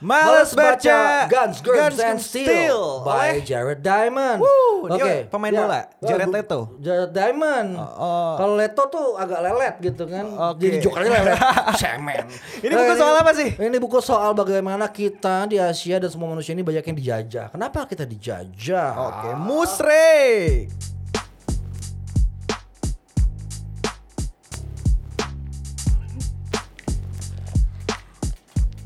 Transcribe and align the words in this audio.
Males 0.00 0.56
baca 0.56 1.28
Guns, 1.28 1.60
Germs, 1.60 1.76
Guns 1.76 1.98
and 2.00 2.18
Steel, 2.24 2.48
Steel 2.48 2.80
by 3.04 3.36
oleh- 3.36 3.44
Jared 3.44 3.84
Diamond. 3.84 4.40
Oke, 4.80 5.28
pemain 5.28 5.52
ya. 5.52 5.60
bola, 5.60 5.80
Jared 6.00 6.32
Leto. 6.32 6.60
Jared 6.80 7.12
Diamond. 7.12 7.76
oh. 7.76 8.32
Kalau 8.40 8.54
Leto 8.56 8.82
tuh 8.88 9.06
agak 9.20 9.44
lelet 9.44 9.74
gitu 9.84 10.08
kan. 10.08 10.24
Oke. 10.56 10.64
Jadi 10.64 10.76
jokernya 10.80 11.20
lelet. 11.20 11.36
Cemen. 11.84 12.24
Ini 12.64 12.72
buku 12.72 12.94
soal 12.96 13.14
apa 13.20 13.32
sih? 13.36 13.48
Ini 13.52 13.76
buku 13.76 13.98
soal 14.00 14.32
bagaimana 14.32 14.88
kita 14.88 15.44
di 15.44 15.60
Asia 15.60 16.00
dan 16.00 16.08
semua 16.08 16.32
manusia 16.32 16.56
ini 16.56 16.64
banyak 16.64 16.80
yang 16.80 16.96
dijajah. 16.96 17.46
Kenapa 17.52 17.84
kita 17.84 18.08
dijajah? 18.08 18.90
Oke, 18.96 19.28
musre. 19.36 20.16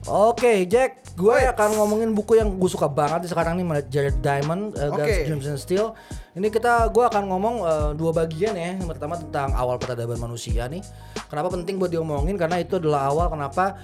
Oke, 0.04 0.68
Jack, 0.68 1.00
gue 1.14 1.30
Wait. 1.30 1.46
akan 1.46 1.78
ngomongin 1.78 2.10
buku 2.10 2.42
yang 2.42 2.50
gue 2.58 2.70
suka 2.70 2.90
banget 2.90 3.30
sekarang 3.30 3.54
nih 3.54 3.86
Jared 3.86 4.18
Diamond, 4.18 4.74
uh, 4.74 4.90
Guns. 4.90 5.30
Germs 5.30 5.46
and 5.46 5.60
Steel. 5.62 5.94
Ini 6.34 6.50
kita, 6.50 6.90
gue 6.90 7.04
akan 7.06 7.30
ngomong 7.30 7.54
uh, 7.62 7.90
dua 7.94 8.10
bagian 8.10 8.58
ya. 8.58 8.74
Yang 8.74 8.98
pertama 8.98 9.14
tentang 9.14 9.54
awal 9.54 9.78
peradaban 9.78 10.18
manusia 10.18 10.66
nih. 10.66 10.82
Kenapa 11.30 11.54
penting 11.54 11.78
buat 11.78 11.94
diomongin? 11.94 12.34
Karena 12.34 12.58
itu 12.58 12.82
adalah 12.82 13.14
awal 13.14 13.30
kenapa 13.30 13.78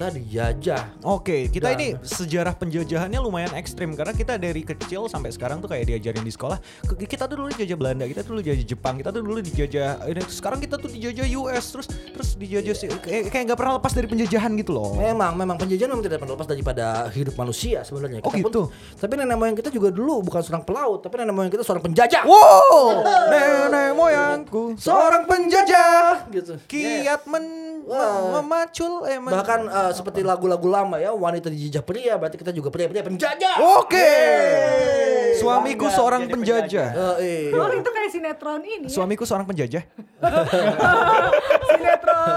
kita 0.00 0.16
dijajah. 0.16 0.82
Oke, 1.04 1.52
kita 1.52 1.68
Dan- 1.68 1.76
ini 1.76 1.88
sejarah 2.00 2.56
penjajahannya 2.56 3.20
lumayan 3.20 3.52
ekstrim 3.52 3.92
karena 3.92 4.16
kita 4.16 4.40
dari 4.40 4.64
kecil 4.64 5.12
sampai 5.12 5.28
sekarang 5.28 5.60
tuh 5.60 5.68
kayak 5.68 5.92
diajarin 5.92 6.24
di 6.24 6.32
sekolah. 6.32 6.56
Kita 6.88 7.28
tuh 7.28 7.36
dulu 7.36 7.52
dijajah 7.52 7.76
Belanda, 7.76 8.08
kita 8.08 8.24
tuh 8.24 8.32
dulu 8.32 8.40
dijajah 8.40 8.64
Jepang, 8.64 8.96
kita 8.96 9.12
tuh 9.12 9.20
dulu 9.20 9.44
dijajah 9.44 10.08
ini 10.08 10.24
sekarang 10.24 10.56
kita 10.56 10.80
tuh 10.80 10.88
dijajah 10.88 11.28
US 11.36 11.64
terus 11.68 11.86
terus 12.16 12.28
dijajah 12.32 12.96
kayak 12.96 13.28
kayak 13.28 13.44
nggak 13.52 13.58
pernah 13.60 13.76
lepas 13.76 13.92
dari 13.92 14.08
penjajahan 14.08 14.56
gitu 14.56 14.72
loh. 14.72 14.96
Memang, 14.96 15.36
memang 15.36 15.60
penjajahan 15.60 15.92
memang 15.92 16.04
tidak 16.08 16.18
pernah 16.24 16.32
lepas 16.32 16.48
daripada 16.48 16.86
hidup 17.12 17.36
manusia 17.36 17.84
sebenarnya. 17.84 18.24
Oh, 18.24 18.32
Kita 18.32 18.40
pun- 18.40 18.52
gitu? 18.56 18.62
tapi 18.96 19.20
nenek 19.20 19.36
moyang 19.36 19.52
kita 19.52 19.68
juga 19.68 19.92
dulu 19.92 20.24
bukan 20.24 20.40
seorang 20.40 20.64
pelaut, 20.64 21.04
tapi 21.04 21.20
nenek 21.20 21.36
moyang 21.36 21.52
kita 21.52 21.60
seorang 21.60 21.84
penjajah. 21.84 22.24
Wow, 22.24 23.04
nenek 23.28 23.92
moyangku 23.92 24.80
Seorang 24.80 25.28
penjajah 25.28 26.24
gitu. 26.32 26.56
kiat 26.64 27.28
men, 27.28 27.68
memacul 28.30 29.04
eh, 29.04 29.18
Bahkan 29.18 29.60
uh, 29.66 29.89
seperti 29.92 30.20
lagu-lagu 30.24 30.66
lama 30.66 30.96
ya, 30.96 31.10
wanita 31.12 31.50
dijajah 31.50 31.82
pria, 31.84 32.14
berarti 32.16 32.36
kita 32.38 32.50
juga 32.54 32.68
pria-pria 32.72 33.02
penjajah. 33.04 33.56
Oke. 33.80 33.98
Yeay. 33.98 35.36
Suamiku 35.40 35.86
Bangga 35.88 35.96
seorang 35.96 36.22
jadi 36.26 36.32
penjajah. 36.36 36.88
Eh, 36.90 37.16
iya. 37.48 37.56
Oh 37.56 37.68
itu 37.72 37.90
kayak 37.90 38.10
sinetron 38.12 38.62
ini 38.62 38.86
ya? 38.86 38.92
Suamiku 38.92 39.24
seorang 39.24 39.46
penjajah. 39.48 39.82
Sinetron 41.70 42.29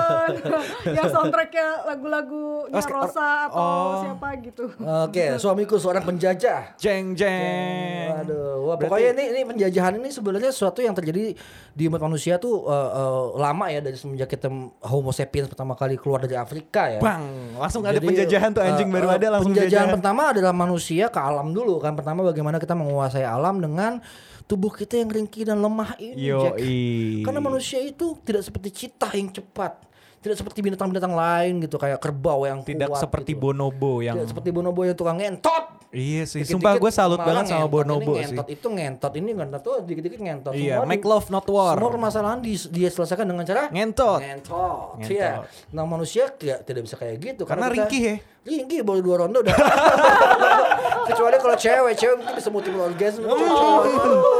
Yang 0.98 1.10
soundtracknya 1.14 1.68
lagu-lagunya 1.88 2.82
Oh, 2.84 2.92
Rosa 2.94 3.50
atau 3.50 3.60
oh. 3.60 4.02
siapa 4.06 4.28
gitu 4.44 4.64
Oke, 5.10 5.38
suamiku 5.42 5.76
seorang 5.82 6.04
penjajah. 6.06 6.78
Jeng 6.78 7.18
jeng. 7.18 8.10
Aduh, 8.24 8.70
wah, 8.70 8.78
pokoknya 8.78 9.18
ini 9.18 9.24
ini 9.34 9.42
penjajahan 9.48 9.98
ini 9.98 10.10
sebenarnya 10.14 10.52
sesuatu 10.54 10.80
yang 10.84 10.94
terjadi 10.94 11.34
di 11.74 11.84
umat 11.90 12.02
manusia 12.02 12.38
tuh 12.38 12.70
eh, 12.70 12.90
eh, 12.94 13.24
lama 13.40 13.66
ya 13.72 13.80
dari 13.82 13.98
semenjak 13.98 14.30
kita 14.30 14.48
Homo 14.86 15.10
sapiens 15.10 15.50
pertama 15.50 15.74
kali 15.74 15.98
keluar 15.98 16.22
dari 16.22 16.38
Afrika 16.38 16.90
ya. 16.92 17.00
Bang, 17.02 17.58
langsung 17.58 17.82
ada 17.84 17.98
Jadi, 17.98 18.08
penjajahan 18.14 18.50
tuh 18.54 18.62
anjing 18.62 18.90
eh, 18.90 18.94
baru 18.94 19.08
eh, 19.10 19.16
ada 19.18 19.28
langsung 19.40 19.54
penjajahan 19.54 19.72
penjajahan. 19.90 19.96
pertama 19.98 20.22
adalah 20.30 20.54
manusia 20.54 21.06
ke 21.10 21.20
alam 21.20 21.48
dulu 21.52 21.82
kan. 21.82 21.94
Pertama 21.98 22.22
bagaimana 22.22 22.58
kita 22.62 22.78
menguasai 22.78 23.26
alam 23.26 23.58
dengan 23.60 24.00
tubuh 24.46 24.72
kita 24.74 25.00
yang 25.00 25.10
ringkih 25.10 25.48
dan 25.48 25.60
lemah 25.60 25.96
ini. 25.98 26.30
Jack. 26.30 26.60
Yoi. 26.60 27.24
Karena 27.24 27.40
manusia 27.40 27.80
itu 27.80 28.20
tidak 28.22 28.44
seperti 28.46 28.70
citah 28.86 29.12
yang 29.16 29.32
cepat. 29.32 29.93
Tidak 30.24 30.34
seperti 30.34 30.60
binatang-binatang 30.62 31.12
lain 31.12 31.60
gitu 31.60 31.76
kayak 31.76 32.00
kerbau 32.00 32.48
yang 32.48 32.64
tidak 32.64 32.88
kuat 32.88 33.04
seperti 33.04 33.32
gitu. 33.32 33.44
bonobo 33.44 34.00
yang 34.00 34.16
Tidak 34.16 34.32
seperti 34.32 34.50
bonobo 34.50 34.82
yang 34.82 34.96
tukang 34.96 35.20
ngentot. 35.20 35.84
Iya 35.92 36.24
sih, 36.24 36.42
Dikit-dikit 36.42 36.58
sumpah 36.58 36.74
gue 36.74 36.90
salut 36.90 37.20
banget 37.20 37.46
sama 37.46 37.68
bonobo 37.68 38.16
ini 38.16 38.24
sih. 38.24 38.34
ngentot 38.34 38.48
itu 38.50 38.68
ngentot 38.68 39.14
ini 39.14 39.30
ngentot 39.30 39.62
tuh 39.62 39.76
dikit-dikit 39.84 40.18
ngentot. 40.18 40.54
Iya, 40.56 40.80
Semua 40.80 40.88
make 40.88 41.00
di- 41.00 41.12
love 41.12 41.28
not 41.28 41.46
war. 41.46 41.76
Semua 41.76 41.92
permasalahan 41.92 42.40
di, 42.40 42.56
dia 42.72 42.90
selesaikan 42.90 43.28
dengan 43.28 43.44
cara 43.44 43.68
Ngentot. 43.68 44.18
Ngentot. 44.18 44.96
Ngentot. 44.97 45.12
Iya. 45.12 45.44
Nah 45.70 45.84
manusia 45.84 46.31
tidak 46.31 46.64
tidak 46.64 46.81
bisa 46.81 46.96
kayak 46.96 47.16
gitu 47.20 47.44
Karena 47.44 47.68
kita- 47.68 47.76
ringkih 47.78 48.02
ya. 48.02 48.16
Ringkih 48.44 48.80
baru 48.81 49.00
dua 49.00 49.16
ronde 49.22 49.38
udah. 49.40 49.56
Kecuali 51.03 51.36
kalau 51.36 51.56
cewek, 51.56 51.94
cewek 51.94 52.16
mungkin 52.16 52.34
bisa 52.34 52.50
multiple 52.50 52.84
orgasm. 52.84 53.22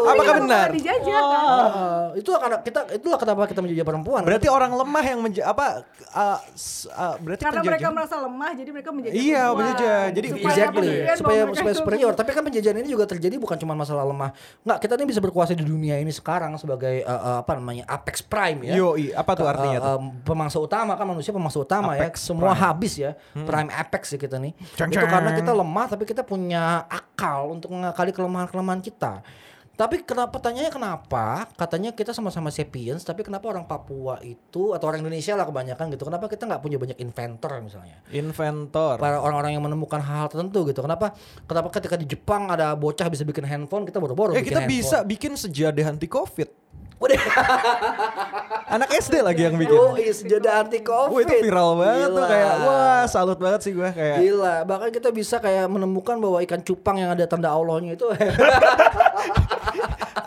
Apakah 0.06 0.34
benar? 0.40 0.68
dijajah 0.70 1.22
kan 1.22 1.42
Ah, 1.44 2.06
itu 2.14 2.30
akan 2.30 2.50
kita 2.62 2.80
itulah 2.94 3.18
kenapa 3.18 3.46
kita 3.46 3.60
menjadi 3.60 3.84
perempuan. 3.84 4.22
Berarti 4.22 4.48
orang 4.48 4.72
lemah 4.72 5.04
yang 5.04 5.20
menja 5.20 5.44
apa 5.46 5.84
uh, 6.12 6.38
uh, 6.90 7.16
berarti 7.20 7.42
karena 7.42 7.62
mereka 7.62 7.70
penjajahan. 7.84 7.94
merasa 7.94 8.16
lemah 8.20 8.52
jadi 8.54 8.70
mereka 8.72 8.90
menjadi 8.92 9.14
Iya, 9.14 9.24
perempuan. 9.44 9.58
penjajah. 9.58 10.02
Jadi 10.10 10.28
supaya 10.30 10.44
Exactly. 10.54 10.90
Supaya 11.14 11.42
mereka 11.44 11.60
supaya 11.60 11.76
superior. 11.76 12.12
Tapi 12.14 12.30
kan 12.32 12.44
penjajahan 12.44 12.78
ini 12.78 12.90
juga 12.90 13.06
terjadi 13.06 13.36
bukan 13.36 13.58
cuma 13.58 13.74
masalah 13.74 14.04
lemah. 14.06 14.30
Nggak, 14.62 14.78
kita 14.80 14.94
ini 14.96 15.06
bisa 15.06 15.20
berkuasa 15.20 15.52
di 15.54 15.64
dunia 15.64 15.96
ini 15.98 16.12
sekarang 16.12 16.56
sebagai 16.56 17.02
eh, 17.02 17.08
eh, 17.08 17.38
apa 17.40 17.52
namanya 17.54 17.84
apex 17.88 18.22
prime 18.22 18.66
ya. 18.66 18.74
Yoi, 18.78 19.12
apa 19.12 19.32
tuh 19.34 19.46
artinya 19.46 19.80
tuh? 19.80 19.90
eh, 19.90 20.00
pemangsa 20.24 20.58
utama 20.58 20.94
kan 20.94 21.06
manusia 21.06 21.32
pemangsa 21.32 21.60
utama 21.60 21.96
ya. 21.96 22.08
Apex 22.08 22.16
Semua 22.24 22.52
prime. 22.52 22.56
Hmm. 22.56 22.66
habis 22.66 22.94
ya. 22.96 23.12
Prime 23.34 23.70
apex 23.70 24.04
ya 24.10 24.20
kita 24.20 24.38
nih. 24.38 24.54
Ceng, 24.76 24.90
Itu 24.90 25.04
karena 25.04 25.32
ceng. 25.32 25.40
kita 25.42 25.52
lemah 25.52 25.86
tapi 25.88 26.04
kita 26.06 26.22
punya 26.22 26.53
akal 26.60 27.58
untuk 27.58 27.74
mengakali 27.74 28.14
kelemahan-kelemahan 28.14 28.82
kita. 28.84 29.26
Tapi 29.74 30.06
kenapa 30.06 30.38
tanyanya 30.38 30.70
kenapa? 30.70 31.50
Katanya 31.58 31.90
kita 31.98 32.14
sama-sama 32.14 32.54
sapiens, 32.54 33.02
tapi 33.02 33.26
kenapa 33.26 33.50
orang 33.50 33.66
Papua 33.66 34.22
itu 34.22 34.70
atau 34.70 34.86
orang 34.86 35.02
Indonesia 35.02 35.34
lah 35.34 35.50
kebanyakan 35.50 35.90
gitu? 35.90 36.06
Kenapa 36.06 36.30
kita 36.30 36.46
nggak 36.46 36.62
punya 36.62 36.78
banyak 36.78 36.98
inventor 37.02 37.58
misalnya? 37.58 37.98
Inventor. 38.14 39.02
para 39.02 39.18
orang-orang 39.18 39.58
yang 39.58 39.66
menemukan 39.66 39.98
hal-hal 39.98 40.30
tertentu 40.30 40.70
gitu. 40.70 40.86
Kenapa? 40.86 41.18
Kenapa 41.50 41.74
ketika 41.74 41.98
di 41.98 42.06
Jepang 42.06 42.54
ada 42.54 42.78
bocah 42.78 43.10
bisa 43.10 43.26
bikin 43.26 43.50
handphone, 43.50 43.90
kita 43.90 43.98
boro-boro 43.98 44.38
Eh 44.38 44.46
bikin 44.46 44.54
kita 44.54 44.62
bisa 44.70 45.02
handphone. 45.02 45.10
bikin 45.10 45.32
sejadah 45.42 45.86
anti 45.90 46.06
covid. 46.06 46.63
Udah. 47.04 47.20
Anak 48.72 48.90
SD 48.96 49.20
lagi 49.20 49.44
yang 49.44 49.60
bikin. 49.60 49.76
Oh, 49.76 50.00
is 50.00 50.24
jadi 50.24 50.64
anti 50.64 50.80
covid. 50.80 51.12
Wah 51.12 51.20
itu 51.20 51.36
viral 51.44 51.70
banget 51.76 52.08
tuh 52.08 52.16
Gila. 52.16 52.32
kayak 52.32 52.54
wah 52.64 53.04
salut 53.06 53.38
banget 53.38 53.60
sih 53.68 53.72
gue 53.76 53.90
kayak. 53.92 54.18
Gila, 54.24 54.56
bahkan 54.64 54.90
kita 54.90 55.10
bisa 55.12 55.44
kayak 55.44 55.68
menemukan 55.68 56.16
bahwa 56.18 56.40
ikan 56.48 56.64
cupang 56.64 57.04
yang 57.04 57.12
ada 57.12 57.28
tanda 57.28 57.52
Allahnya 57.52 58.00
itu 58.00 58.08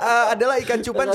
Eh, 0.07 0.27
adalah 0.31 0.55
ikan 0.57 0.79
cupang 0.79 1.09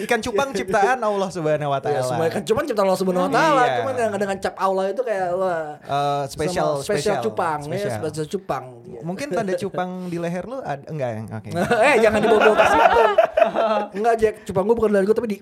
ikan 0.00 0.20
cupang 0.20 0.48
ciptaan 0.52 0.96
Allah 0.96 1.28
Subhanahu 1.28 1.66
wa 1.66 1.74
ya, 1.74 1.82
taala. 1.82 2.00
semua 2.04 2.24
ikan 2.28 2.40
cupang 2.40 2.62
cipta 2.62 2.80
Allah 2.80 2.94
Subhanahu 2.94 3.26
wa 3.26 3.28
taala, 3.28 3.60
Iya. 3.60 3.76
cuman 3.76 3.92
dengan, 3.92 4.16
dengan 4.16 4.36
cap 4.38 4.54
Allah 4.54 4.84
itu 4.86 5.02
kayak 5.02 5.26
wah 5.34 5.76
Eh, 5.80 6.22
spesial 6.28 6.68
spesial 6.78 7.18
cupang 7.20 7.58
ya, 7.60 7.66
spesial. 7.66 7.92
spesial 7.98 8.26
cupang. 8.28 8.64
Mungkin 9.00 9.26
tanda 9.28 9.52
cupang 9.54 10.06
di 10.06 10.16
leher 10.16 10.44
lu 10.44 10.56
ada 10.60 10.80
enggak 10.86 11.08
ya? 11.10 11.20
Oke. 11.32 11.48
eh 11.84 11.94
jangan 11.98 12.18
dibawa-bawa 12.20 12.54
ke 12.54 12.64
situ. 12.68 13.02
Enggak 13.96 14.14
Jack, 14.16 14.34
cupang 14.44 14.64
gue 14.64 14.74
bukan 14.74 14.90
dari 14.92 15.04
gue 15.04 15.12
tapi 15.12 15.28
di 15.28 15.36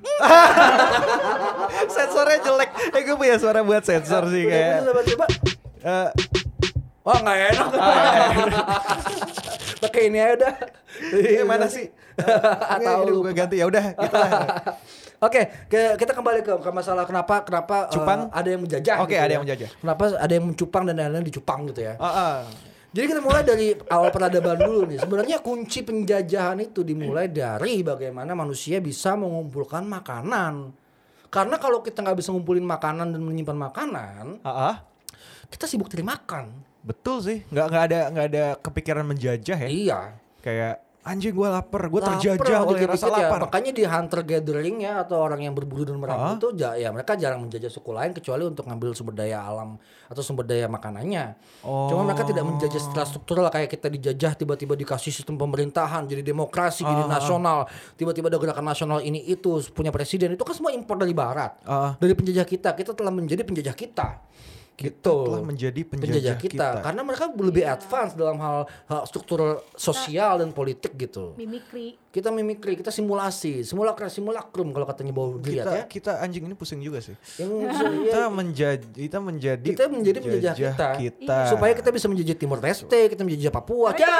Sensornya 1.91 2.39
jelek. 2.41 2.71
Eh 2.91 3.01
gue 3.03 3.15
punya 3.15 3.37
suara 3.37 3.61
buat 3.61 3.83
sensor 3.83 4.27
sih 4.29 4.45
kayak. 4.45 4.83
coba, 4.83 5.01
coba. 5.05 5.25
eh, 5.83 6.09
Oh 7.03 7.17
nggak 7.17 7.37
enak. 7.51 7.69
Pakai 9.79 10.09
ini 10.09 10.19
aja 10.19 10.35
udah. 10.37 10.55
Iya 11.13 11.43
mana 11.43 11.67
sih? 11.67 11.87
Atau 12.75 12.95
Ini 12.99 13.11
lupa. 13.11 13.25
gue 13.25 13.35
ganti 13.35 13.57
ya 13.57 13.67
udah 13.67 13.85
gitu 13.95 14.17
lah. 14.17 14.33
Oke, 15.27 15.41
ke- 15.67 15.95
kita 15.97 16.13
kembali 16.13 16.41
ke, 16.43 16.53
ke 16.57 16.71
masalah 16.71 17.03
kenapa 17.03 17.43
kenapa 17.43 17.87
eh, 17.87 17.95
Cupang? 17.95 18.31
ada 18.31 18.49
yang 18.49 18.63
menjajah. 18.63 18.97
Oke, 18.99 19.13
gitu 19.13 19.19
ada 19.19 19.27
ya. 19.27 19.35
yang 19.35 19.43
menjajah. 19.43 19.69
Kenapa 19.77 20.03
ada 20.15 20.33
yang 20.33 20.45
mencupang 20.45 20.83
dan 20.85 20.95
lain-lain 20.97 21.27
dicupang 21.27 21.61
gitu 21.67 21.81
ya. 21.81 21.95
Ah, 21.97 22.07
ah. 22.07 22.37
Jadi 22.89 23.05
kita 23.07 23.21
mulai 23.21 23.43
dari 23.43 23.69
awal 23.89 24.09
peradaban 24.09 24.57
dulu 24.57 24.89
nih. 24.89 24.99
Sebenarnya 24.99 25.39
kunci 25.39 25.83
penjajahan 25.83 26.59
itu 26.61 26.81
dimulai 26.81 27.29
dari 27.29 27.83
bagaimana 27.83 28.33
manusia 28.33 28.79
bisa 28.79 29.13
mengumpulkan 29.13 29.85
makanan. 29.85 30.73
Karena 31.29 31.59
kalau 31.59 31.83
kita 31.83 32.01
nggak 32.01 32.17
bisa 32.17 32.33
ngumpulin 32.33 32.65
makanan 32.65 33.13
dan 33.13 33.21
menyimpan 33.21 33.59
makanan, 33.61 34.25
Ah, 34.41 34.73
ah. 34.73 34.77
kita 35.47 35.67
sibuk 35.67 35.87
cari 35.87 36.01
makan. 36.01 36.47
Betul 36.89 37.17
sih. 37.21 37.39
Nggak 37.47 37.67
nggak 37.69 37.85
ada 37.85 38.01
nggak 38.09 38.27
ada 38.27 38.45
kepikiran 38.59 39.05
menjajah 39.05 39.59
ya. 39.61 39.69
Iya. 39.69 39.99
Kayak 40.41 40.75
anjing 41.09 41.33
gue 41.33 41.49
lapar, 41.49 41.89
gue 41.89 42.01
terjajah 42.05 42.37
oleh 42.69 42.85
dikit-dikit 42.85 43.01
rasa 43.01 43.09
ya. 43.09 43.17
lapar. 43.25 43.41
Makanya 43.49 43.73
di 43.73 43.81
hunter 43.81 44.21
gathering 44.23 44.77
ya 44.79 45.01
atau 45.01 45.17
orang 45.17 45.41
yang 45.41 45.57
berburu 45.57 45.89
dan 45.89 45.97
Ah. 45.97 46.01
meramu 46.05 46.37
itu 46.37 46.49
ya 46.77 46.89
mereka 46.93 47.17
jarang 47.17 47.41
menjajah 47.41 47.73
suku 47.73 47.97
lain 47.97 48.13
kecuali 48.13 48.45
untuk 48.45 48.69
ngambil 48.69 48.93
sumber 48.93 49.17
daya 49.17 49.41
alam 49.41 49.81
atau 50.05 50.21
sumber 50.21 50.45
daya 50.45 50.69
makanannya. 50.69 51.33
Cuma 51.65 52.05
mereka 52.05 52.25
tidak 52.25 52.45
menjajah 52.45 52.77
secara 52.79 53.05
struktural 53.05 53.49
kayak 53.49 53.69
kita 53.69 53.89
dijajah 53.89 54.33
tiba-tiba 54.37 54.77
dikasih 54.77 55.09
sistem 55.09 55.37
pemerintahan 55.37 56.05
jadi 56.05 56.21
demokrasi 56.21 56.85
jadi 56.85 57.05
Ah. 57.05 57.09
nasional 57.11 57.59
tiba-tiba 57.97 58.29
ada 58.29 58.37
gerakan 58.37 58.67
nasional 58.67 59.01
ini 59.01 59.25
itu 59.25 59.49
punya 59.73 59.89
presiden 59.89 60.33
itu 60.33 60.45
kan 60.45 60.53
semua 60.53 60.73
impor 60.73 60.97
dari 60.97 61.13
barat 61.13 61.57
Ah. 61.65 61.97
dari 61.97 62.13
penjajah 62.13 62.45
kita 62.45 62.73
kita 62.75 62.93
telah 62.93 63.09
menjadi 63.09 63.45
penjajah 63.45 63.73
kita 63.73 64.21
kita 64.79 64.95
Gitu. 64.95 65.17
telah 65.27 65.43
menjadi 65.43 65.81
penjajah, 65.83 66.07
penjajah 66.15 66.37
kita. 66.39 66.69
karena 66.87 67.03
mereka 67.03 67.27
lebih 67.35 67.67
advance 67.67 68.15
dalam 68.15 68.39
hal, 68.39 68.71
hal 68.87 69.03
struktur 69.11 69.67
sosial 69.75 70.39
dan 70.39 70.55
politik 70.55 70.95
gitu. 70.95 71.35
Mimikri. 71.35 71.99
Kita 72.15 72.31
mimikri, 72.31 72.79
kita 72.79 72.95
simulasi, 72.95 73.67
simulakra, 73.67 74.07
simulakrum 74.07 74.71
kalau 74.71 74.87
katanya 74.87 75.11
bau 75.11 75.35
dilihat 75.35 75.67
kita 75.67 75.75
ya. 75.75 75.85
kita 75.91 76.13
anjing 76.23 76.47
ini 76.47 76.55
pusing 76.55 76.79
juga 76.79 77.03
sih. 77.03 77.19
Yang 77.43 77.75
Kita 78.07 78.23
ya, 78.23 78.31
menjadi 78.31 78.87
kita 78.95 79.19
menjadi 79.19 79.67
kita 79.67 79.85
menjadi 79.91 80.19
penjajah 80.23 80.55
kita. 80.55 80.89
kita. 80.95 81.39
supaya 81.51 81.75
kita 81.75 81.91
bisa 81.91 82.07
menjajah 82.07 82.37
Timur 82.39 82.59
Leste, 82.63 83.01
kita 83.11 83.23
menjajah 83.27 83.51
Papua. 83.51 83.91
Ya, 83.99 84.15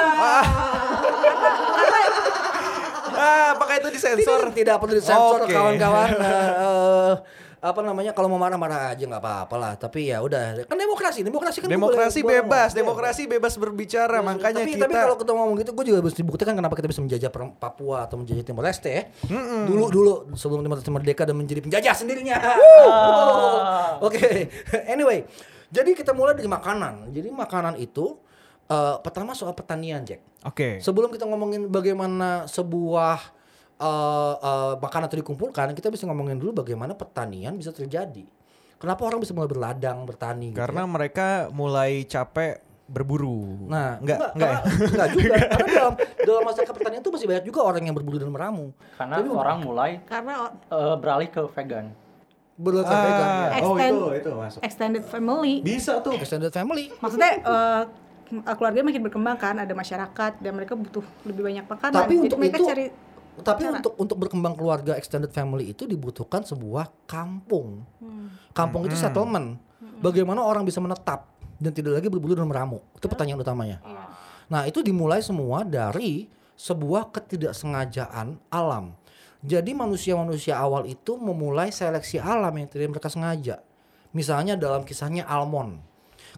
ah, 3.19 3.47
apakah 3.55 3.75
itu 3.79 3.89
disensor? 3.95 4.51
tidak, 4.51 4.59
tidak 4.59 4.77
perlu 4.83 4.95
disensor 4.99 5.41
Oke. 5.47 5.55
kawan-kawan. 5.55 6.09
Eh, 6.19 6.51
eh, 6.51 7.13
apa 7.59 7.81
namanya 7.83 8.15
kalau 8.15 8.31
mau 8.31 8.39
marah-marah 8.39 8.95
aja 8.95 9.03
nggak 9.03 9.19
apa-apa 9.19 9.55
lah. 9.59 9.73
Tapi 9.75 10.15
ya 10.15 10.23
udah, 10.23 10.63
kan 10.65 10.79
demokrasi, 10.79 11.27
demokrasi 11.27 11.59
kan 11.59 11.69
Demokrasi 11.69 12.23
boleh- 12.23 12.47
bebas, 12.47 12.71
ngomong. 12.71 12.79
demokrasi 12.79 13.23
bebas 13.27 13.55
berbicara, 13.59 14.19
makanya 14.23 14.63
tapi, 14.63 14.79
kita 14.79 14.87
tapi 14.87 14.95
kalau 14.95 15.17
kita 15.19 15.33
ngomong 15.35 15.55
gitu, 15.59 15.71
gue 15.75 15.85
juga 15.91 15.99
harus 16.01 16.15
dibuktikan 16.15 16.55
kenapa 16.55 16.75
kita 16.79 16.87
bisa 16.87 17.03
menjajah 17.03 17.31
Papua 17.59 18.07
atau 18.07 18.17
menjajah 18.19 18.45
Timor 18.47 18.63
Leste 18.63 18.91
ya. 18.91 19.03
Dulu 19.67 19.85
dulu 19.91 20.13
sebelum 20.39 20.63
Timor 20.63 20.79
Leste 20.79 20.93
merdeka 20.95 21.23
dan 21.27 21.35
menjadi 21.35 21.61
penjajah 21.61 21.95
sendirinya. 21.95 22.37
Oke, 24.07 24.49
anyway, 24.95 25.27
jadi 25.69 25.91
kita 25.93 26.15
mulai 26.15 26.39
dari 26.39 26.47
makanan. 26.47 27.11
Jadi 27.11 27.29
makanan 27.29 27.75
itu 27.79 28.17
eh, 28.67 28.97
pertama 29.03 29.35
soal 29.35 29.53
pertanian, 29.53 30.07
Jack. 30.07 30.23
Oke. 30.47 30.79
Sebelum 30.79 31.11
kita 31.11 31.27
ngomongin 31.27 31.67
bagaimana 31.67 32.47
sebuah 32.47 33.35
eh, 33.79 33.89
eh, 34.37 34.75
makanan 34.77 35.07
itu 35.07 35.19
dikumpulkan, 35.19 35.71
kita 35.73 35.89
bisa 35.89 36.05
ngomongin 36.05 36.35
dulu 36.35 36.51
bagaimana 36.57 36.93
pertanian 36.93 37.55
bisa 37.55 37.71
terjadi. 37.71 38.27
Kenapa 38.77 39.03
orang 39.03 39.19
bisa 39.19 39.33
mulai 39.33 39.47
berladang, 39.49 40.03
bertani 40.03 40.51
gitu 40.51 40.59
Karena 40.61 40.83
ya? 40.83 40.87
mereka 40.87 41.27
mulai 41.51 42.03
capek 42.05 42.63
berburu. 42.87 43.67
Nah, 43.67 43.99
enggak, 43.99 44.33
enggak, 44.33 44.49
ya? 44.49 44.59
karena- 44.59 44.89
enggak 44.89 45.09
juga. 45.13 45.35
Karena 45.53 45.67
dalam 45.69 45.95
dalam 45.99 46.43
masyarakat 46.43 46.73
pertanian 46.73 47.01
itu 47.01 47.11
masih 47.11 47.27
banyak 47.27 47.45
juga 47.45 47.61
orang 47.61 47.83
yang 47.83 47.93
berburu 47.93 48.17
dan 48.17 48.31
meramu. 48.31 48.71
Karena 48.95 49.15
Tapi 49.15 49.29
orang 49.29 49.59
mulai 49.61 49.91
Karena 50.03 50.35
eh, 50.51 50.95
beralih 50.97 51.29
ke 51.29 51.43
vegan. 51.53 51.87
berlaku 52.57 52.89
Ah, 52.89 52.99
vegan. 52.99 53.29
oh 53.29 53.75
Extend- 53.77 53.95
itu 53.95 54.07
itu 54.17 54.31
masuk. 54.33 54.61
extended 54.63 55.05
family. 55.05 55.55
Bisa 55.61 55.93
tuh. 56.01 56.15
Extended 56.15 56.51
family. 56.51 56.91
Maksudnya 56.97 57.31
eh, 57.39 57.83
keluarga 58.53 58.81
makin 58.81 59.01
berkembang 59.01 59.37
kan, 59.37 59.57
ada 59.57 59.71
masyarakat 59.73 60.33
dan 60.37 60.53
mereka 60.53 60.73
butuh 60.73 61.05
lebih 61.23 61.43
banyak 61.45 61.65
makanan. 61.65 61.95
Tapi 61.95 62.15
Jadi 62.15 62.25
untuk 62.25 62.39
mereka 62.39 62.57
itu 62.57 62.67
cari 62.67 62.85
tapi 63.43 63.67
cara. 63.67 63.79
untuk 63.81 63.93
untuk 63.99 64.17
berkembang 64.21 64.55
keluarga 64.55 64.95
extended 64.97 65.31
family 65.31 65.71
itu 65.73 65.85
dibutuhkan 65.85 66.43
sebuah 66.45 66.91
kampung. 67.09 67.85
Kampung 68.53 68.87
itu 68.87 68.97
settlement. 68.99 69.59
Bagaimana 69.99 70.43
orang 70.43 70.63
bisa 70.63 70.79
menetap 70.79 71.27
dan 71.59 71.75
tidak 71.75 71.99
lagi 71.99 72.07
berburu 72.07 72.39
dan 72.39 72.47
meramu. 72.47 72.79
Itu 72.95 73.11
pertanyaan 73.11 73.43
utamanya. 73.43 73.79
Iya. 73.83 74.05
Nah, 74.49 74.63
itu 74.65 74.81
dimulai 74.81 75.21
semua 75.21 75.67
dari 75.67 76.31
sebuah 76.55 77.11
ketidaksengajaan 77.13 78.39
alam. 78.49 78.95
Jadi 79.39 79.71
manusia-manusia 79.71 80.59
awal 80.59 80.91
itu 80.91 81.15
memulai 81.15 81.71
seleksi 81.71 82.19
alam 82.19 82.51
yang 82.59 82.67
tidak 82.67 82.91
mereka 82.91 83.07
sengaja. 83.07 83.63
Misalnya 84.11 84.59
dalam 84.59 84.83
kisahnya 84.83 85.23
almond. 85.29 85.79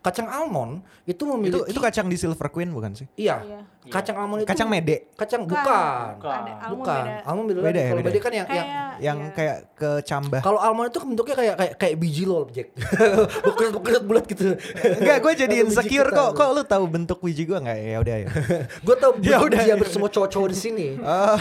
Kacang 0.01 0.29
almond 0.29 0.81
itu 1.05 1.25
Itu 1.25 1.25
memiliki 1.29 1.73
itu 1.73 1.81
kacang 1.81 2.09
di 2.09 2.17
Silver 2.17 2.49
Queen 2.53 2.73
bukan 2.73 2.93
sih? 2.97 3.09
iya. 3.17 3.41
Iya. 3.45 3.61
Kacang 3.81 4.13
almond 4.13 4.45
itu 4.45 4.49
Kacang 4.53 4.69
mede 4.69 5.09
Kacang 5.17 5.49
Bukan. 5.49 5.57
bukan. 5.57 6.13
Bukan. 6.21 6.37
Ada 6.37 6.53
almond 6.61 6.77
Bukan. 6.77 7.01
beda. 7.01 7.15
Almond 7.25 7.47
beda, 7.49 7.61
Beda 7.61 7.81
ya, 7.81 7.89
Kalau 7.89 7.97
beda. 7.97 8.09
beda 8.13 8.21
kan 8.21 8.33
yang 8.33 8.37
yang 8.37 8.47
Kayak 8.51 8.67
yang 9.01 9.19
iya. 9.19 9.33
kayak 9.33 9.57
kecambah. 9.73 10.41
kalau 10.45 10.59
almond 10.61 10.93
itu 10.93 10.99
bentuknya 11.01 11.35
kayak 11.35 11.55
kayak 11.57 11.73
kayak 11.81 11.95
biji 11.97 12.23
lol, 12.29 12.45
Jack. 12.53 12.69
Bulat-bulat 13.57 14.03
bulat 14.05 14.25
gitu. 14.29 14.53
Enggak, 14.77 15.17
gue 15.19 15.33
jadi 15.39 15.55
insecure 15.65 16.13
kok. 16.13 16.37
Kok 16.37 16.49
lu 16.53 16.63
tahu 16.63 16.85
bentuk 16.85 17.19
biji 17.21 17.49
gue 17.49 17.57
nggak? 17.57 17.77
Ya 17.81 17.97
udah 17.99 18.17
ya. 18.21 18.29
Gue 18.87 18.97
tau 18.97 19.17
Ya 19.25 19.41
udah. 19.41 19.57
hampir 19.57 19.89
semua 19.89 20.13
cowok-cowok 20.13 20.49
di 20.51 20.59
sini. 20.59 20.87
Oh, 21.01 21.37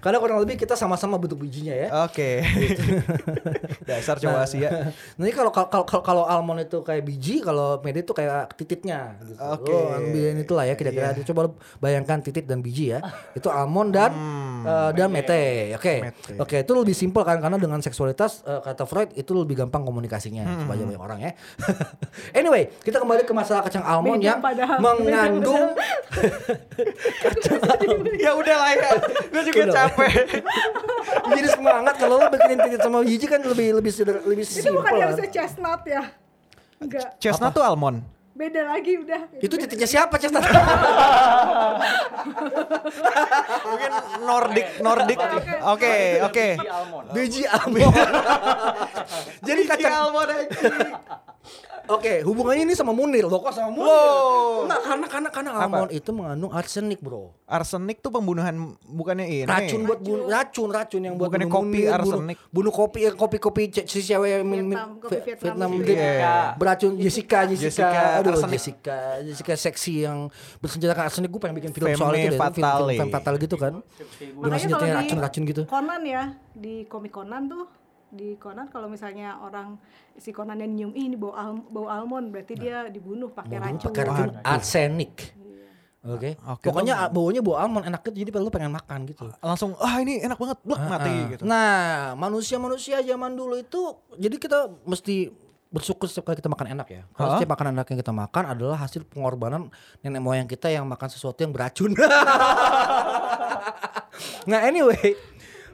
Karena 0.00 0.16
kurang 0.16 0.40
lebih 0.40 0.56
kita 0.56 0.72
sama-sama 0.72 1.20
bentuk 1.20 1.36
bijinya 1.36 1.76
ya. 1.76 1.88
Oke. 2.08 2.40
Dasar 3.84 4.16
cowok 4.16 4.40
Asia. 4.42 4.70
Nanti 5.16 5.32
kalau 5.32 5.50
kalau 5.50 5.84
kalau 5.84 6.02
kalau 6.02 6.24
almond 6.24 6.64
itu 6.64 6.80
kayak 6.80 7.04
biji, 7.04 7.40
kalau 7.40 7.80
mede 7.80 8.00
itu 8.00 8.12
kayak 8.12 8.54
tititnya 8.54 9.20
gitu. 9.22 9.36
Oke. 9.38 9.68
Oh, 9.70 9.92
ambilin 9.92 10.40
itulah 10.40 10.64
ya 10.64 10.74
kira-kira. 10.74 11.12
Iya. 11.12 11.24
Coba 11.26 11.40
lu 11.44 11.50
bayangkan 11.76 12.18
titit 12.18 12.44
dan 12.44 12.58
biji 12.58 12.90
ya. 12.90 12.98
Itu 13.32 13.46
almond 13.46 13.90
dan 13.90 14.10
eh, 14.62 14.90
dan 14.92 15.08
mete. 15.08 15.72
Oke. 15.72 15.94
Hmm. 15.96 16.04
Mete. 16.08 16.30
Oke, 16.38 16.56
itu 16.60 16.72
lebih 16.72 16.92
simpel 16.92 17.20
kan 17.22 17.36
karena 17.36 17.56
dengan 17.56 17.78
seksualitas 17.78 18.40
eh, 18.42 18.58
kata 18.60 18.82
Freud 18.84 19.10
itu 19.12 19.30
lebih 19.32 19.54
gampang 19.58 19.82
komunikasinya 19.82 20.42
Hmm. 20.42 20.58
kepada 20.64 20.80
banyak 20.84 21.00
orang 21.00 21.18
ya. 21.20 21.30
anyway, 22.38 22.66
kita 22.80 22.96
kembali 22.96 23.22
ke 23.22 23.30
masalah 23.30 23.60
kacang 23.62 23.82
almond 23.82 24.18
Beda 24.18 24.28
yang 24.28 24.38
padahal. 24.40 24.76
mengandung 24.78 25.62
ya 28.18 28.30
udah 28.32 28.56
lah 28.56 28.70
ya. 28.72 28.88
Gue 29.28 29.42
juga 29.44 29.60
Udah. 29.64 29.74
capek. 29.86 30.12
jadi 31.32 31.46
semangat 31.48 31.94
kalau 31.96 32.14
lo 32.16 32.26
bikinin 32.28 32.56
titit 32.60 32.80
sama 32.80 32.98
biji 33.00 33.24
kan 33.24 33.40
lebih 33.40 33.66
lebih 33.74 33.90
lebih 34.24 34.42
Itu 34.42 34.62
simpel. 34.62 34.72
bukan 34.76 34.90
kan. 34.90 35.00
harusnya 35.02 35.28
chestnut 35.28 35.80
ya? 35.84 36.02
Enggak, 36.76 37.16
Chestnut 37.16 37.50
tuh 37.50 37.60
almond. 37.60 38.04
Beda 38.36 38.60
lagi 38.68 38.92
udah. 39.00 39.20
Itu 39.40 39.56
titiknya 39.56 39.88
siapa, 39.88 40.20
Cesna? 40.20 40.44
Mungkin 43.64 43.92
Nordic, 44.28 44.68
Nordic. 44.84 45.18
Oke, 45.64 46.20
oke. 46.20 46.46
Biji 46.60 46.68
almond. 46.68 47.06
Biji 47.16 47.42
almond. 47.48 47.96
Jadi 49.48 49.62
kacang 49.64 49.94
almond 50.06 50.28
Oke, 51.86 52.18
hubungannya 52.20 52.66
ini 52.66 52.74
sama 52.74 52.90
Munir 52.90 53.22
loh, 53.22 53.38
kok 53.38 53.54
sama 53.54 53.70
Munir? 53.70 53.86
Wow. 53.86 54.66
Enggak, 54.66 54.80
karena 54.82 55.06
karena 55.06 55.28
karena 55.30 55.50
Apa? 55.54 55.62
almond 55.62 55.90
itu 55.94 56.10
mengandung 56.10 56.50
arsenik, 56.50 56.98
Bro. 56.98 57.30
Arsenik 57.46 58.02
tuh 58.02 58.10
pembunuhan 58.10 58.54
bukannya 58.82 59.22
ini. 59.22 59.46
Racun 59.46 59.86
buat 59.86 60.02
bunuh 60.02 60.26
racun 60.26 60.68
racun 60.68 61.00
yang 61.00 61.14
buat 61.14 61.30
Bukannya 61.30 61.46
bunuh 61.46 61.62
kopi 61.62 61.80
Munir, 61.80 61.94
arsenik. 61.94 62.36
Bunuh, 62.42 62.50
bunuh 62.50 62.72
kopi 62.74 62.98
eh, 63.00 63.14
kopi-kopi 63.14 63.62
si 63.86 64.02
cewek 64.02 64.42
min- 64.42 64.66
min- 64.66 64.74
Vietnam, 64.74 64.90
kopi 64.98 65.14
Vi- 65.14 65.22
Vietnam 65.22 65.46
Vietnam 65.46 65.70
gitu. 65.78 65.92
Iya. 65.94 66.34
Beracun 66.58 66.90
Jessica, 66.98 67.38
Jessica, 67.46 67.62
Jessica 67.62 68.00
aduh 68.18 68.30
arsenik. 68.34 68.52
Jessica, 68.52 68.98
Jessica 69.22 69.52
seksi 69.54 69.94
yang 70.02 70.18
bersenjatakan 70.58 71.02
arsenik 71.06 71.30
gue 71.30 71.38
pengen 71.38 71.54
bikin 71.54 71.70
film 71.70 71.86
Femme 71.86 72.00
soal 72.02 72.12
itu 72.12 72.18
deh, 72.18 72.34
film, 72.34 72.50
film, 72.50 72.66
fatale. 72.66 72.94
film 72.98 73.10
fatal 73.14 73.34
gitu 73.38 73.54
kan. 73.54 73.72
Dengan 74.18 74.58
senjatanya 74.58 74.90
di 74.90 74.98
racun-racun 74.98 75.42
gitu. 75.46 75.62
Conan 75.64 76.02
ya, 76.02 76.22
di 76.50 76.82
komik 76.84 77.14
Conan 77.14 77.46
tuh 77.46 77.85
di 78.08 78.34
Conan 78.36 78.66
kalau 78.66 78.86
misalnya 78.86 79.36
orang 79.36 79.76
si 80.14 80.30
Conan 80.30 80.56
yang 80.56 80.72
nyium 80.72 80.92
"Ih, 80.92 81.06
ini 81.06 81.16
bau 81.16 81.32
al- 81.32 81.66
bau 81.66 81.86
almond 81.86 82.30
berarti 82.30 82.54
dia 82.54 82.86
dibunuh 82.86 83.28
pakai 83.28 83.58
racun. 83.58 83.82
pakai 83.84 84.02
racun 84.04 84.30
arsenik. 84.40 85.14
Oke. 86.06 86.38
Oke, 86.38 86.64
Pokoknya 86.64 87.10
tuh- 87.10 87.12
baunya 87.12 87.40
bau 87.40 87.58
almond 87.58 87.82
enak 87.84 87.98
gitu 88.04 88.22
jadi 88.22 88.30
lu 88.32 88.46
pengen 88.46 88.70
makan 88.70 89.04
gitu. 89.04 89.26
Langsung 89.40 89.74
ah 89.76 89.98
ini 89.98 90.22
enak 90.22 90.38
banget, 90.38 90.58
blok 90.62 90.78
mati 90.80 91.10
Ah. 91.10 91.26
gitu. 91.28 91.42
Nah, 91.42 91.74
manusia-manusia 92.14 93.02
zaman 93.02 93.34
dulu 93.34 93.58
itu 93.58 93.80
jadi 94.14 94.36
kita 94.36 94.58
mesti 94.84 95.34
bersyukur 95.66 96.06
setiap 96.06 96.30
kali 96.30 96.38
kita 96.38 96.46
makan 96.46 96.72
enak 96.72 96.86
ya. 96.88 97.02
Karena 97.10 97.26
Ha? 97.26 97.34
setiap 97.36 97.50
makanan 97.52 97.74
enak 97.74 97.86
yang 97.88 97.98
kita 97.98 98.14
makan 98.14 98.44
adalah 98.46 98.78
hasil 98.78 99.02
pengorbanan 99.04 99.66
nenek 99.98 100.22
moyang 100.22 100.46
kita 100.46 100.70
yang 100.70 100.86
makan 100.86 101.10
sesuatu 101.10 101.42
yang 101.42 101.50
beracun. 101.50 101.90
nah, 104.46 104.62
anyway, 104.62 105.18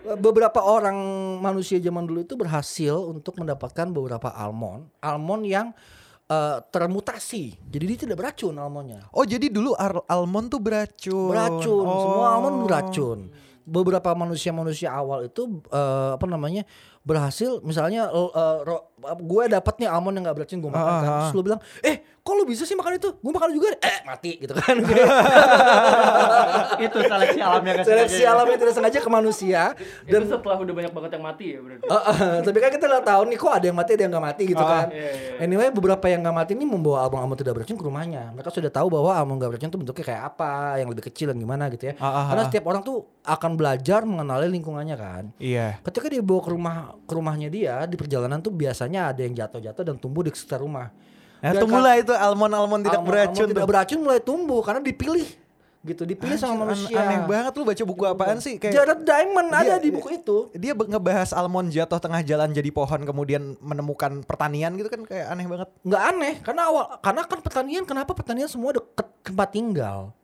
beberapa 0.03 0.59
orang 0.59 0.97
manusia 1.39 1.79
zaman 1.79 2.03
dulu 2.03 2.21
itu 2.21 2.35
berhasil 2.35 2.95
untuk 2.99 3.39
mendapatkan 3.39 3.87
beberapa 3.89 4.29
almond, 4.29 4.91
almond 4.99 5.43
yang 5.43 5.71
eh, 6.27 6.59
termutasi. 6.69 7.55
Jadi 7.63 7.85
dia 7.87 7.99
tidak 8.01 8.17
beracun 8.19 8.55
almondnya. 8.55 9.07
Oh 9.11 9.23
jadi 9.23 9.47
dulu 9.47 9.75
almond 10.05 10.47
tuh 10.49 10.59
beracun. 10.59 11.31
beracun 11.31 11.85
Oh. 11.85 12.01
semua 12.03 12.27
almond 12.35 12.57
beracun 12.63 13.21
beberapa 13.63 14.11
manusia-manusia 14.13 14.91
awal 14.91 15.23
itu 15.25 15.63
eh, 15.71 16.11
apa 16.13 16.27
namanya 16.27 16.67
berhasil 17.03 17.63
misalnya 17.63 18.11
ro- 18.11 18.91
gue 18.99 19.45
dapet 19.47 19.75
nih 19.79 19.87
almond 19.87 20.15
yang 20.15 20.27
gak 20.27 20.35
beracun 20.35 20.59
gue 20.59 20.67
makan 20.69 20.83
kan 20.83 20.99
Ah, 20.99 20.99
ah, 20.99 21.19
terus 21.23 21.31
lu 21.33 21.43
bilang 21.43 21.61
eh 21.79 22.03
kok 22.23 22.33
lu 22.33 22.47
bisa 22.47 22.63
sih 22.63 22.73
makan 22.73 22.97
itu 22.97 23.11
gue 23.13 23.33
makan 23.35 23.51
juga 23.51 23.75
eh 23.83 23.99
mati 24.07 24.39
gitu 24.39 24.55
kan 24.55 24.79
itu 26.79 26.99
seleksi 27.03 27.41
alamnya 27.41 27.73
kan 27.75 27.85
seleksi 27.85 28.23
alamnya 28.23 28.57
tidak 28.59 28.75
sengaja 28.75 28.99
ke 28.99 29.11
manusia 29.11 29.63
Dan 30.07 30.23
itu 30.23 30.31
setelah 30.31 30.57
udah 30.59 30.71
banyak 30.71 30.93
banget 30.93 31.11
yang 31.13 31.25
mati 31.25 31.45
ya 31.51 31.59
berarti. 31.59 31.87
Tapi 32.43 32.59
kan 32.59 32.71
kita 32.71 32.85
nggak 32.87 33.07
tahu 33.07 33.23
nih 33.27 33.37
kok 33.39 33.53
ada 33.53 33.65
yang 33.67 33.77
mati 33.77 33.91
ada 33.95 34.03
yang 34.03 34.13
nggak 34.13 34.25
mati 34.25 34.43
gitu 34.47 34.63
Ah, 34.63 34.71
kan. 34.71 34.87
iya, 34.91 35.11
iya. 35.11 35.33
Anyway 35.43 35.69
beberapa 35.71 36.05
yang 36.07 36.21
nggak 36.23 36.37
mati 36.37 36.51
ini 36.55 36.67
membawa 36.67 37.07
almond-almond 37.07 37.39
tidak 37.39 37.53
beracun 37.59 37.75
ke 37.75 37.85
rumahnya. 37.85 38.23
Mereka 38.35 38.51
sudah 38.51 38.71
tahu 38.71 38.87
bahwa 38.87 39.11
almond 39.15 39.39
nggak 39.43 39.51
beracun 39.55 39.69
itu 39.73 39.79
bentuknya 39.83 40.05
kayak 40.07 40.23
apa, 40.35 40.53
yang 40.79 40.89
lebih 40.91 41.05
kecil 41.11 41.27
dan 41.35 41.39
gimana 41.39 41.67
gitu 41.71 41.91
ya. 41.91 41.95
Ah, 41.99 42.07
ah, 42.07 42.25
Karena 42.31 42.43
setiap 42.47 42.65
orang 42.71 42.83
tuh 42.83 42.97
akan 43.23 43.51
belajar 43.55 44.01
mengenali 44.07 44.47
lingkungannya 44.51 44.95
kan. 44.95 45.25
Iya. 45.39 45.83
Ketika 45.83 46.07
dia 46.07 46.23
bawa 46.23 46.41
ke 46.43 46.51
rumah 46.51 46.77
ke 47.03 47.13
rumahnya 47.15 47.49
dia 47.51 47.83
di 47.87 47.99
perjalanan 47.99 48.39
tuh 48.39 48.55
biasanya 48.55 49.11
ada 49.11 49.21
yang 49.23 49.35
jatuh-jatuh 49.35 49.83
dan 49.83 49.97
tumbuh 49.99 50.23
di 50.23 50.31
sekitar 50.31 50.63
rumah. 50.63 50.91
Nah, 51.43 51.51
Dan 51.51 51.61
tunggulah 51.61 51.95
itu 51.99 52.15
almond-almond 52.15 52.87
tidak 52.87 53.03
almond-almond 53.03 53.35
beracun 53.35 53.47
tidak 53.51 53.59
tuh. 53.59 53.69
beracun 53.69 53.99
mulai 53.99 54.21
tumbuh 54.23 54.61
karena 54.63 54.79
dipilih 54.81 55.27
gitu 55.83 56.07
dipilih 56.07 56.39
sama 56.39 56.55
Anjir, 56.55 56.63
an- 56.63 56.63
manusia. 56.63 56.97
Aneh 56.97 57.19
banget 57.27 57.53
lu 57.53 57.67
baca 57.67 57.83
buku 57.83 58.03
apaan 58.07 58.39
sih? 58.39 58.55
Kayak 58.55 58.71
Jared 58.73 59.01
Diamond 59.03 59.49
ada 59.51 59.67
Dia- 59.67 59.83
di 59.83 59.91
buku 59.91 60.09
itu. 60.15 60.37
dia 60.55 60.73
ngebahas 60.73 61.35
almond 61.35 61.69
jatuh 61.69 61.99
tengah 61.99 62.23
jalan 62.23 62.55
jadi 62.55 62.71
pohon 62.71 63.03
kemudian 63.03 63.59
menemukan 63.59 64.23
pertanian 64.23 64.71
gitu 64.73 64.87
kan 64.87 65.03
kayak 65.03 65.27
aneh 65.29 65.43
banget. 65.45 65.69
nggak 65.83 66.03
aneh 66.09 66.35
karena 66.39 66.63
awal 66.65 66.85
karena 66.97 67.21
kan 67.27 67.39
pertanian 67.41 67.83
kenapa 67.83 68.15
pertanian 68.15 68.47
semua 68.47 68.71
deket 68.73 69.11
tempat 69.25 69.49
tinggal 69.51 70.15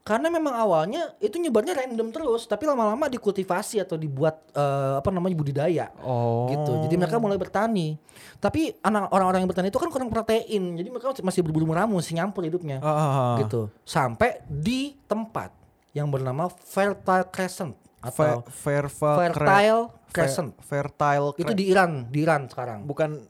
karena 0.00 0.26
memang 0.26 0.54
awalnya 0.54 1.12
itu 1.18 1.36
nyebarnya 1.36 1.76
random 1.76 2.08
terus 2.08 2.44
tapi 2.44 2.64
lama-lama 2.64 3.04
dikultivasi 3.06 3.78
atau 3.78 3.94
dibuat 3.94 4.40
eh, 4.50 4.94
apa 4.96 5.08
namanya 5.08 5.36
budidaya 5.36 5.86
Oh. 6.00 6.48
gitu 6.48 6.72
jadi 6.82 6.94
mereka 6.96 7.16
mulai 7.16 7.36
bertani 7.36 8.00
tapi 8.36 8.72
anak 8.80 9.08
orang-orang 9.08 9.44
yang 9.44 9.50
bertani 9.50 9.68
itu 9.68 9.76
kan 9.76 9.88
kurang 9.88 10.08
protein 10.08 10.74
jadi 10.74 10.88
mereka 10.88 11.12
masih 11.20 11.40
berburu 11.40 11.64
meramu 11.64 12.00
masih 12.00 12.16
nyampur 12.16 12.42
hidupnya 12.42 12.80
Ah. 12.80 13.36
gitu 13.38 13.68
sampai 13.82 14.40
di 14.44 14.96
tempat 15.04 15.52
yang 15.90 16.08
bernama 16.08 16.48
Fertile 16.48 17.28
Crescent 17.28 17.76
Fe- 18.00 18.00
atau 18.00 18.40
fertile 18.48 19.28
Fertile 19.28 19.80
Fe- 19.84 20.10
Crescent 20.10 20.50
fertile 20.58 21.36
itu 21.36 21.44
cre- 21.46 21.54
di 21.54 21.64
Iran 21.68 22.08
di 22.08 22.18
Iran 22.20 22.48
sekarang 22.48 22.82
bukan 22.82 23.20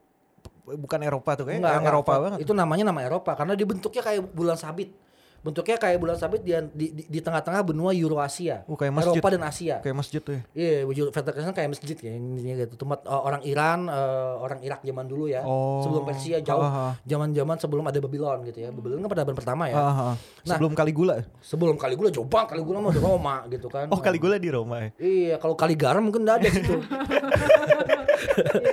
bukan 0.71 1.01
Eropa 1.03 1.35
tuh 1.35 1.45
kayak 1.45 1.59
Enggak, 1.59 1.75
enggak. 1.75 1.93
Eropa 1.93 2.13
banget. 2.21 2.39
Itu 2.41 2.53
namanya 2.55 2.85
nama 2.87 3.03
Eropa 3.03 3.35
karena 3.35 3.59
dia 3.59 3.67
bentuknya 3.67 4.01
kayak 4.01 4.23
bulan 4.31 4.55
sabit. 4.55 4.95
Bentuknya 5.41 5.81
kayak 5.81 5.97
bulan 5.97 6.17
sabit 6.21 6.45
di 6.45 6.53
di, 6.77 6.87
di, 6.93 7.03
di 7.09 7.21
tengah-tengah 7.25 7.65
benua 7.65 7.97
Eurasia. 7.97 8.61
Oh, 8.69 8.77
kayak 8.77 8.93
masjid. 8.93 9.17
Eropa 9.17 9.29
dan 9.33 9.43
Asia. 9.49 9.77
Kayak 9.81 9.97
masjid 9.97 10.21
tuh 10.21 10.33
ya. 10.37 10.43
Iya, 10.53 10.77
wujud 10.85 11.07
Vatikan 11.11 11.55
kayak 11.57 11.71
masjid 11.73 11.97
ya 11.97 12.13
intinya 12.13 12.55
gitu. 12.61 12.75
Tempat 12.77 13.09
uh, 13.09 13.23
orang 13.25 13.43
Iran, 13.49 13.89
uh, 13.89 14.37
orang 14.45 14.61
Irak 14.61 14.85
zaman 14.85 15.09
dulu 15.09 15.33
ya. 15.33 15.41
Oh. 15.49 15.81
Sebelum 15.81 16.05
Persia 16.05 16.45
jauh. 16.45 16.61
Zaman-zaman 17.09 17.57
sebelum 17.57 17.85
ada 17.89 17.99
Babylon 18.05 18.39
gitu 18.45 18.59
ya. 18.61 18.69
Babylon 18.69 19.01
kan 19.01 19.09
peradaban 19.09 19.37
pertama 19.37 19.65
ya. 19.73 19.81
Ah, 19.81 19.89
ah. 19.89 20.15
Nah. 20.45 20.57
Sebelum 20.61 20.73
Caligula. 20.77 21.25
Sebelum 21.41 21.77
Caligula 21.81 22.09
jauh 22.13 22.29
banget 22.29 22.57
Caligula 22.57 22.79
mah 22.85 22.93
di 22.93 23.01
Roma 23.01 23.37
gitu 23.49 23.69
kan. 23.73 23.89
Oh, 23.89 24.01
Caligula 24.05 24.37
di 24.37 24.53
Roma 24.53 24.77
ya. 24.85 24.89
Iya, 25.01 25.35
kalau 25.41 25.57
Kaligaram 25.57 26.05
mungkin 26.05 26.29
enggak 26.29 26.45
ada 26.45 26.49
situ. 26.53 26.75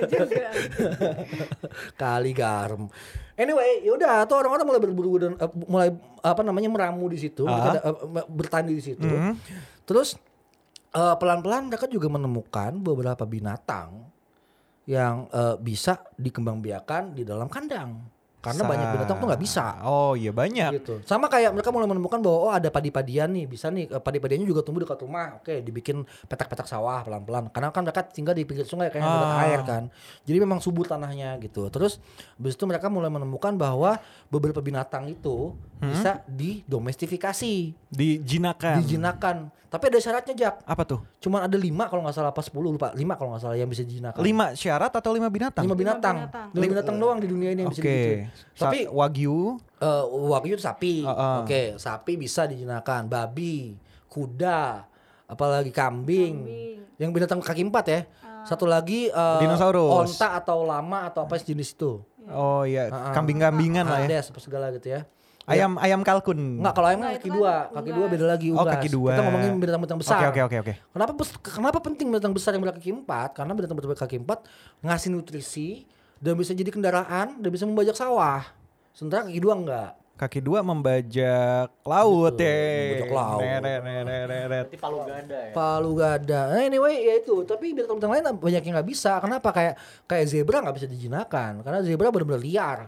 Juga. 0.08 0.50
kali 1.96 2.30
garam. 2.36 2.88
Anyway, 3.38 3.86
yaudah 3.86 4.26
tuh 4.26 4.34
orang-orang 4.42 4.66
mulai 4.66 4.82
berburu 4.82 5.12
dan 5.22 5.32
eh, 5.38 5.50
mulai 5.70 5.94
apa 6.26 6.42
namanya 6.42 6.66
meramu 6.66 7.06
di 7.06 7.22
situ, 7.22 7.46
mereka 7.46 7.78
ada, 7.78 7.80
eh, 7.86 8.26
bertani 8.26 8.74
di 8.74 8.82
situ. 8.82 9.06
Mhm. 9.06 9.32
Terus 9.86 10.18
eh, 10.90 11.14
pelan-pelan 11.14 11.70
mereka 11.70 11.86
juga 11.86 12.10
menemukan 12.10 12.74
beberapa 12.82 13.22
binatang 13.22 14.10
yang 14.90 15.30
eh, 15.30 15.54
bisa 15.62 16.02
dikembangbiakan 16.18 17.14
di 17.14 17.22
dalam 17.22 17.46
kandang. 17.46 18.17
Karena 18.38 18.62
Sa- 18.62 18.70
banyak 18.70 18.86
binatang 18.94 19.16
tuh 19.18 19.26
nggak 19.26 19.42
bisa. 19.42 19.64
Oh 19.82 20.14
iya 20.14 20.30
banyak. 20.30 20.70
Gitu. 20.78 20.94
Sama 21.02 21.26
kayak 21.26 21.50
mereka 21.50 21.74
mulai 21.74 21.90
menemukan 21.90 22.22
bahwa 22.22 22.38
oh 22.38 22.52
ada 22.54 22.70
padi-padian 22.70 23.34
nih, 23.34 23.50
bisa 23.50 23.66
nih 23.66 23.90
eh, 23.90 23.98
padi-padiannya 23.98 24.46
juga 24.46 24.62
tumbuh 24.62 24.86
dekat 24.86 25.02
rumah. 25.02 25.42
Oke, 25.42 25.58
dibikin 25.58 26.06
petak-petak 26.30 26.64
sawah 26.64 27.02
pelan-pelan. 27.02 27.50
Karena 27.50 27.74
kan 27.74 27.82
mereka 27.82 28.06
tinggal 28.06 28.38
di 28.38 28.46
pinggir 28.46 28.62
sungai 28.62 28.88
kayak 28.88 29.02
dekat 29.02 29.30
Ah. 29.34 29.42
air 29.42 29.60
kan. 29.66 29.82
Jadi 30.22 30.38
memang 30.38 30.62
subur 30.62 30.86
tanahnya 30.86 31.34
gitu. 31.42 31.66
Terus 31.68 31.98
habis 32.38 32.54
itu 32.54 32.62
mereka 32.62 32.86
mulai 32.86 33.10
menemukan 33.10 33.58
bahwa 33.58 33.98
beberapa 34.30 34.62
binatang 34.62 35.10
itu 35.10 35.58
Hmm? 35.78 35.94
bisa 35.94 36.26
didomestifikasi, 36.26 37.54
Dijinakan. 37.90 38.82
dijinakan. 38.82 39.36
Tapi 39.68 39.84
ada 39.92 39.98
syaratnya 40.00 40.32
Jak. 40.32 40.54
Apa 40.64 40.82
tuh? 40.88 41.00
Cuman 41.20 41.44
ada 41.44 41.52
lima 41.60 41.92
kalau 41.92 42.00
nggak 42.00 42.16
salah 42.16 42.32
apa 42.32 42.40
10 42.40 42.56
lupa. 42.56 42.88
Lima 42.96 43.20
kalau 43.20 43.36
nggak 43.36 43.42
salah 43.44 43.56
yang 43.60 43.68
bisa 43.68 43.84
dijinakan. 43.84 44.16
Lima 44.24 44.56
syarat 44.56 44.88
atau 44.96 45.12
lima 45.12 45.28
binatang? 45.28 45.60
Lima 45.60 45.76
binatang. 45.76 46.16
binatang. 46.24 46.48
Lima 46.56 46.64
binatang 46.72 46.96
doang 46.96 47.18
di 47.20 47.28
dunia 47.28 47.52
ini 47.52 47.68
yang 47.68 47.70
Oke. 47.70 47.84
bisa. 47.84 48.32
Sa- 48.56 48.72
Tapi 48.72 48.88
wagyu. 48.88 49.60
Eh, 49.76 50.04
wagyu 50.08 50.56
itu 50.56 50.64
sapi. 50.64 51.04
Uh, 51.04 51.12
uh. 51.12 51.36
Oke, 51.44 51.76
sapi 51.76 52.16
bisa 52.16 52.48
dijinakan, 52.48 53.12
babi, 53.12 53.76
kuda, 54.08 54.88
apalagi 55.28 55.68
kambing. 55.68 56.48
Kambing. 56.48 56.76
Yang 56.96 57.10
binatang 57.12 57.38
kaki 57.44 57.62
empat 57.68 57.84
ya. 57.92 58.00
Satu 58.48 58.64
lagi 58.64 59.12
eh, 59.12 59.38
Dinosaurus. 59.44 60.16
onta 60.16 60.32
atau 60.32 60.64
lama 60.64 61.12
atau 61.12 61.28
apa 61.28 61.36
jenis 61.36 61.76
itu. 61.76 62.00
Oh 62.28 62.64
iya, 62.64 62.88
kambing-kambingan 63.12 63.84
lah 63.84 64.00
ya. 64.04 64.24
Apa 64.24 64.40
segala 64.40 64.72
gitu 64.72 64.96
ya. 64.96 65.04
Ayam 65.48 65.72
ayam 65.80 66.00
kalkun. 66.04 66.60
Enggak, 66.60 66.74
kalau 66.76 66.86
ayam 66.92 67.00
kan 67.00 67.08
kaki 67.08 67.18
itu 67.18 67.28
kan 67.28 67.36
dua, 67.40 67.54
kaki 67.72 67.90
dua 67.90 68.06
beda 68.06 68.24
lagi 68.28 68.46
Oh, 68.48 68.54
unggas. 68.60 68.72
kaki 68.76 68.88
dua. 68.92 69.10
Kita 69.10 69.22
ngomongin 69.24 69.50
binatang-binatang 69.56 69.98
besar. 69.98 70.18
Oke 70.20 70.28
oke 70.28 70.42
oke 70.44 70.56
oke. 70.60 70.72
Kenapa 70.92 71.12
kenapa 71.40 71.78
penting 71.80 72.06
binatang 72.06 72.34
besar 72.36 72.52
yang 72.52 72.62
berkaki 72.62 72.90
empat? 72.92 73.32
Karena 73.32 73.52
binatang 73.56 73.76
berkaki 73.76 74.16
empat 74.20 74.38
ngasih 74.80 75.08
nutrisi 75.08 75.88
dan 76.20 76.36
bisa 76.36 76.52
jadi 76.52 76.68
kendaraan 76.68 77.40
dan 77.40 77.48
bisa 77.48 77.64
membajak 77.64 77.96
sawah. 77.96 78.44
Sementara 78.92 79.24
kaki 79.24 79.40
dua 79.40 79.56
enggak. 79.56 79.90
Kaki 80.18 80.42
dua 80.42 80.66
membajak 80.66 81.70
laut 81.86 82.34
Betul, 82.34 82.42
ya. 82.42 82.58
membajak 82.82 83.12
laut. 83.14 83.38
Neret, 83.40 83.80
neret, 83.86 84.04
neret. 84.26 84.46
Berarti 84.50 84.76
palu 84.76 84.98
gada 85.00 85.38
ya. 85.38 85.52
Palu 85.54 85.90
gada. 85.94 86.40
Nah, 86.50 86.60
anyway 86.60 86.94
ya 86.98 87.14
itu. 87.22 87.34
Tapi 87.46 87.70
binatang-binatang 87.70 88.12
lain 88.12 88.24
banyak 88.34 88.62
yang 88.66 88.74
nggak 88.74 88.88
bisa. 88.90 89.22
Kenapa? 89.22 89.48
Kayak 89.54 89.74
kayak 90.04 90.24
zebra 90.26 90.58
nggak 90.58 90.76
bisa 90.76 90.88
dijinakan. 90.90 91.62
Karena 91.62 91.78
zebra 91.86 92.10
benar-benar 92.10 92.42
liar. 92.42 92.78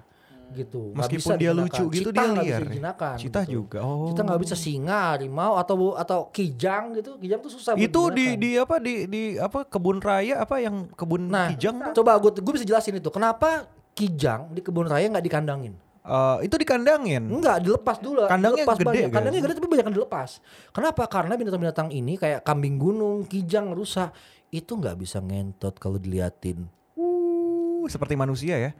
Gitu. 0.50 0.90
Meskipun 0.98 1.30
bisa 1.30 1.34
dia 1.38 1.54
dijinakan. 1.54 1.70
lucu 1.70 1.84
gitu, 1.94 2.08
dia 2.10 2.26
liar 2.26 2.60
dijinakan, 2.66 3.16
Citah 3.16 3.44
gitu. 3.46 3.54
juga. 3.62 3.78
Oh. 3.86 4.10
Kita 4.10 4.20
nggak 4.26 4.40
bisa 4.42 4.54
singa, 4.58 5.14
harimau 5.14 5.54
atau 5.54 5.94
atau 5.94 6.26
kijang 6.34 6.98
gitu. 6.98 7.14
Kijang 7.22 7.38
tuh 7.38 7.50
susah. 7.54 7.78
Itu 7.78 8.10
di 8.10 8.34
di 8.34 8.58
apa 8.58 8.82
di 8.82 9.06
di 9.06 9.22
apa 9.38 9.62
kebun 9.62 10.02
raya 10.02 10.42
apa 10.42 10.58
yang 10.58 10.90
kebun 10.92 11.30
Nah, 11.30 11.54
kijang? 11.54 11.94
coba 11.94 12.18
gue 12.18 12.34
gue 12.42 12.52
bisa 12.58 12.66
jelasin 12.66 12.98
itu. 12.98 13.08
Kenapa 13.14 13.70
kijang 13.94 14.50
di 14.50 14.58
kebun 14.58 14.90
raya 14.90 15.06
nggak 15.06 15.22
dikandangin? 15.22 15.74
Eh, 16.00 16.36
itu 16.48 16.56
dikandangin. 16.56 17.22
Enggak, 17.28 17.60
dilepas 17.60 18.00
dulu. 18.00 18.24
Kandangnya 18.24 18.64
dilepas 18.64 18.76
gede 18.80 18.88
banyak. 18.88 19.04
kan? 19.06 19.14
Kandangnya 19.20 19.40
gede 19.44 19.54
tapi 19.60 19.68
banyak 19.68 19.86
yang 19.86 19.96
dilepas. 20.00 20.30
Kenapa? 20.72 21.02
Karena 21.06 21.32
binatang-binatang 21.36 21.88
ini 21.92 22.16
kayak 22.16 22.40
kambing 22.42 22.80
gunung, 22.80 23.28
kijang, 23.28 23.70
rusa 23.76 24.08
itu 24.50 24.74
nggak 24.74 24.96
bisa 24.98 25.22
ngentot 25.22 25.76
kalau 25.78 26.00
diliatin. 26.00 26.66
Uh, 27.80 27.88
seperti 27.88 28.12
manusia 28.12 28.60
ya. 28.60 28.70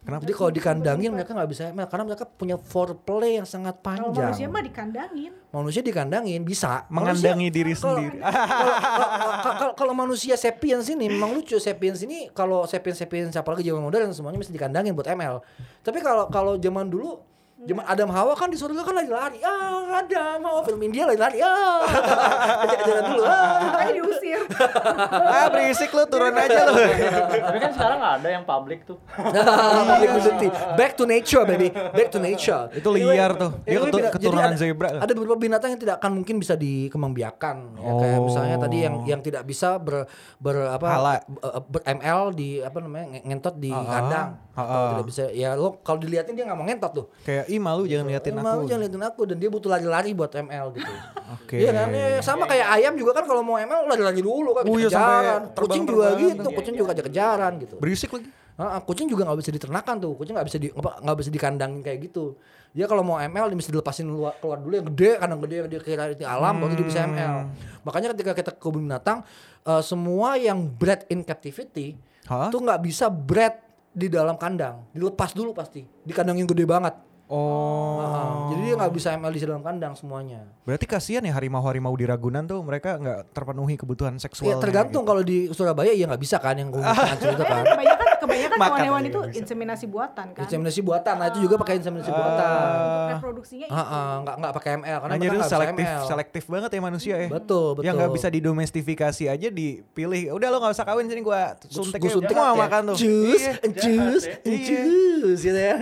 Kenapa? 0.00 0.24
Jadi 0.24 0.32
kalau 0.32 0.48
dikandangin 0.50 1.12
mereka 1.12 1.30
nggak 1.30 1.50
bisa 1.50 1.62
ML 1.68 1.84
karena 1.84 2.04
mereka 2.06 2.24
punya 2.24 2.56
foreplay 2.56 3.36
yang 3.36 3.44
sangat 3.44 3.76
Kalau 3.76 4.08
panjang. 4.08 4.32
manusia 4.32 4.46
mah 4.46 4.62
dikandangin. 4.62 5.32
Manusia 5.50 5.80
dikandangin 5.80 6.40
bisa. 6.40 6.88
Mengandangi 6.88 7.46
Manusia- 7.46 7.52
diri 7.52 7.72
kalau- 7.74 7.82
sendiri. 8.00 8.18
kalau- 8.24 8.40
kalau- 8.80 9.56
kalau- 9.58 9.74
Kalau 9.76 9.92
manusia 9.94 10.34
sapiens 10.34 10.88
ini 10.88 11.06
memang 11.06 11.32
lucu 11.32 11.56
sapiens 11.56 12.00
ini 12.00 12.28
kalau 12.30 12.64
sapiens 12.64 12.96
sapiens 12.96 13.32
apalagi 13.34 13.60
zaman 13.62 13.82
modern 13.82 14.08
semuanya 14.10 14.38
mesti 14.38 14.50
dikandangin 14.50 14.92
buat 14.92 15.06
ML. 15.06 15.44
Tapi 15.80 15.98
kalau 16.00 16.24
kalau 16.26 16.56
zaman 16.56 16.86
dulu 16.86 17.20
Zaman 17.60 17.84
Adam 17.84 18.08
Hawa 18.08 18.32
kan 18.32 18.48
di 18.48 18.56
surga 18.56 18.80
kan 18.80 18.94
lagi 18.94 19.08
lari. 19.08 19.36
Ah, 19.40 20.00
Adam 20.00 20.40
Hawa 20.40 20.60
film 20.62 20.80
India 20.80 21.04
lagi 21.04 21.18
lari. 21.18 21.38
Ah. 21.50 22.64
Jalan 22.80 23.04
dulu. 23.06 23.22
Ah. 23.22 23.60
Makanya 23.70 23.92
diusir. 23.94 24.40
ah 25.34 25.46
berisik 25.48 25.90
lu 25.90 26.04
turun 26.06 26.32
aja 26.32 26.64
lu. 26.66 26.72
Tapi 26.72 27.58
kan 27.58 27.70
sekarang 27.70 27.98
nggak 27.98 28.14
ada 28.16 28.28
yang 28.30 28.44
public 28.44 28.80
tuh. 28.82 28.96
Public 29.10 30.00
University. 30.06 30.48
Back 30.72 30.92
to 30.94 31.04
nature 31.04 31.44
baby. 31.44 31.68
Back 31.68 32.08
to 32.08 32.18
nature. 32.18 32.72
Itu 32.72 32.88
liar 32.90 33.36
tuh. 33.36 33.60
Dia 33.60 33.76
Anyway, 33.76 33.84
ketu- 33.84 33.98
bina- 33.98 34.08
jadi 34.08 34.14
keturunan 34.16 34.44
ada- 34.46 34.56
zebra. 34.58 34.88
Ada 34.94 35.12
beberapa 35.12 35.38
binatang 35.38 35.68
yang 35.70 35.80
tidak 35.80 35.96
akan 35.98 36.10
mungkin 36.14 36.36
bisa 36.36 36.54
dikembangbiakan. 36.54 37.56
Ya, 37.76 37.90
kayak 37.94 38.16
Oh. 38.16 38.24
misalnya 38.24 38.56
tadi 38.58 38.76
yang 38.80 38.94
yang 39.06 39.20
tidak 39.20 39.42
bisa 39.44 39.76
ber, 39.76 40.08
ber 40.36 40.56
apa 40.70 40.86
Hala. 40.86 41.12
eh, 41.18 41.22
ber 41.62 41.80
ML 41.84 42.20
di 42.32 42.48
apa 42.58 42.78
namanya 42.78 43.06
nge- 43.10 43.24
ngentot 43.26 43.54
di 43.56 43.70
Ah, 43.70 43.78
ah. 43.78 43.84
kandang. 43.90 44.28
Ah, 44.50 44.60
ah. 44.60 44.88
tidak 44.92 45.06
bisa 45.06 45.24
ya 45.30 45.52
lo 45.54 45.80
kalau 45.80 45.98
diliatin 45.98 46.32
dia 46.32 46.44
nggak 46.44 46.56
mau 46.56 46.64
ngentot 46.64 46.92
tuh. 46.94 47.06
Kayak 47.22 47.46
ih 47.50 47.60
malu 47.60 47.84
jangan 47.90 48.06
liatin 48.06 48.38
aku. 48.38 48.46
Mau 48.46 48.60
jangan 48.64 48.82
liatin 48.86 49.02
aku 49.02 49.20
dan 49.26 49.36
dia 49.42 49.50
butuh 49.50 49.68
lari-lari 49.68 50.10
buat 50.14 50.30
ML 50.30 50.66
gitu. 50.78 50.92
Oke. 51.34 51.56
Iya 51.58 51.70
kan? 51.74 51.88
Ya, 51.90 52.20
sama 52.22 52.44
kayak 52.46 52.66
ayam 52.78 52.94
juga 52.94 53.10
kan 53.18 53.24
kalau 53.26 53.42
mau 53.42 53.58
ML 53.58 53.90
lari-lari 53.90 54.22
dulu 54.22 54.54
kan 54.54 54.62
Oh 54.64 54.76
iya, 54.78 54.88
kejaran. 54.88 55.40
Kucing 55.52 55.84
juga 55.84 56.06
terbang-terbang. 56.14 56.18
gitu, 56.22 56.48
kucing 56.54 56.74
juga 56.78 56.88
kejar-kejaran 56.94 57.52
gitu. 57.58 57.74
Berisik 57.82 58.10
lagi. 58.14 58.30
Ah, 58.60 58.76
ah, 58.76 58.80
kucing 58.84 59.08
juga 59.08 59.24
nggak 59.24 59.40
bisa 59.40 59.50
diternakan 59.56 59.94
tuh, 60.04 60.12
kucing 60.20 60.36
nggak 60.36 60.48
bisa 60.52 60.58
di 60.60 60.68
nggak 60.70 61.16
bisa 61.16 61.30
dikandangin 61.32 61.80
kayak 61.80 61.98
gitu. 62.12 62.36
Dia 62.76 62.84
kalau 62.86 63.02
mau 63.02 63.16
ML 63.16 63.50
dia 63.50 63.56
mesti 63.56 63.72
dilepasin 63.72 64.06
luar, 64.06 64.36
keluar 64.38 64.60
dulu 64.60 64.76
yang 64.76 64.86
gede, 64.92 65.16
kandang 65.16 65.40
gede 65.48 65.56
dia 65.66 65.80
kira 65.80 66.12
di 66.12 66.22
alam 66.28 66.54
baru 66.60 66.76
dia 66.76 66.86
bisa 66.86 67.00
ML. 67.08 67.34
Makanya 67.82 68.12
ketika 68.14 68.32
kita 68.36 68.50
ke 68.52 68.60
kebun 68.60 68.84
binatang, 68.84 69.24
eh, 69.64 69.82
semua 69.82 70.36
yang 70.36 70.60
bred 70.68 71.08
in 71.08 71.24
captivity 71.24 71.96
Hah? 72.28 72.52
tuh 72.52 72.60
nggak 72.60 72.84
bisa 72.84 73.08
bred 73.08 73.58
di 73.90 74.06
dalam 74.06 74.38
kandang, 74.38 74.86
dilepas 74.94 75.34
dulu 75.34 75.50
pasti 75.50 75.82
di 75.82 76.12
kandang 76.14 76.38
yang 76.38 76.46
gede 76.46 76.62
banget. 76.62 76.94
Oh. 77.30 78.02
Ah, 78.02 78.06
ah. 78.10 78.34
jadi 78.50 78.60
dia 78.66 78.74
nggak 78.74 78.90
bisa 78.90 79.08
ML 79.14 79.30
di 79.30 79.40
dalam 79.40 79.62
kandang 79.62 79.94
semuanya. 79.94 80.42
Berarti 80.66 80.82
kasihan 80.82 81.22
ya 81.22 81.30
harimau-harimau 81.30 81.94
di 81.94 82.02
Ragunan 82.02 82.42
tuh 82.42 82.58
mereka 82.58 82.98
nggak 82.98 83.30
terpenuhi 83.30 83.78
kebutuhan 83.78 84.18
seksual. 84.18 84.50
Ya 84.50 84.58
tergantung 84.58 85.06
kalau 85.06 85.22
di 85.22 85.46
Surabaya 85.54 85.94
ya 85.94 86.10
nggak 86.10 86.18
bisa 86.18 86.42
kan 86.42 86.58
yang 86.58 86.68
gue 86.74 86.82
itu 86.82 87.44
kan. 87.46 87.62
kebanyakan 87.62 88.06
kebanyakan 88.18 88.58
hewan-hewan 88.58 89.02
itu 89.06 89.20
inseminasi 89.38 89.86
buatan 89.86 90.26
kan. 90.34 90.42
Inseminasi 90.42 90.80
buatan, 90.82 91.14
nah 91.16 91.26
itu 91.30 91.38
juga 91.38 91.54
pakai 91.56 91.78
inseminasi 91.78 92.10
buatan. 92.10 92.50
Untuk 92.50 93.10
reproduksinya 93.14 93.66
itu. 93.70 93.74
Ah, 93.78 93.86
ah, 93.86 94.10
nggak 94.26 94.34
nggak 94.42 94.52
pakai 94.58 94.70
ML 94.74 94.98
karena 94.98 95.14
nggak 95.14 95.30
bisa 95.30 95.46
selektif, 95.46 95.86
ML. 95.86 96.04
selektif 96.10 96.42
banget 96.50 96.70
ya 96.74 96.80
manusia 96.82 97.14
ya. 97.14 97.28
Betul, 97.30 97.66
betul. 97.78 97.86
Yang 97.86 97.94
nggak 97.94 98.12
bisa 98.18 98.28
didomestifikasi 98.28 99.24
aja 99.30 99.48
dipilih. 99.48 100.22
Udah 100.34 100.48
lo 100.50 100.56
nggak 100.58 100.74
usah 100.74 100.84
kawin 100.84 101.06
sini 101.06 101.22
gua 101.22 101.54
suntik. 101.62 102.02
Gue 102.02 102.10
aja. 102.10 102.16
suntik 102.18 102.34
Mau 102.34 102.54
ya. 102.54 102.60
makan 102.66 102.80
tuh. 102.90 102.96
Jus, 102.98 103.40
Iya. 103.40 103.52
jus, 103.70 104.22
Iya. 104.42 104.58
jus 104.66 105.38
gitu 105.40 105.60
ya. 105.60 105.74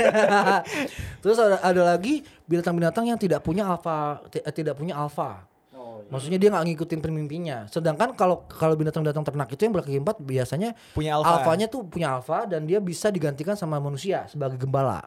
Terus 1.23 1.38
ada, 1.41 1.59
ada 1.61 1.83
lagi 1.87 2.21
binatang-binatang 2.45 3.05
yang 3.05 3.17
tidak 3.17 3.41
punya 3.41 3.65
alfa 3.65 4.21
eh, 4.29 4.51
tidak 4.51 4.75
punya 4.75 4.95
alfa. 4.95 5.47
Oh, 5.73 5.99
iya. 5.99 6.11
Maksudnya 6.11 6.39
dia 6.39 6.51
nggak 6.51 6.65
ngikutin 6.67 7.01
pemimpinya. 7.01 7.57
Sedangkan 7.67 8.13
kalau 8.13 8.43
kalau 8.45 8.75
binatang-binatang 8.75 9.23
ternak 9.23 9.49
itu 9.49 9.61
yang 9.61 9.73
berkaki 9.73 9.97
empat 9.97 10.19
biasanya 10.19 10.75
Punya 10.91 11.17
alfa. 11.17 11.41
alfanya 11.41 11.67
tuh 11.67 11.83
punya 11.83 12.15
alfa 12.15 12.45
dan 12.45 12.65
dia 12.65 12.79
bisa 12.79 13.09
digantikan 13.09 13.55
sama 13.55 13.79
manusia 13.79 14.27
sebagai 14.27 14.57
gembala. 14.57 15.07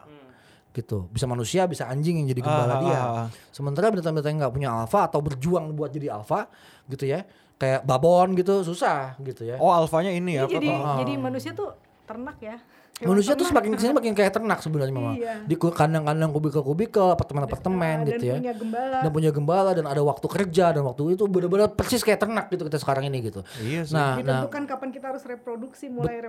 Gitu. 0.72 1.04
Bisa 1.08 1.28
manusia, 1.28 1.68
bisa 1.68 1.84
anjing 1.84 2.16
yang 2.16 2.28
jadi 2.28 2.40
gembala 2.40 2.72
Ah, 2.72 2.80
dia. 2.80 2.96
ah, 2.96 3.08
ah. 3.24 3.28
Sementara 3.48 3.92
binatang-binatang 3.92 4.32
yang 4.32 4.40
nggak 4.42 4.54
punya 4.54 4.70
alfa 4.72 5.04
atau 5.04 5.20
berjuang 5.20 5.68
buat 5.70 5.92
jadi 5.92 6.08
alfa 6.10 6.48
gitu 6.88 7.04
ya. 7.04 7.28
Kayak 7.60 7.84
babon 7.84 8.32
gitu 8.34 8.64
susah 8.64 9.12
gitu 9.20 9.44
ya. 9.44 9.60
Oh 9.60 9.68
alfanya 9.68 10.08
ini 10.08 10.34
ya. 10.34 10.48
Ini 10.48 10.50
jadi 10.50 10.68
apa- 10.72 10.96
jadi 10.98 11.12
manusia 11.14 11.52
tuh 11.52 11.76
ternak 12.02 12.40
ya. 12.40 12.56
Manusia 13.04 13.32
tuh 13.32 13.44
semakin 13.44 13.70
ke 13.72 13.80
sini 13.80 13.92
makin 13.92 14.12
kayak 14.12 14.32
ternak 14.32 14.58
sebenarnya 14.58 14.92
memang. 14.92 15.14
Iya. 15.16 15.34
Di 15.42 15.54
kandang-kandang 15.56 16.30
kubikel-kubikel, 16.30 17.10
apartemen-apartemen 17.10 17.96
Dan 18.00 18.08
gitu 18.08 18.24
ya. 18.26 18.36
punya 18.36 18.54
gembala. 18.54 18.98
Dan 19.00 19.10
punya 19.10 19.30
gembala 19.30 19.70
dan 19.72 19.84
ada 19.84 20.00
waktu 20.00 20.26
kerja 20.26 20.70
dan 20.70 20.82
waktu 20.82 21.02
itu 21.12 21.24
benar-benar 21.24 21.72
persis 21.72 22.00
kayak 22.00 22.18
ternak 22.18 22.46
gitu 22.48 22.62
kita 22.62 22.76
sekarang 22.76 23.04
ini 23.06 23.18
gitu. 23.22 23.40
Iya 23.58 23.82
sih. 23.82 23.94
Nah, 23.94 24.16
nah 24.16 24.46
Ditentukan 24.46 24.62
kapan 24.66 24.88
kita 24.90 25.06
harus 25.08 25.22
reproduksi, 25.22 25.84
mulai 25.88 26.22
betul 26.22 26.28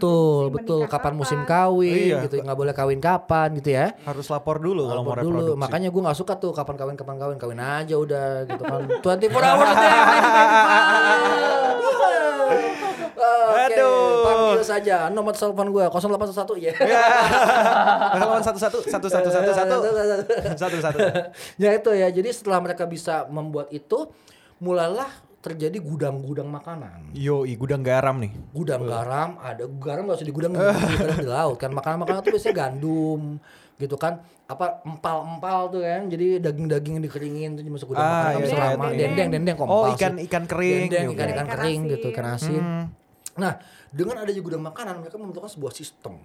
reproduksi, 0.50 0.56
betul 0.56 0.80
menikah 0.80 0.92
kapan 0.94 1.14
musim 1.14 1.40
kawin 1.44 1.94
Iya. 2.10 2.18
gitu 2.26 2.36
nggak 2.40 2.58
boleh 2.58 2.74
kawin 2.74 3.00
kapan 3.00 3.48
gitu 3.58 3.70
ya. 3.72 3.86
Harus 4.04 4.26
lapor 4.28 4.58
dulu 4.58 4.88
kalau 4.88 5.02
mau 5.02 5.14
Lapor 5.14 5.24
dulu. 5.24 5.38
reproduksi. 5.38 5.62
Makanya 5.62 5.90
gue 5.90 6.02
nggak 6.02 6.18
suka 6.18 6.34
tuh 6.36 6.52
kapan 6.52 6.76
kawin 6.76 6.96
kapan 6.96 7.16
kawin 7.18 7.38
kawin 7.38 7.60
aja 7.60 7.96
udah 7.96 8.26
gitu 8.46 8.64
kan. 8.64 8.82
24 9.04 9.30
hours 9.44 9.72
day. 9.74 9.94
Oke, 13.24 13.74
Aduh. 13.74 14.24
panggil 14.24 14.62
saja 14.62 14.96
nomor 15.08 15.32
telepon 15.32 15.68
gue 15.70 15.84
0811 15.84 16.60
ya. 16.60 16.74
Lawan 18.16 18.42
satu 18.42 18.60
satu 18.60 18.78
satu 18.82 19.08
satu 19.08 19.30
satu 19.30 19.52
satu 19.52 19.76
satu 20.56 20.78
satu. 20.80 21.00
ya 21.58 21.70
itu 21.72 21.92
ya. 21.92 22.08
Jadi 22.08 22.30
setelah 22.30 22.60
mereka 22.60 22.84
bisa 22.86 23.26
membuat 23.28 23.70
itu, 23.70 24.10
mulailah 24.58 25.10
terjadi 25.40 25.76
gudang-gudang 25.76 26.48
makanan. 26.48 27.12
Yo, 27.12 27.44
gudang 27.44 27.84
garam 27.84 28.16
nih. 28.18 28.32
Gudang 28.52 28.88
garam 28.88 29.36
ada 29.38 29.68
garam 29.68 30.08
nggak 30.08 30.18
usah 30.18 30.28
di 30.28 30.32
gudang 30.32 30.56
di, 30.56 30.64
laut 31.28 31.60
kan. 31.60 31.70
Makanan-makanan 31.70 32.20
tuh 32.22 32.32
biasanya 32.32 32.56
gandum 32.58 33.40
gitu 33.74 33.98
kan 33.98 34.22
apa 34.46 34.86
empal-empal 34.86 35.74
tuh 35.74 35.82
kan 35.82 36.06
jadi 36.06 36.38
daging-daging 36.38 37.02
yang 37.02 37.04
dikeringin 37.04 37.50
tuh 37.58 37.66
masuk 37.66 37.88
gudang 37.92 38.06
Ah, 38.06 38.12
makanan 38.14 38.30
iya, 38.30 38.44
bisa 38.46 38.54
iya, 38.54 38.70
iya. 38.70 39.00
dendeng 39.02 39.30
dendeng 39.34 39.56
kompal 39.58 39.74
Oh, 39.74 39.86
ikan 39.98 40.14
ikan 40.22 40.44
kering. 40.46 40.82
dendeng 40.88 41.06
juga. 41.10 41.16
ikan 41.18 41.28
ikan 41.28 41.34
Ikan 41.34 41.48
kering 41.50 41.80
gitu 41.90 42.06
ikan 42.14 42.26
asin 42.30 42.62
Hmm. 42.64 42.84
Nah 43.34 43.58
dengan 43.90 44.22
adanya 44.22 44.40
gudang 44.40 44.62
makanan 44.62 45.00
mereka 45.00 45.18
membentukkan 45.18 45.50
sebuah 45.50 45.74
sistem 45.74 46.22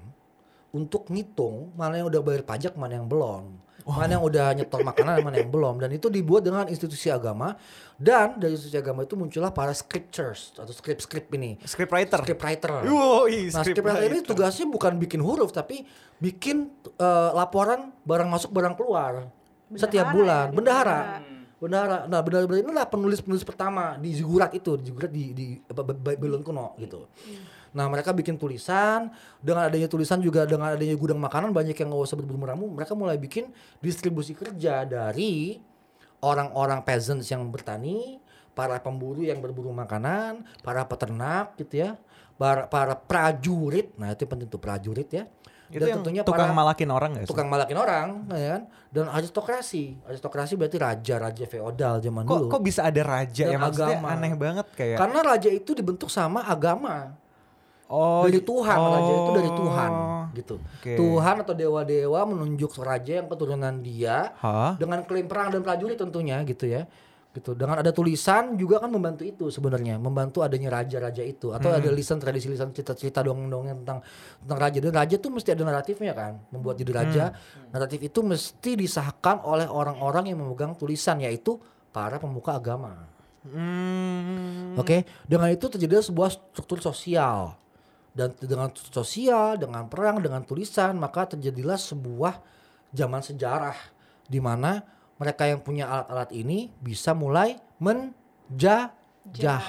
untuk 0.69 1.09
ngitung 1.09 1.73
mana 1.73 1.97
yang 1.97 2.07
udah 2.07 2.21
bayar 2.21 2.45
pajak 2.45 2.77
mana 2.77 3.00
yang 3.00 3.09
belum 3.09 3.57
mana 3.88 4.21
yang 4.21 4.25
udah 4.27 4.53
nyetor 4.53 4.85
makanan 4.85 5.25
mana 5.25 5.41
yang 5.41 5.49
belum 5.49 5.81
dan 5.81 5.88
itu 5.88 6.12
dibuat 6.12 6.45
dengan 6.45 6.69
institusi 6.69 7.09
agama 7.09 7.57
dan 7.97 8.37
dari 8.37 8.53
institusi 8.53 8.77
agama 8.77 9.00
itu 9.00 9.17
muncullah 9.17 9.49
para 9.49 9.73
scriptures 9.73 10.53
atau 10.53 10.69
script-script 10.69 11.33
ini 11.33 11.57
Script 11.65 11.88
writer. 11.88 12.21
script 12.21 12.43
writer 12.45 12.85
Woi, 12.85 13.49
Nah, 13.49 13.65
script 13.65 13.81
writer 13.81 14.05
ini 14.05 14.21
tugasnya 14.21 14.69
bukan 14.69 15.00
bikin 15.00 15.25
huruf 15.25 15.57
tapi 15.57 15.88
bikin 16.21 16.69
eh, 16.85 17.31
laporan 17.33 17.88
barang 18.05 18.29
masuk 18.29 18.53
barang 18.53 18.77
keluar 18.77 19.33
setiap 19.73 20.12
Bendahara 20.12 20.12
bulan. 20.12 20.45
ya, 20.45 20.53
Bendahara. 20.53 20.99
bendahara. 21.00 21.38
Bendahara. 21.59 22.07
Nah, 22.07 22.23
bendahara 22.23 22.55
inilah 22.55 22.87
penulis-penulis 22.87 23.43
pertama 23.43 23.99
di 23.99 24.15
zigurat 24.15 24.55
itu, 24.55 24.79
di 24.79 24.85
zigurat 24.87 25.11
di 25.11 25.35
di 25.35 25.47
Babylon 25.75 26.47
kuno 26.47 26.79
gitu. 26.79 27.11
Nah, 27.75 27.91
mereka 27.91 28.15
bikin 28.15 28.38
tulisan, 28.38 29.11
dengan 29.43 29.67
adanya 29.67 29.91
tulisan 29.91 30.23
juga 30.23 30.47
dengan 30.47 30.73
adanya 30.73 30.95
gudang 30.95 31.19
makanan 31.19 31.50
banyak 31.53 31.77
yang 31.77 31.91
nggak 31.91 32.07
usah 32.07 32.17
berburu 32.17 32.41
meramu, 32.41 32.71
mereka 32.71 32.95
mulai 32.95 33.19
bikin 33.21 33.50
distribusi 33.83 34.33
kerja 34.33 34.87
dari 34.87 35.61
orang-orang 36.23 36.81
peasants 36.87 37.29
yang 37.29 37.45
bertani, 37.50 38.23
para 38.55 38.79
pemburu 38.83 39.23
yang 39.23 39.38
berburu 39.38 39.71
makanan, 39.71 40.43
para 40.67 40.83
peternak 40.87 41.55
gitu 41.59 41.87
ya, 41.87 41.91
para, 42.35 42.67
para 42.67 42.95
prajurit. 42.95 43.95
Nah, 43.99 44.15
itu 44.15 44.27
penting 44.27 44.50
tuh 44.50 44.59
prajurit 44.59 45.11
ya. 45.11 45.31
Itu 45.69 45.85
yang 45.85 46.25
tukang 46.25 46.57
malakin 46.57 46.89
orang 46.89 47.11
gak 47.13 47.25
sih? 47.25 47.31
tukang 47.31 47.49
malakin 47.53 47.77
orang, 47.77 48.07
ya 48.33 48.49
kan? 48.57 48.63
Dan 48.89 49.05
aristokrasi. 49.13 50.01
Aristokrasi 50.09 50.57
berarti 50.57 50.81
raja-raja 50.81 51.45
feodal 51.45 52.01
zaman 52.01 52.25
Kok 52.25 52.39
dulu. 52.41 52.49
kok 52.49 52.63
bisa 52.65 52.89
ada 52.89 53.03
raja 53.05 53.45
Dan 53.45 53.53
ya 53.53 53.59
maksudnya 53.61 54.01
agama. 54.01 54.17
aneh 54.17 54.33
banget 54.33 54.67
kayak. 54.73 54.97
Karena 54.97 55.19
raja 55.21 55.51
itu 55.53 55.71
dibentuk 55.77 56.09
sama 56.09 56.41
agama. 56.49 57.13
oh, 57.89 58.25
dari 58.29 58.45
Tuhan, 58.45 58.77
raja 58.77 59.13
itu 59.17 59.31
dari 59.33 59.51
Tuhan 59.53 59.91
oh. 59.93 60.25
gitu. 60.37 60.55
Oke. 60.61 60.93
Tuhan 60.97 61.35
atau 61.41 61.55
dewa-dewa 61.57 62.21
menunjuk 62.29 62.73
raja 62.85 63.13
yang 63.21 63.29
keturunan 63.33 63.75
dia 63.81 64.37
Hah? 64.41 64.77
dengan 64.77 65.01
klaim 65.09 65.25
perang 65.25 65.53
dan 65.53 65.65
prajurit 65.65 65.97
tentunya 65.97 66.37
gitu 66.45 66.69
ya. 66.69 66.85
Gitu. 67.29 67.53
Dengan 67.53 67.85
ada 67.85 67.93
tulisan 67.93 68.57
juga 68.57 68.81
kan 68.81 68.89
membantu 68.89 69.21
itu 69.23 69.53
sebenarnya, 69.53 70.01
membantu 70.01 70.41
adanya 70.41 70.81
raja-raja 70.81 71.21
itu 71.21 71.53
atau 71.53 71.69
ada 71.71 71.87
lisan 71.93 72.17
tradisi 72.17 72.49
lisan 72.49 72.73
cerita-cerita 72.73 73.21
dongeng-dongeng 73.21 73.85
tentang 73.85 74.01
tentang 74.41 74.59
raja 74.59 74.79
dan 74.81 74.93
raja 74.97 75.17
tuh 75.21 75.31
mesti 75.37 75.53
ada 75.53 75.62
naratifnya 75.69 76.17
kan. 76.17 76.41
Membuat 76.49 76.81
jadi 76.81 76.93
raja, 76.97 77.25
naratif 77.69 78.01
itu 78.01 78.25
mesti 78.25 78.81
disahkan 78.81 79.45
oleh 79.45 79.69
orang-orang 79.69 80.33
yang 80.33 80.41
memegang 80.41 80.73
tulisan 80.73 81.21
yaitu 81.21 81.61
para 81.93 82.17
pemuka 82.17 82.57
agama. 82.57 83.07
Hmm. 83.45 84.75
Oke, 84.81 85.05
dengan 85.29 85.53
itu 85.53 85.69
terjadi 85.69 86.01
sebuah 86.01 86.33
struktur 86.33 86.81
sosial. 86.81 87.55
Dan 88.17 88.35
dengan 88.41 88.73
sosial, 88.75 89.61
dengan 89.61 89.87
perang, 89.87 90.19
dengan 90.19 90.43
tulisan, 90.43 90.97
maka 90.99 91.38
terjadilah 91.38 91.79
sebuah 91.79 92.41
zaman 92.91 93.23
sejarah 93.23 93.77
di 94.27 94.41
mana 94.43 94.83
mereka 95.18 95.50
yang 95.50 95.61
punya 95.61 95.90
alat-alat 95.90 96.31
ini 96.33 96.70
bisa 96.78 97.12
mulai 97.12 97.59
menjajah. 97.83 99.62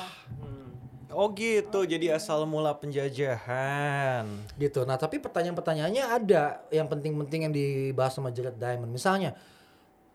Oh 1.10 1.34
gitu, 1.34 1.90
jadi 1.90 2.14
asal 2.14 2.46
mula 2.46 2.78
penjajahan. 2.78 4.30
Gitu. 4.62 4.86
Nah, 4.86 4.94
tapi 4.94 5.18
pertanyaan-pertanyaannya 5.18 6.06
ada 6.06 6.62
yang 6.70 6.86
penting-penting 6.86 7.50
yang 7.50 7.54
dibahas 7.54 8.14
sama 8.14 8.30
Jared 8.30 8.62
Diamond. 8.62 8.94
Misalnya, 8.94 9.34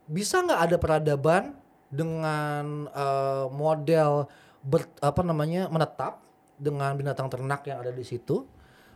bisa 0.06 0.38
nggak 0.38 0.60
ada 0.70 0.76
peradaban 0.78 1.58
dengan 1.90 2.86
eh, 2.94 3.46
model 3.50 4.30
ber, 4.62 4.86
apa 5.02 5.20
namanya 5.26 5.66
menetap 5.66 6.22
dengan 6.54 6.94
binatang 6.94 7.26
ternak 7.26 7.66
yang 7.66 7.82
ada 7.82 7.90
di 7.90 8.06
situ, 8.06 8.46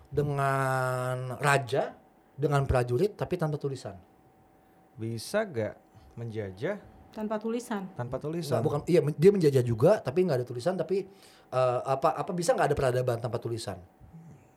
dengan 0.06 1.34
raja, 1.42 1.92
dengan 2.38 2.62
prajurit, 2.62 3.18
tapi 3.18 3.34
tanpa 3.34 3.58
tulisan. 3.58 3.98
Bisa 4.94 5.42
gak 5.42 5.74
menjajah 6.18 6.76
tanpa 7.08 7.38
tulisan. 7.38 7.86
tanpa 7.94 8.18
tulisan? 8.18 8.58
bukan, 8.60 8.82
iya 8.84 9.00
dia 9.08 9.30
menjajah 9.30 9.62
juga, 9.62 9.98
tapi 9.98 10.22
nggak 10.22 10.42
ada 10.42 10.46
tulisan. 10.46 10.74
Tapi 10.74 11.06
eh, 11.48 11.80
apa 11.80 12.14
apa 12.14 12.30
bisa 12.30 12.52
nggak 12.52 12.68
ada 12.68 12.76
peradaban 12.76 13.18
tanpa 13.18 13.38
tulisan? 13.38 13.78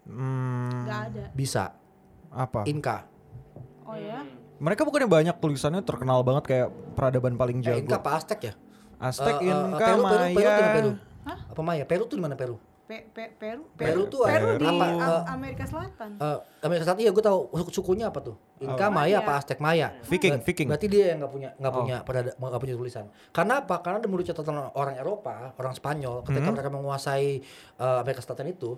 Hmm, 0.04 0.84
Nggak 0.84 1.00
ada. 1.08 1.24
Bisa. 1.32 1.78
apa? 2.28 2.64
Inka. 2.66 3.06
Oh 3.84 3.94
ya. 3.94 4.24
Mereka 4.58 4.82
bukannya 4.82 5.06
banyak 5.06 5.36
tulisannya 5.38 5.82
terkenal 5.82 6.22
banget 6.22 6.44
kayak 6.46 6.68
peradaban 6.94 7.36
paling 7.36 7.60
Eh, 7.62 7.78
Inka 7.78 7.98
jago. 7.98 8.02
apa 8.02 8.10
Aztec 8.16 8.40
ya? 8.42 8.54
Aztec, 8.98 9.36
Eh, 9.38 9.46
eh, 9.46 9.52
Inka, 9.52 9.86
Peru, 9.86 10.02
Peru, 10.02 10.08
Peru, 10.08 10.28
di 10.28 10.34
Maya. 10.38 10.72
Peru. 10.72 10.92
Apa 11.26 11.62
Maya? 11.62 11.84
Peru 11.84 12.04
tuh 12.06 12.16
di 12.16 12.24
mana 12.24 12.36
Peru? 12.36 12.56
Pe, 12.92 13.08
pe, 13.08 13.24
Peru. 13.32 13.64
Peru 13.72 14.02
tuh 14.12 14.28
Peru 14.28 14.60
di 14.60 14.68
apa, 14.68 14.86
eh, 14.92 15.24
Amerika 15.32 15.64
Selatan. 15.64 16.20
Eh, 16.20 16.38
Amerika 16.60 16.84
Selatan 16.84 17.00
iya 17.00 17.16
gue 17.16 17.24
tahu 17.24 17.40
suku- 17.56 17.72
sukunya 17.72 18.12
apa 18.12 18.20
tuh? 18.20 18.36
Inka, 18.60 18.88
Oh. 18.88 18.92
Maya, 18.92 19.24
apa 19.24 19.40
Aztec 19.40 19.64
Maya? 19.64 19.96
Viking, 20.04 20.36
Ber- 20.36 20.44
Viking. 20.44 20.68
Berarti 20.68 20.88
dia 20.92 21.16
yang 21.16 21.24
nggak 21.24 21.32
punya 21.32 21.50
nggak 21.56 21.72
Oh. 21.72 21.78
punya 21.80 21.96
perada 22.04 22.36
nggak 22.36 22.60
punya 22.60 22.76
tulisan. 22.76 23.08
Karena 23.32 23.64
apa? 23.64 23.80
Karena 23.80 24.04
menurut 24.04 24.28
catatan 24.28 24.76
orang 24.76 25.00
Eropa, 25.00 25.56
orang 25.56 25.72
Spanyol, 25.72 26.20
ketika 26.22 26.44
Hmm. 26.44 26.52
mereka 26.52 26.68
menguasai 26.70 27.40
eh, 27.80 27.98
Amerika 28.04 28.20
Selatan 28.20 28.52
itu, 28.52 28.76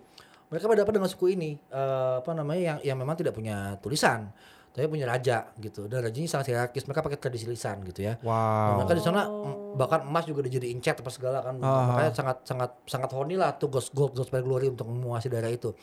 mereka 0.48 0.70
berhadapan 0.70 0.94
dengan 0.94 1.10
suku 1.10 1.34
ini 1.34 1.58
eh, 1.58 2.14
apa 2.22 2.32
namanya 2.32 2.62
yang 2.62 2.94
yang 2.94 2.98
memang 3.02 3.18
tidak 3.18 3.34
punya 3.34 3.82
tulisan, 3.82 4.30
tapi 4.74 4.90
punya 4.90 5.06
raja 5.06 5.54
gitu. 5.56 5.86
Dan 5.86 6.02
rajanya 6.02 6.26
sangat 6.28 6.50
hierarkis. 6.50 6.84
Mereka 6.84 7.06
pakai 7.06 7.22
tradisi 7.22 7.46
lisan 7.46 7.86
gitu 7.86 8.02
ya. 8.02 8.18
Wow. 8.20 8.82
mereka 8.82 8.94
di 8.98 9.04
sana 9.06 9.22
mm, 9.24 9.78
bahkan 9.78 10.02
emas 10.04 10.26
juga 10.26 10.42
dijadiin 10.42 10.82
cat 10.82 10.98
apa 10.98 11.10
segala 11.10 11.40
kan 11.40 11.62
Ah. 11.62 11.94
makanya 11.94 12.12
sangat 12.12 12.38
sangat 12.44 12.72
sangat 12.84 13.10
horny 13.10 13.38
lah 13.38 13.54
tuh 13.54 13.70
Ghost 13.70 13.94
Gold 13.94 14.14
Ghost 14.14 14.30
Glory 14.30 14.68
untuk 14.68 14.86
menguasai 14.86 15.30
daerah 15.30 15.50
itu 15.50 15.74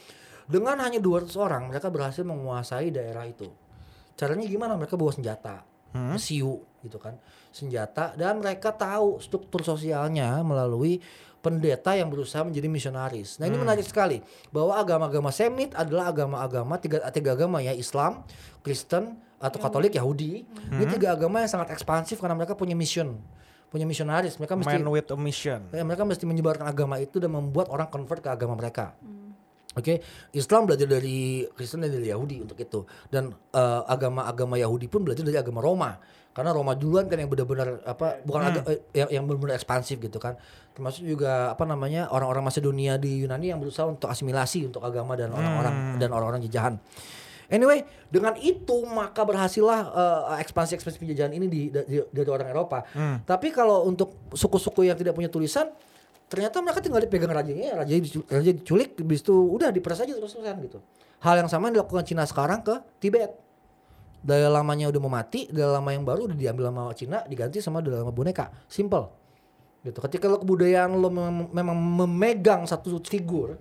dengan 0.44 0.78
hanya 0.78 0.98
200 0.98 1.30
orang 1.36 1.70
mereka 1.70 1.86
berhasil 1.88 2.22
menguasai 2.22 2.90
daerah 2.90 3.22
itu 3.22 3.46
caranya 4.14 4.44
gimana 4.44 4.74
mereka 4.74 4.98
bawa 4.98 5.10
senjata 5.10 5.62
Hmm? 5.90 6.14
siu 6.14 6.62
gitu 6.86 7.02
kan 7.02 7.18
senjata 7.50 8.14
dan 8.14 8.38
mereka 8.38 8.70
tahu 8.70 9.18
struktur 9.18 9.66
sosialnya 9.66 10.38
melalui 10.40 11.02
pendeta 11.40 11.96
yang 11.96 12.12
berusaha 12.12 12.44
menjadi 12.44 12.68
misionaris. 12.68 13.40
Nah 13.40 13.48
ini 13.48 13.56
menarik 13.56 13.84
sekali 13.84 14.20
bahwa 14.52 14.76
agama-agama 14.76 15.32
Semit 15.32 15.72
adalah 15.72 16.12
agama-agama 16.12 16.76
tiga 16.76 17.00
tiga 17.10 17.32
agama 17.32 17.64
ya 17.64 17.72
Islam, 17.72 18.24
Kristen 18.60 19.16
atau 19.40 19.56
Katolik, 19.56 19.96
Yahudi. 19.96 20.44
Ini 20.68 20.84
tiga 20.88 21.16
agama 21.16 21.40
yang 21.40 21.48
sangat 21.48 21.72
ekspansif 21.72 22.20
karena 22.20 22.36
mereka 22.36 22.52
punya 22.52 22.76
mission, 22.76 23.16
punya 23.72 23.88
misionaris. 23.88 24.36
Mereka 24.36 24.54
mesti 24.60 24.76
Man 24.76 24.92
with 24.92 25.08
a 25.08 25.16
mission. 25.16 25.60
ya, 25.72 25.80
mereka 25.80 26.04
mesti 26.04 26.28
menyebarkan 26.28 26.68
agama 26.68 27.00
itu 27.00 27.16
dan 27.16 27.32
membuat 27.32 27.72
orang 27.72 27.88
convert 27.88 28.20
ke 28.20 28.28
agama 28.28 28.52
mereka. 28.52 28.92
Oke, 29.70 30.02
Islam 30.34 30.66
belajar 30.66 30.90
dari 30.90 31.46
Kristen 31.54 31.86
dan 31.86 31.94
dari 31.94 32.10
Yahudi 32.10 32.42
untuk 32.42 32.58
itu. 32.58 32.82
Dan 33.06 33.30
eh, 33.32 33.82
agama-agama 33.86 34.58
Yahudi 34.58 34.90
pun 34.90 35.06
belajar 35.06 35.22
dari 35.22 35.38
agama 35.38 35.62
Roma. 35.62 35.94
Karena 36.30 36.54
Roma 36.54 36.72
duluan 36.72 37.10
kan 37.10 37.18
yang 37.18 37.26
benar-benar 37.26 37.82
apa 37.82 38.22
bukan 38.22 38.40
aga- 38.54 38.66
eh, 38.70 38.78
yang, 38.94 39.08
yang 39.10 39.24
benar-benar 39.26 39.58
ekspansif 39.58 39.98
gitu 39.98 40.16
kan. 40.16 40.38
Termasuk 40.72 41.02
juga 41.02 41.50
apa 41.50 41.64
namanya 41.64 42.06
orang-orang 42.08 42.46
Macedonia 42.46 42.94
di 42.96 43.26
Yunani 43.26 43.50
yang 43.50 43.58
berusaha 43.58 43.84
untuk 43.84 44.06
asimilasi 44.06 44.66
untuk 44.66 44.80
agama 44.80 45.14
dan 45.14 45.30
orang-orang 45.30 45.74
dan 45.96 46.08
orang-orang 46.08 46.40
jajahan. 46.44 46.78
Anyway, 47.50 47.82
dengan 48.06 48.38
itu 48.38 48.86
maka 48.86 49.26
berhasillah 49.26 49.80
eh, 49.90 50.42
ekspansi-ekspansi 50.46 50.98
penjajahan 50.98 51.32
ini 51.32 51.46
di, 51.46 51.60
dari, 51.66 51.98
dari 52.06 52.28
orang 52.30 52.46
Eropa. 52.46 52.86
Tapi 53.20 53.50
kalau 53.50 53.82
untuk 53.84 54.30
suku-suku 54.30 54.86
yang 54.86 54.94
tidak 54.94 55.12
punya 55.12 55.26
tulisan, 55.26 55.66
ternyata 56.30 56.62
mereka 56.62 56.78
tinggal 56.78 57.02
dipegang 57.02 57.26
rajanya, 57.28 57.74
raja 57.76 57.90
dicu- 57.90 58.22
raja 58.22 58.54
diculik, 58.54 58.94
habis 58.94 59.18
itu 59.20 59.34
udah 59.34 59.74
diperas 59.74 59.98
aja 59.98 60.14
terus-terusan 60.14 60.62
gitu. 60.62 60.78
Hal 61.20 61.36
yang 61.36 61.50
sama 61.50 61.68
yang 61.68 61.82
dilakukan 61.82 62.06
Cina 62.06 62.22
sekarang 62.22 62.62
ke 62.62 62.78
Tibet. 62.96 63.34
Dalai 64.20 64.52
lamanya 64.52 64.92
udah 64.92 65.00
mau 65.00 65.12
mati, 65.12 65.48
Dalai 65.48 65.80
lama 65.80 65.90
yang 65.96 66.04
baru 66.04 66.28
udah 66.28 66.36
diambil 66.36 66.68
sama 66.68 66.82
Cina, 66.92 67.18
diganti 67.24 67.58
sama 67.64 67.80
Dalai 67.80 68.04
lama 68.04 68.12
boneka. 68.12 68.52
Simple. 68.68 69.08
Gitu. 69.80 69.96
Ketika 69.96 70.28
lo 70.28 70.36
kebudayaan 70.36 70.92
lo 70.92 71.08
mem- 71.08 71.48
memang 71.50 71.76
memegang 72.04 72.68
satu 72.68 73.00
figur, 73.00 73.56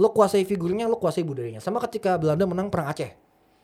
lo 0.00 0.08
kuasai 0.16 0.48
figurnya, 0.48 0.88
lo 0.88 0.96
kuasai 0.96 1.20
budayanya. 1.28 1.60
Sama 1.60 1.76
ketika 1.84 2.16
Belanda 2.16 2.48
menang 2.48 2.72
perang 2.72 2.88
Aceh. 2.88 3.12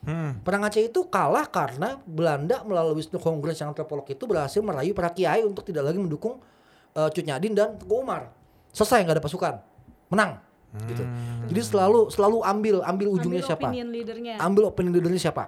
Hmm. 0.05 0.37
Perang 0.45 0.69
Aceh 0.69 0.85
itu 0.85 1.09
kalah 1.09 1.49
karena 1.49 1.97
Belanda 2.05 2.61
melalui 2.69 3.01
Wisnu 3.01 3.17
Kongres 3.17 3.57
yang 3.57 3.73
antropolog 3.73 4.05
itu 4.05 4.21
berhasil 4.29 4.61
merayu 4.61 4.93
para 4.93 5.09
kiai 5.09 5.41
untuk 5.49 5.65
tidak 5.65 5.89
lagi 5.89 5.97
mendukung 5.97 6.45
uh, 6.93 7.09
Cut 7.09 7.25
Nyadin 7.25 7.57
dan 7.57 7.81
Teguh 7.81 8.05
Umar. 8.05 8.29
Selesai 8.77 9.01
nggak 9.01 9.17
ada 9.17 9.25
pasukan, 9.25 9.55
menang. 10.13 10.45
Gitu. 10.75 11.07
Jadi 11.55 11.61
selalu 11.63 12.11
selalu 12.11 12.43
ambil 12.43 12.77
ambil 12.83 13.09
ujungnya 13.15 13.41
Ambil 13.41 13.49
siapa? 13.49 13.69
opinion 13.71 13.89
leadernya. 13.95 14.35
Ambil 14.43 14.63
opinion 14.69 14.93
leadernya 14.93 15.21
siapa? 15.23 15.45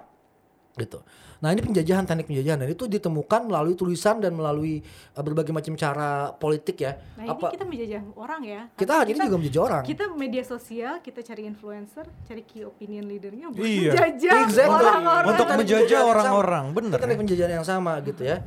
Gitu. 0.77 0.99
Nah 1.37 1.53
ini 1.53 1.61
penjajahan 1.61 2.01
teknik 2.01 2.25
penjajahan 2.25 2.57
dan 2.57 2.69
itu 2.69 2.85
ditemukan 2.85 3.45
melalui 3.45 3.77
tulisan 3.77 4.17
dan 4.17 4.33
melalui 4.33 4.81
uh, 5.13 5.21
berbagai 5.21 5.53
macam 5.53 5.73
cara 5.73 6.33
politik 6.33 6.81
ya. 6.81 6.97
Nah 7.13 7.37
Apa 7.37 7.49
ini 7.49 7.53
kita 7.53 7.65
menjajah 7.65 8.01
orang 8.17 8.41
ya. 8.41 8.61
kita 8.73 8.93
hari 8.93 9.09
ini 9.13 9.21
juga 9.21 9.37
menjadi 9.37 9.59
orang. 9.61 9.83
Kita 9.85 10.05
media 10.13 10.41
sosial, 10.41 10.93
kita 10.99 11.21
cari 11.21 11.45
influencer, 11.45 12.05
cari 12.25 12.41
key 12.41 12.65
opinion 12.65 13.05
leadernya 13.05 13.53
buat 13.53 13.61
Iya. 13.61 13.93
menjajah 13.93 14.33
Exactly. 14.45 14.81
orang-orang. 14.81 15.25
Untuk 15.29 15.47
menjajah 15.51 16.01
orang-orang, 16.01 16.65
bener 16.73 16.97
Itu 16.97 17.01
teknik 17.01 17.13
ya. 17.13 17.21
penjajahan 17.21 17.51
yang 17.61 17.67
sama 17.67 17.93
gitu 18.01 18.21
ya. 18.25 18.37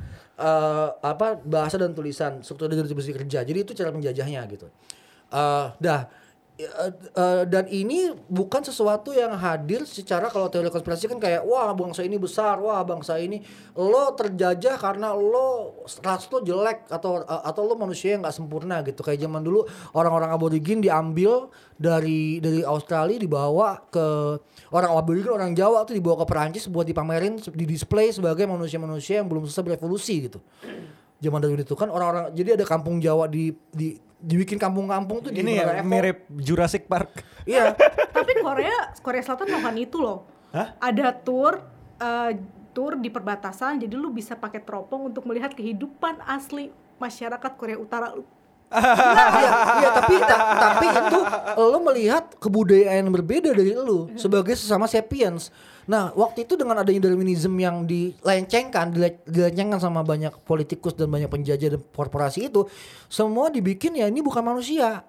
Eh, 0.40 0.88
apa 1.04 1.26
bahasa 1.36 1.78
dan 1.78 1.94
tulisan 1.94 2.42
struktur 2.42 2.66
dan 2.66 2.80
distribusi 2.80 3.14
kerja. 3.14 3.46
Jadi 3.46 3.58
itu 3.60 3.70
cara 3.70 3.94
penjajahnya 3.94 4.40
gitu. 4.50 4.66
Eh, 5.30 5.66
dah 5.78 6.00
Eh, 6.66 7.44
dan 7.48 7.64
ini 7.70 8.12
bukan 8.28 8.60
sesuatu 8.60 9.12
yang 9.14 9.32
hadir 9.36 9.84
secara 9.88 10.28
kalau 10.28 10.52
teori 10.52 10.68
konspirasi 10.68 11.08
kan 11.08 11.16
kayak 11.16 11.42
wah 11.44 11.72
bangsa 11.72 12.04
ini 12.04 12.20
besar, 12.20 12.60
wah 12.60 12.82
bangsa 12.84 13.16
ini. 13.16 13.40
Lo 13.76 14.12
terjajah 14.12 14.76
karena 14.76 15.16
lo 15.16 15.80
ras 16.04 16.28
lo 16.28 16.38
jelek 16.44 16.88
atau 16.92 17.24
eh, 17.24 17.42
atau 17.48 17.62
lo 17.64 17.74
manusia 17.76 18.16
yang 18.16 18.24
nggak 18.24 18.36
sempurna 18.36 18.84
gitu. 18.84 19.00
Kayak 19.00 19.24
zaman 19.24 19.40
dulu 19.40 19.64
orang-orang 19.96 20.30
aborigin 20.34 20.84
diambil 20.84 21.48
dari 21.80 22.42
dari 22.44 22.60
Australia 22.60 23.16
dibawa 23.16 23.80
ke 23.88 24.36
orang 24.74 24.90
aborigin 24.92 25.32
orang 25.32 25.52
Jawa 25.56 25.88
tuh 25.88 25.96
dibawa 25.96 26.24
ke 26.24 26.26
Perancis 26.28 26.68
buat 26.68 26.84
dipamerin 26.84 27.40
di 27.56 27.64
display 27.64 28.12
sebagai 28.12 28.44
manusia-manusia 28.44 29.24
yang 29.24 29.28
belum 29.32 29.48
selesai 29.48 29.64
berevolusi 29.64 30.28
gitu 30.28 30.38
zaman 31.20 31.38
dahulu 31.44 31.60
itu 31.62 31.76
kan 31.76 31.92
orang-orang 31.92 32.32
jadi 32.32 32.56
ada 32.56 32.64
kampung 32.64 32.98
Jawa 32.98 33.28
di 33.28 33.52
di 33.70 34.00
dibikin 34.20 34.60
kampung-kampung 34.60 35.24
tuh 35.24 35.30
di 35.32 35.40
Ini 35.40 35.52
ya 35.56 35.64
Eiffel. 35.80 35.88
mirip 35.88 36.18
Jurassic 36.28 36.84
Park. 36.84 37.24
Iya. 37.48 37.72
Tapi 38.16 38.36
Korea, 38.44 38.92
Korea 39.00 39.22
Selatan 39.24 39.48
melakukan 39.48 39.76
itu 39.80 39.96
loh. 39.96 40.28
Hah? 40.52 40.76
Ada 40.76 41.16
tour 41.16 41.56
eh, 41.96 42.36
tour 42.76 43.00
di 43.00 43.08
perbatasan, 43.08 43.80
jadi 43.80 43.94
lu 43.96 44.12
bisa 44.12 44.36
pakai 44.36 44.60
teropong 44.60 45.08
untuk 45.08 45.24
melihat 45.24 45.56
kehidupan 45.56 46.20
asli 46.28 46.68
masyarakat 47.00 47.52
Korea 47.56 47.80
Utara. 47.80 48.12
Iya, 48.70 49.50
iya, 49.82 49.90
tapi 49.90 50.14
ta- 50.22 50.46
tapi 50.54 50.86
itu 50.86 51.18
lo 51.58 51.78
melihat 51.82 52.24
kebudayaan 52.38 53.02
yang 53.02 53.10
berbeda 53.10 53.50
dari 53.50 53.74
lo 53.74 54.06
sebagai 54.14 54.54
sesama 54.54 54.86
sapiens. 54.86 55.50
Nah, 55.90 56.14
waktu 56.14 56.46
itu 56.46 56.54
dengan 56.54 56.78
adanya 56.78 57.10
Darwinism 57.10 57.58
yang 57.58 57.82
dilencengkan, 57.82 58.94
dile- 58.94 59.18
dilencengkan 59.26 59.82
sama 59.82 60.06
banyak 60.06 60.30
politikus 60.46 60.94
dan 60.94 61.10
banyak 61.10 61.26
penjajah 61.26 61.74
dan 61.74 61.82
korporasi 61.82 62.46
itu, 62.46 62.70
semua 63.10 63.50
dibikin 63.50 63.98
ya 63.98 64.06
ini 64.06 64.22
bukan 64.22 64.44
manusia. 64.44 65.02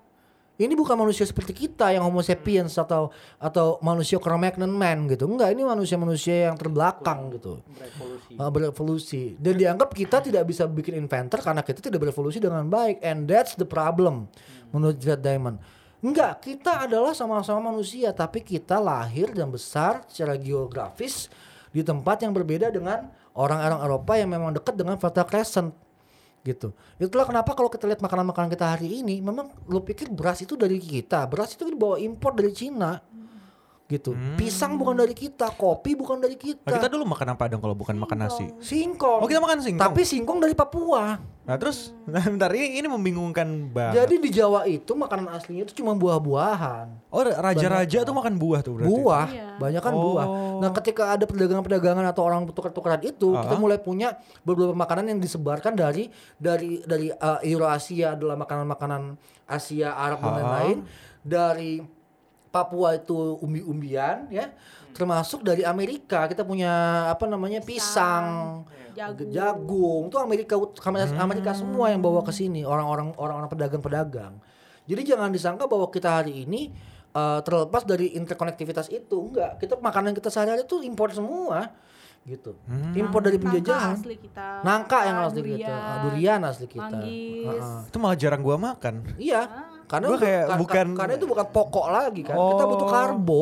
Ini 0.59 0.77
bukan 0.77 0.93
manusia 0.93 1.25
seperti 1.25 1.55
kita 1.55 1.89
yang 1.95 2.05
homo 2.05 2.21
sapiens 2.21 2.77
atau 2.77 3.09
atau 3.41 3.81
manusia 3.81 4.21
Cro-Magnon 4.21 4.69
man 4.69 5.09
gitu. 5.09 5.25
Enggak, 5.25 5.57
ini 5.57 5.65
manusia-manusia 5.65 6.51
yang 6.51 6.55
terbelakang 6.59 7.33
gitu. 7.33 7.65
Berevolusi. 7.65 8.31
Uh, 8.37 8.51
berevolusi 8.51 9.23
dan 9.39 9.53
dianggap 9.57 9.89
kita 9.91 10.23
tidak 10.23 10.43
bisa 10.47 10.63
bikin 10.69 10.95
inventor 10.95 11.43
karena 11.43 11.61
kita 11.65 11.83
tidak 11.83 11.99
berevolusi 12.07 12.39
dengan 12.39 12.67
baik 12.69 13.03
and 13.03 13.27
that's 13.27 13.57
the 13.59 13.67
problem 13.67 14.29
menurut 14.71 14.95
Jared 15.01 15.19
Diamond 15.19 15.59
enggak 16.01 16.41
kita 16.41 16.87
adalah 16.87 17.11
sama-sama 17.11 17.73
manusia 17.73 18.15
tapi 18.15 18.41
kita 18.41 18.79
lahir 18.79 19.29
dan 19.35 19.51
besar 19.51 20.05
secara 20.07 20.39
geografis 20.39 21.27
di 21.71 21.83
tempat 21.83 22.23
yang 22.23 22.31
berbeda 22.31 22.71
dengan 22.71 23.11
orang-orang 23.35 23.79
Eropa 23.83 24.13
yang 24.19 24.29
memang 24.31 24.51
dekat 24.55 24.75
dengan 24.75 24.95
Fertile 24.99 25.27
Crescent 25.27 25.69
gitu. 26.41 26.73
Itulah 26.97 27.25
kenapa 27.29 27.53
kalau 27.53 27.69
kita 27.69 27.85
lihat 27.85 28.01
makanan-makanan 28.01 28.49
kita 28.49 28.65
hari 28.77 29.01
ini 29.05 29.21
memang 29.21 29.53
lu 29.69 29.81
pikir 29.85 30.09
beras 30.09 30.41
itu 30.41 30.57
dari 30.57 30.81
kita 30.81 31.29
beras 31.29 31.53
itu 31.53 31.69
dibawa 31.69 32.01
impor 32.01 32.33
dari 32.33 32.49
Cina 32.53 32.97
gitu 33.91 34.15
pisang 34.33 34.73
bukan 34.73 34.95
dari 34.95 35.11
kita 35.11 35.51
kopi 35.51 35.93
bukan 35.93 36.17
dari 36.17 36.33
kita 36.33 36.63
Nah, 36.63 36.79
kita 36.79 36.87
dulu 36.87 37.03
makan 37.05 37.27
apa 37.35 37.43
dong 37.45 37.59
kalau 37.59 37.75
bukan 37.75 37.93
makan 37.93 38.17
nasi? 38.21 38.47
Singkong. 38.57 39.19
Oh, 39.19 39.27
kita 39.27 39.37
makan 39.37 39.59
singkong? 39.59 39.83
Tapi 39.83 40.01
singkong 40.01 40.39
dari 40.39 40.55
Papua. 40.55 41.19
Nah 41.41 41.57
terus, 41.57 41.89
nah, 42.07 42.21
bentar 42.21 42.53
ini, 42.53 42.77
ini 42.77 42.87
membingungkan 42.87 43.43
banget. 43.67 44.05
Jadi 44.05 44.15
di 44.17 44.29
Jawa 44.31 44.63
itu 44.63 44.93
makanan 44.93 45.27
aslinya 45.27 45.65
itu 45.65 45.73
cuma 45.75 45.91
buah-buahan. 45.91 46.87
oh 47.09 47.21
raja-raja 47.25 48.05
tuh 48.05 48.13
makan 48.13 48.37
buah 48.37 48.61
tuh 48.61 48.77
berarti? 48.77 48.87
Buah, 48.87 49.27
Iya. 49.27 49.47
banyak 49.57 49.81
kan 49.81 49.91
Oh. 49.91 50.01
buah. 50.07 50.27
Nah, 50.61 50.69
ketika 50.71 51.03
ada 51.11 51.25
perdagangan-perdagangan 51.25 52.05
atau 52.07 52.21
orang 52.23 52.45
tukar-tukaran 52.47 53.01
itu, 53.01 53.33
kita 53.33 53.51
Ah. 53.51 53.59
mulai 53.59 53.75
punya 53.77 54.15
beberapa 54.41 54.71
makanan 54.71 55.11
yang 55.11 55.19
disebarkan 55.19 55.73
dari 55.73 56.07
dari 56.37 56.79
dari 56.85 57.09
uh, 57.09 57.41
Eurasia 57.43 58.13
adalah 58.13 58.37
makanan-makanan 58.37 59.17
Asia, 59.43 59.91
Arab 59.91 60.21
dan 60.21 60.29
Ah. 60.29 60.35
lain-lain. 60.37 60.77
Dari 61.21 61.71
Papua 62.51 62.93
itu 62.93 63.15
umbi-umbian 63.39 64.27
ya. 64.27 64.51
Termasuk 64.91 65.41
dari 65.41 65.63
Amerika 65.63 66.27
kita 66.27 66.43
punya 66.43 66.67
apa 67.07 67.23
namanya 67.23 67.63
pisang, 67.63 68.61
Jagung. 68.91 69.31
jagung. 69.31 70.01
Itu 70.11 70.19
Amerika 70.19 70.55
Ut- 70.55 70.83
Amerika, 71.15 71.51
Hmm. 71.51 71.59
Semua 71.63 71.87
yang 71.89 72.03
bawa 72.03 72.19
ke 72.21 72.29
sini 72.29 72.61
orang-orang 72.61 73.15
orang-orang 73.15 73.47
pedagang-pedagang. 73.47 74.35
Jadi 74.83 75.01
jangan 75.05 75.31
disangka 75.31 75.63
bahwa 75.63 75.87
kita 75.87 76.11
hari 76.11 76.43
ini 76.43 76.75
uh, 77.11 77.39
terlepas 77.39 77.87
dari 77.87 78.11
interkonektivitas 78.13 78.91
itu. 78.91 79.31
Enggak, 79.31 79.63
kita 79.63 79.79
makanan 79.79 80.11
kita 80.11 80.27
sehari-hari 80.27 80.67
itu 80.67 80.83
impor 80.83 81.07
semua. 81.09 81.71
Gitu. 82.21 82.53
Hmm. 82.67 82.91
Impor 82.93 83.23
dari 83.23 83.39
Nangka 83.39 83.47
penjajahan. 83.49 83.95
asli 83.95 84.15
kita. 84.19 84.47
Nangka 84.61 84.97
yang 85.01 85.17
Nangka, 85.17 85.29
asli 85.31 85.41
kita, 85.41 85.55
durian, 85.55 85.71
Ah, 85.81 85.97
durian 86.03 86.39
asli 86.43 86.67
kita. 86.67 86.83
manggis. 86.83 87.63
Ah, 87.63 87.63
ah. 87.63 87.81
Itu 87.87 87.97
malah 87.97 88.17
jarang 88.19 88.41
gua 88.43 88.57
makan. 88.59 88.93
Iya, 89.17 89.41
karena 89.91 90.07
Gua 90.07 90.19
kayak 90.23 90.41
ka- 90.41 90.47
ka- 90.47 90.59
bukan- 90.63 90.91
karena 90.95 91.13
itu 91.19 91.27
bukan 91.27 91.47
pokok 91.51 91.87
lagi 91.91 92.21
kan. 92.23 92.35
Kita 92.39 92.63
butuh 92.63 92.87
Oh. 92.87 92.93
karbo. 92.95 93.41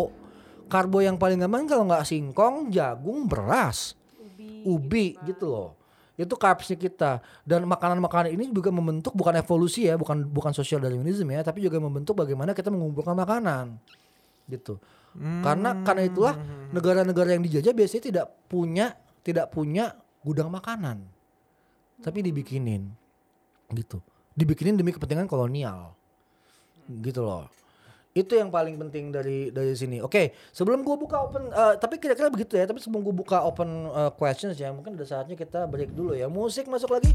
Karbo 0.66 0.98
yang 1.02 1.18
paling 1.18 1.38
gampang 1.38 1.70
kalau 1.70 1.86
nggak 1.86 2.06
singkong, 2.06 2.70
jagung, 2.70 3.30
beras, 3.30 3.94
Ubi. 4.18 4.66
ubi 4.66 5.06
gitu 5.26 5.46
loh. 5.50 5.70
Itu 6.14 6.36
carbsnya 6.36 6.76
kita 6.76 7.22
dan 7.42 7.64
makanan-makanan 7.64 8.34
ini 8.34 8.50
juga 8.50 8.70
membentuk 8.70 9.14
bukan 9.14 9.34
evolusi 9.38 9.88
ya, 9.88 9.96
bukan 9.96 10.26
bukan 10.26 10.52
social 10.52 10.78
Darwinism 10.78 11.30
ya, 11.30 11.42
tapi 11.42 11.62
juga 11.62 11.78
membentuk 11.80 12.18
bagaimana 12.18 12.52
kita 12.52 12.70
mengumpulkan 12.70 13.14
makanan 13.14 13.78
gitu. 14.46 14.78
Karena 15.18 15.74
karena 15.82 16.02
itulah 16.06 16.34
negara-negara 16.70 17.34
yang 17.34 17.42
dijajah 17.42 17.74
biasanya 17.74 18.04
tidak 18.06 18.26
punya 18.46 18.94
tidak 19.26 19.50
punya 19.50 19.96
gudang 20.22 20.54
makanan, 20.54 21.02
tapi 22.00 22.22
dibikinin 22.22 22.94
gitu. 23.74 23.98
Dibikinin 24.38 24.78
demi 24.78 24.94
kepentingan 24.94 25.26
kolonial 25.26 25.98
gitu 26.90 27.22
loh. 27.22 27.46
Itu 28.18 28.34
yang 28.34 28.50
paling 28.50 28.76
penting 28.82 29.14
dari 29.14 29.54
dari 29.54 29.78
sini. 29.78 30.02
Oke, 30.02 30.34
sebelum 30.50 30.82
gua 30.82 30.98
buka 30.98 31.22
open, 31.22 31.54
eh, 31.54 31.74
tapi 31.78 32.02
kira-kira 32.02 32.34
begitu 32.34 32.58
ya. 32.58 32.66
Tapi 32.66 32.82
sebelum 32.82 33.06
gua 33.06 33.16
buka 33.16 33.38
open 33.46 33.70
eh, 33.86 34.12
questions 34.18 34.58
ya, 34.58 34.74
mungkin 34.74 34.98
ada 34.98 35.06
saatnya 35.06 35.38
kita 35.38 35.70
break 35.70 35.94
dulu 35.94 36.18
ya. 36.18 36.26
Musik 36.26 36.66
masuk 36.66 36.90
lagi. 36.98 37.14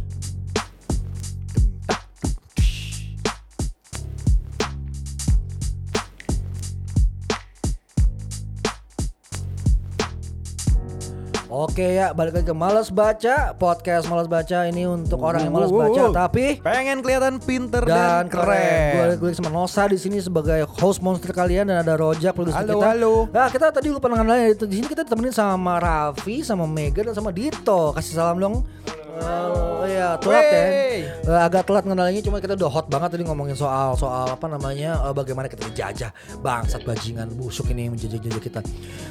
Oke 11.54 11.86
ya, 11.94 12.10
balik 12.10 12.34
lagi 12.34 12.50
ke 12.50 12.56
Males 12.56 12.90
Baca 12.90 13.54
Podcast 13.54 14.10
Males 14.10 14.26
Baca 14.26 14.66
ini 14.66 14.90
untuk 14.90 15.22
orang 15.22 15.46
yang 15.46 15.54
males 15.54 15.70
baca 15.70 16.10
Tapi 16.10 16.58
pengen 16.58 16.98
kelihatan 16.98 17.38
pinter 17.38 17.86
dan 17.86 17.94
dan, 17.94 18.24
keren. 18.26 18.42
keren. 18.42 19.22
Gue 19.22 19.30
gue 19.30 19.38
sama 19.38 19.54
Nosa 19.54 19.86
di 19.86 19.94
sini 19.94 20.18
sebagai 20.18 20.66
host 20.66 20.98
monster 20.98 21.30
kalian 21.30 21.70
dan 21.70 21.86
ada 21.86 21.94
Rojak 21.94 22.34
produser 22.34 22.58
kita. 22.58 22.74
halo. 22.74 23.30
Nah, 23.30 23.46
kita 23.54 23.70
tadi 23.70 23.86
lupa 23.86 24.10
itu 24.50 24.66
di 24.66 24.82
sini 24.82 24.90
kita 24.90 25.06
ditemenin 25.06 25.30
sama 25.30 25.78
Raffi, 25.78 26.42
sama 26.42 26.66
Mega 26.66 27.06
dan 27.06 27.14
sama 27.14 27.30
Dito. 27.30 27.94
Kasih 27.94 28.18
salam 28.18 28.42
dong. 28.42 28.66
Oh 29.14 29.86
iya, 29.86 30.18
telat 30.18 30.46
ya. 30.48 30.64
Eh, 31.22 31.40
agak 31.40 31.68
telat 31.68 31.84
ngenalnya 31.86 32.20
cuma 32.24 32.42
kita 32.42 32.58
udah 32.58 32.70
hot 32.70 32.86
banget 32.90 33.14
tadi 33.14 33.22
ngomongin 33.22 33.54
soal 33.54 33.94
soal 33.94 34.26
apa 34.26 34.46
namanya 34.50 34.98
eh, 35.06 35.14
bagaimana 35.14 35.46
kita 35.46 35.70
dijajah 35.70 36.10
bangsat 36.42 36.82
bajingan 36.82 37.30
busuk 37.36 37.70
ini 37.70 37.92
menjajah-jajah 37.92 38.42
kita. 38.42 38.60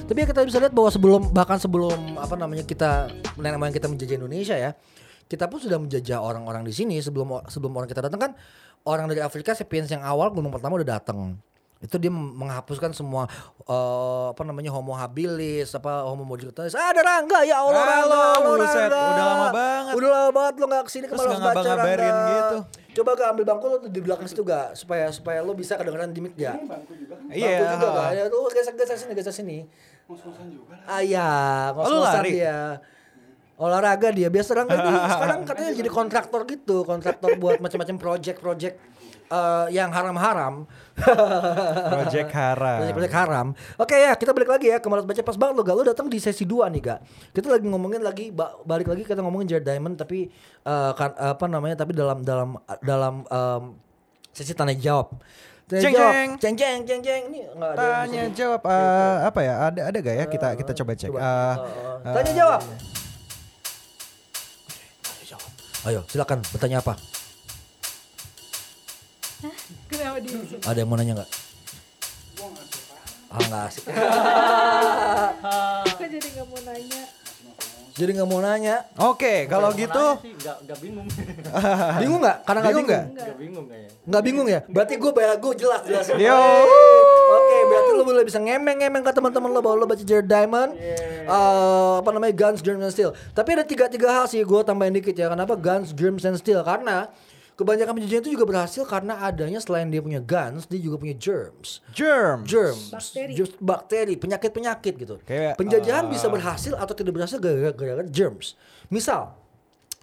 Tapi 0.10 0.18
ya 0.18 0.28
kita 0.28 0.42
bisa 0.44 0.58
lihat 0.60 0.74
bahwa 0.76 0.90
sebelum 0.92 1.22
bahkan 1.32 1.58
sebelum 1.62 2.20
apa 2.20 2.36
namanya 2.36 2.68
kita 2.68 3.14
nenek 3.40 3.58
moyang 3.62 3.76
kita 3.76 3.88
menjajah 3.88 4.16
Indonesia 4.20 4.56
ya, 4.60 4.72
kita 5.32 5.48
pun 5.48 5.62
sudah 5.64 5.80
menjajah 5.80 6.20
orang-orang 6.20 6.68
di 6.68 6.74
sini 6.76 7.00
sebelum 7.00 7.48
sebelum 7.48 7.72
orang 7.80 7.88
kita 7.88 8.04
datang 8.04 8.20
kan 8.20 8.32
orang 8.84 9.08
dari 9.08 9.24
Afrika 9.24 9.56
sapiens 9.56 9.88
yang 9.88 10.04
awal 10.04 10.34
gelombang 10.34 10.60
pertama 10.60 10.76
udah 10.80 10.90
datang 11.00 11.40
itu 11.84 11.96
dia 11.98 12.08
menghapuskan 12.10 12.90
semua 12.90 13.28
eh, 13.62 14.26
apa 14.32 14.40
namanya 14.42 14.72
homo 14.72 14.96
habilis 14.96 15.68
apa 15.72 16.08
homo 16.08 16.24
modificalis 16.24 16.72
ada 16.72 16.96
Rangga 16.98 17.44
ya 17.44 17.60
Allah 17.60 17.76
Halo, 17.76 18.22
Rangga 18.40 18.50
buset, 18.56 18.88
Rangga. 18.88 19.04
udah 19.06 19.26
lama 19.28 19.48
banget. 19.52 19.94
udah 19.94 20.10
lama 20.10 20.30
banget 20.32 20.54
lo 20.56 20.66
gak 20.66 20.82
ke 20.82 20.90
sini 20.90 21.06
ke 21.06 21.12
Terus 21.12 21.22
Malas 21.22 21.38
nggak 21.38 21.54
Baca 21.54 21.72
Rangga. 21.76 22.32
gitu. 22.32 22.58
coba 22.94 23.10
gak 23.14 23.28
ambil 23.30 23.46
bangku 23.46 23.66
lo 23.68 23.78
tuh 23.78 23.90
di 23.90 24.00
belakang 24.00 24.26
situ 24.26 24.42
gak 24.42 24.68
supaya 24.74 25.06
supaya 25.10 25.40
lo 25.40 25.52
bisa 25.52 25.76
kedengeran 25.76 26.10
di 26.10 26.20
mic 26.20 26.34
ya 26.36 26.56
bangku 26.56 26.92
Iya. 27.30 27.76
juga 27.76 27.88
gak 27.92 28.10
ya 28.14 28.24
tuh 28.28 28.42
geser 28.50 28.74
geser 28.74 28.98
sini 28.98 29.14
geser 29.14 29.34
sini 29.34 29.58
ngos-ngosan 30.04 30.48
juga 30.48 30.76
ah 30.84 31.00
iya 31.00 31.28
Oh, 31.70 31.84
ngos-ngosan 31.84 32.16
lari? 32.22 32.32
dia 32.34 32.58
olahraga 33.56 34.10
dia 34.10 34.28
biasa 34.28 34.56
ini 34.58 34.72
sekarang 35.14 35.40
katanya 35.44 35.72
jadi 35.74 35.90
kontraktor 35.90 36.42
gitu 36.46 36.84
kontraktor 36.84 37.36
buat 37.36 37.60
macam-macam 37.60 37.96
project-project 37.98 38.76
eh, 39.34 39.66
yang 39.74 39.90
haram-haram 39.90 40.70
Project 41.90 42.30
Haram. 42.32 42.80
Project 42.88 43.16
haram. 43.16 43.48
Oke 43.76 43.96
ya, 43.96 44.14
kita 44.14 44.30
balik 44.30 44.46
lagi 44.48 44.70
ya 44.70 44.78
ke 44.78 44.86
malas 44.86 45.04
baca 45.04 45.18
pas 45.20 45.34
banget 45.34 45.54
lo 45.54 45.62
gak 45.62 45.74
lo 45.74 45.84
datang 45.84 46.06
di 46.06 46.18
sesi 46.18 46.46
2 46.46 46.70
nih 46.70 46.82
gak. 46.84 47.00
Kita 47.32 47.50
lagi 47.50 47.66
ngomongin 47.66 48.00
lagi 48.00 48.30
ba- 48.30 48.62
balik 48.62 48.86
lagi 48.86 49.02
kita 49.02 49.18
ngomongin 49.18 49.50
Jared 49.50 49.66
Diamond 49.66 49.96
tapi 49.96 50.30
eh, 50.62 50.92
kan, 50.94 51.12
apa 51.12 51.46
namanya 51.48 51.74
tapi 51.76 51.92
dalam 51.92 52.22
dalam 52.22 52.54
dalam 52.80 53.26
em, 53.26 53.64
sesi 54.30 54.54
tanya 54.54 54.74
jawab. 54.76 55.18
Tanya 55.64 55.82
Ceng, 55.82 55.94
jawab. 55.94 56.14
ceng. 56.14 56.30
ceng 56.38 56.56
ceng 56.56 56.80
ceng 56.84 57.02
ceng 57.02 57.22
ini 57.28 57.42
enggak 57.48 57.70
ada. 57.72 57.82
yang 57.82 57.90
Tanya 58.06 58.22
bisa- 58.24 58.38
jawab 58.38 58.62
eh, 58.64 59.18
apa 59.26 59.40
ya? 59.42 59.54
Ada 59.64 59.82
ada 59.84 59.98
gak 60.00 60.16
ya? 60.16 60.26
Kita 60.28 60.48
kita 60.54 60.72
coba 60.78 60.92
cek. 60.94 61.10
Coba. 61.10 61.22
Tanya 62.06 62.32
jawab. 62.36 62.62
Tanya 65.02 65.26
jawab. 65.26 65.52
Ayo, 65.84 66.00
silakan 66.06 66.40
bertanya 66.48 66.80
apa? 66.80 66.94
Ada 70.64 70.78
yang 70.82 70.90
mau 70.90 70.98
nanya 70.98 71.14
nggak? 71.22 71.30
Ah 73.30 73.42
nggak 73.42 73.62
asik. 73.66 73.84
Kok 75.90 76.08
jadi 76.10 76.28
nggak 76.38 76.48
mau 76.48 76.60
nanya? 76.64 77.02
Jadi 77.94 78.10
nggak 78.18 78.26
mau 78.26 78.42
nanya. 78.42 78.76
Oke, 79.06 79.46
kalau 79.46 79.70
gitu 79.74 80.06
sih 80.26 80.34
nggak 80.34 80.58
nggak 80.66 80.78
bingung. 80.82 81.06
Bingung 82.02 82.22
nggak? 82.26 82.38
Karena 82.42 82.60
nggak 82.60 82.74
Bingung 82.74 82.88
bingung. 82.90 82.90
nggak? 82.90 83.04
Nggak 83.14 83.38
bingung 83.38 83.66
kayaknya. 83.70 83.92
Nggak 84.10 84.24
bingung 84.26 84.48
ya? 84.50 84.60
Berarti 84.66 84.94
gue 84.98 85.12
bayar 85.14 85.36
gue 85.38 85.54
jelas 85.54 85.82
jelas. 85.86 86.06
Yo. 86.18 86.42
Oke, 87.34 87.58
berarti 87.70 87.90
lo 87.94 88.04
boleh 88.04 88.26
bisa 88.26 88.40
ngemeng-ngemeng 88.42 89.02
ke 89.02 89.12
teman-teman 89.14 89.50
lo 89.50 89.62
bahwa 89.62 89.76
lo 89.78 89.86
baca 89.86 90.02
Jared 90.02 90.26
Diamond. 90.26 90.74
Eh, 90.74 91.94
apa 92.02 92.10
namanya 92.10 92.34
Guns, 92.34 92.66
Germs, 92.66 92.82
and 92.82 92.94
Steel. 92.94 93.14
Tapi 93.32 93.50
ada 93.54 93.64
tiga 93.66 93.86
tiga 93.86 94.10
hal 94.10 94.26
sih 94.26 94.42
gue 94.42 94.62
tambahin 94.66 94.94
dikit 94.94 95.14
ya. 95.14 95.30
Kenapa 95.30 95.54
Guns, 95.54 95.94
Germs, 95.94 96.26
and 96.26 96.38
Steel? 96.42 96.66
Karena 96.66 97.14
kebanyakan 97.54 97.94
penjajahan 97.98 98.24
itu 98.26 98.32
juga 98.34 98.46
berhasil 98.46 98.84
karena 98.84 99.22
adanya 99.22 99.62
selain 99.62 99.88
dia 99.88 100.02
punya 100.02 100.18
guns, 100.18 100.66
dia 100.66 100.82
juga 100.82 100.98
punya 100.98 101.14
germs. 101.14 101.86
germs. 101.94 102.46
Germs, 102.50 102.84
Bakteri. 102.90 103.32
germs, 103.34 103.54
bakteri, 103.62 104.14
penyakit-penyakit 104.18 104.94
gitu. 104.98 105.16
Kayak, 105.24 105.56
Penjajahan 105.58 106.06
uh, 106.06 106.12
bisa 106.12 106.28
berhasil 106.28 106.74
atau 106.74 106.94
tidak 106.98 107.14
berhasil 107.14 107.38
gara-gara 107.38 108.04
germs. 108.10 108.58
Misal, 108.90 109.38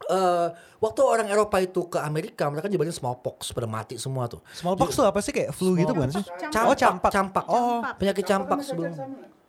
eh 0.08 0.48
waktu 0.80 1.00
orang 1.02 1.26
Eropa 1.28 1.58
itu 1.58 1.86
ke 1.86 1.98
Amerika, 1.98 2.48
mereka 2.48 2.66
nyebarin 2.66 2.94
smallpox 2.94 3.52
pada 3.52 3.66
mati 3.66 3.98
semua 3.98 4.30
tuh. 4.30 4.40
Smallpox 4.54 4.96
tuh 4.96 5.04
apa 5.04 5.18
sih 5.20 5.30
kayak 5.30 5.50
flu 5.52 5.74
gitu 5.74 5.92
bukan 5.92 6.10
sih? 6.10 6.24
Campak, 6.48 6.64
Oh, 6.66 6.76
campak. 6.78 7.10
campak. 7.12 7.44
Oh. 7.46 7.82
penyakit 7.98 8.24
campak 8.24 8.58
sebelum 8.62 8.94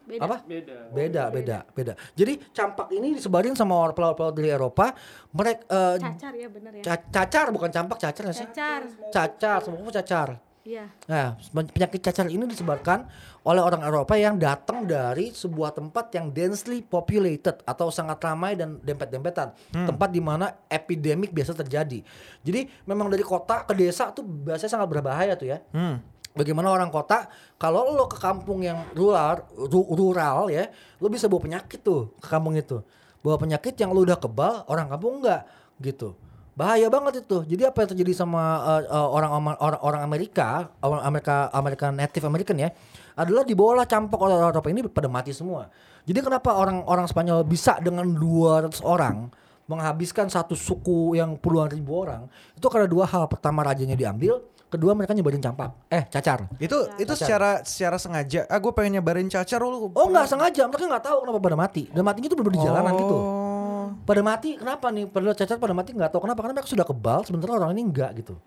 Beda. 0.07 0.21
apa? 0.25 0.37
Beda. 0.43 0.77
Beda, 0.91 1.23
beda, 1.29 1.57
beda. 1.71 1.93
Jadi 2.17 2.33
campak 2.51 2.87
ini 2.91 3.15
disebarin 3.15 3.53
sama 3.53 3.77
orang 3.77 3.95
pelaut-pelaut 3.95 4.33
dari 4.33 4.49
Eropa. 4.49 4.91
Mereka 5.31 5.99
Cacar 6.01 6.33
ya 6.35 6.47
bener 6.49 6.71
ya. 6.81 6.95
cacar 6.97 7.45
bukan 7.53 7.69
campak, 7.69 7.97
cacar 8.01 8.23
nggak 8.27 8.37
sih? 8.37 8.47
Cacar. 8.49 8.81
Cacar, 9.13 9.57
semua 9.63 9.93
cacar. 9.93 10.29
Iya. 10.61 10.93
Nah, 11.09 11.33
penyakit 11.73 12.05
cacar 12.05 12.29
ini 12.29 12.45
disebarkan 12.45 13.09
oleh 13.41 13.61
orang 13.65 13.81
Eropa 13.81 14.13
yang 14.13 14.37
datang 14.37 14.85
dari 14.85 15.33
sebuah 15.33 15.73
tempat 15.73 16.13
yang 16.13 16.29
densely 16.29 16.85
populated 16.85 17.65
atau 17.65 17.89
sangat 17.89 18.21
ramai 18.21 18.53
dan 18.53 18.77
dempet-dempetan. 18.77 19.57
Tempat 19.73 20.09
di 20.13 20.21
mana 20.21 20.53
epidemik 20.69 21.33
biasa 21.33 21.57
terjadi. 21.57 22.05
Jadi 22.45 22.61
memang 22.85 23.09
dari 23.09 23.25
kota 23.25 23.65
ke 23.65 23.73
desa 23.73 24.13
tuh 24.13 24.21
biasanya 24.21 24.77
sangat 24.77 24.87
berbahaya 24.93 25.33
tuh 25.33 25.49
ya. 25.49 25.57
Hmm. 25.73 25.97
Bagaimana 26.31 26.71
orang 26.71 26.87
kota 26.87 27.27
kalau 27.59 27.91
lo 27.91 28.07
ke 28.07 28.15
kampung 28.15 28.63
yang 28.63 28.87
rural, 28.95 29.43
ru- 29.51 29.91
rural 29.91 30.47
ya, 30.47 30.71
lo 31.03 31.11
bisa 31.11 31.27
bawa 31.27 31.43
penyakit 31.43 31.83
tuh 31.83 32.15
ke 32.23 32.27
kampung 32.31 32.55
itu. 32.55 32.79
Bawa 33.19 33.35
penyakit 33.35 33.75
yang 33.75 33.91
lo 33.91 34.01
udah 34.01 34.15
kebal, 34.15 34.63
orang 34.71 34.87
kampung 34.87 35.19
enggak 35.19 35.43
gitu. 35.83 36.15
Bahaya 36.55 36.87
banget 36.91 37.23
itu. 37.23 37.43
Jadi 37.47 37.63
apa 37.63 37.83
yang 37.83 37.89
terjadi 37.95 38.13
sama 38.15 38.59
uh, 38.63 38.83
uh, 38.87 39.07
orang 39.11 39.31
orang 39.59 39.81
orang 39.83 40.01
Amerika, 40.03 40.71
orang 40.83 41.03
Amerika 41.03 41.35
Amerika 41.51 41.85
Native 41.91 42.25
American 42.27 42.57
ya, 42.59 42.69
adalah 43.15 43.43
dibawalah 43.47 43.87
campak 43.87 44.19
oleh 44.19 44.35
orang 44.35 44.51
Eropa 44.51 44.67
ini 44.71 44.81
pada 44.87 45.07
mati 45.07 45.31
semua. 45.31 45.71
Jadi 46.03 46.19
kenapa 46.19 46.55
orang 46.55 46.83
orang 46.87 47.07
Spanyol 47.07 47.47
bisa 47.47 47.77
dengan 47.79 48.07
200 48.07 48.83
orang 48.83 49.31
menghabiskan 49.69 50.27
satu 50.27 50.57
suku 50.57 51.15
yang 51.15 51.39
puluhan 51.39 51.71
ribu 51.71 52.03
orang? 52.03 52.27
Itu 52.57 52.67
karena 52.67 52.89
dua 52.89 53.07
hal. 53.07 53.31
Pertama 53.31 53.63
rajanya 53.63 53.95
diambil, 53.95 54.43
kedua 54.71 54.95
mereka 54.95 55.11
nyebarin 55.11 55.43
campak. 55.43 55.75
Eh, 55.91 56.07
cacar. 56.07 56.47
Itu 56.55 56.87
itu 56.95 57.11
secara 57.19 57.59
secara 57.67 57.99
sengaja. 57.99 58.47
Ah, 58.47 58.55
gue 58.63 58.71
pengen 58.71 59.03
nyebarin 59.03 59.27
cacar 59.27 59.59
lu. 59.59 59.91
Oh 59.91 60.07
nggak 60.07 60.31
sengaja, 60.31 60.63
mereka 60.71 60.87
nggak 60.87 61.03
tahu 61.03 61.17
kenapa 61.27 61.39
pada 61.43 61.57
mati. 61.59 61.83
Dan 61.91 62.07
matinya 62.07 62.31
itu 62.31 62.37
benar 62.39 62.53
di 62.55 62.61
jalanan 62.63 62.93
gitu. 62.95 63.17
Oh. 63.19 63.85
Pada 64.07 64.21
mati 64.23 64.55
kenapa 64.55 64.87
nih? 64.87 65.05
Padahal 65.11 65.35
cacar 65.35 65.59
pada 65.59 65.75
mati 65.75 65.91
nggak 65.91 66.11
tahu 66.15 66.23
kenapa 66.23 66.39
karena 66.39 66.53
mereka 66.55 66.71
sudah 66.71 66.87
kebal, 66.87 67.19
sementara 67.27 67.59
orang 67.59 67.75
ini 67.75 67.83
enggak 67.83 68.15
gitu. 68.23 68.39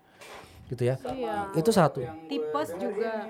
Gitu 0.65 0.81
ya. 0.81 0.97
Iya. 1.05 1.53
Itu 1.53 1.69
satu. 1.69 2.01
Tipes 2.25 2.73
juga. 2.81 3.29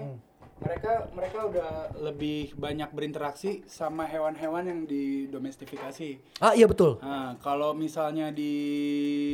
mereka 0.55 1.11
mereka 1.11 1.51
udah 1.51 1.71
lebih 1.99 2.55
banyak 2.55 2.87
berinteraksi 2.95 3.67
sama 3.67 4.07
hewan-hewan 4.07 4.63
yang 4.63 4.79
didomestifikasi. 4.87 6.39
Ah 6.39 6.55
iya 6.55 6.63
betul. 6.63 6.95
Nah, 7.03 7.35
kalau 7.43 7.75
misalnya 7.75 8.31
di 8.31 8.55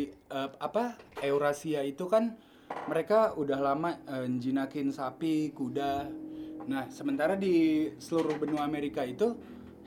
eh, 0.10 0.50
apa 0.58 0.97
Eurasia 1.21 1.86
itu 1.86 2.10
kan 2.10 2.34
mereka 2.90 3.34
udah 3.38 3.60
lama 3.60 3.90
eh, 4.08 4.28
jinakin 4.40 4.92
sapi, 4.92 5.54
kuda. 5.56 6.08
Nah, 6.68 6.86
sementara 6.94 7.34
di 7.40 7.90
seluruh 7.98 8.38
benua 8.38 8.68
Amerika 8.68 9.02
itu 9.02 9.34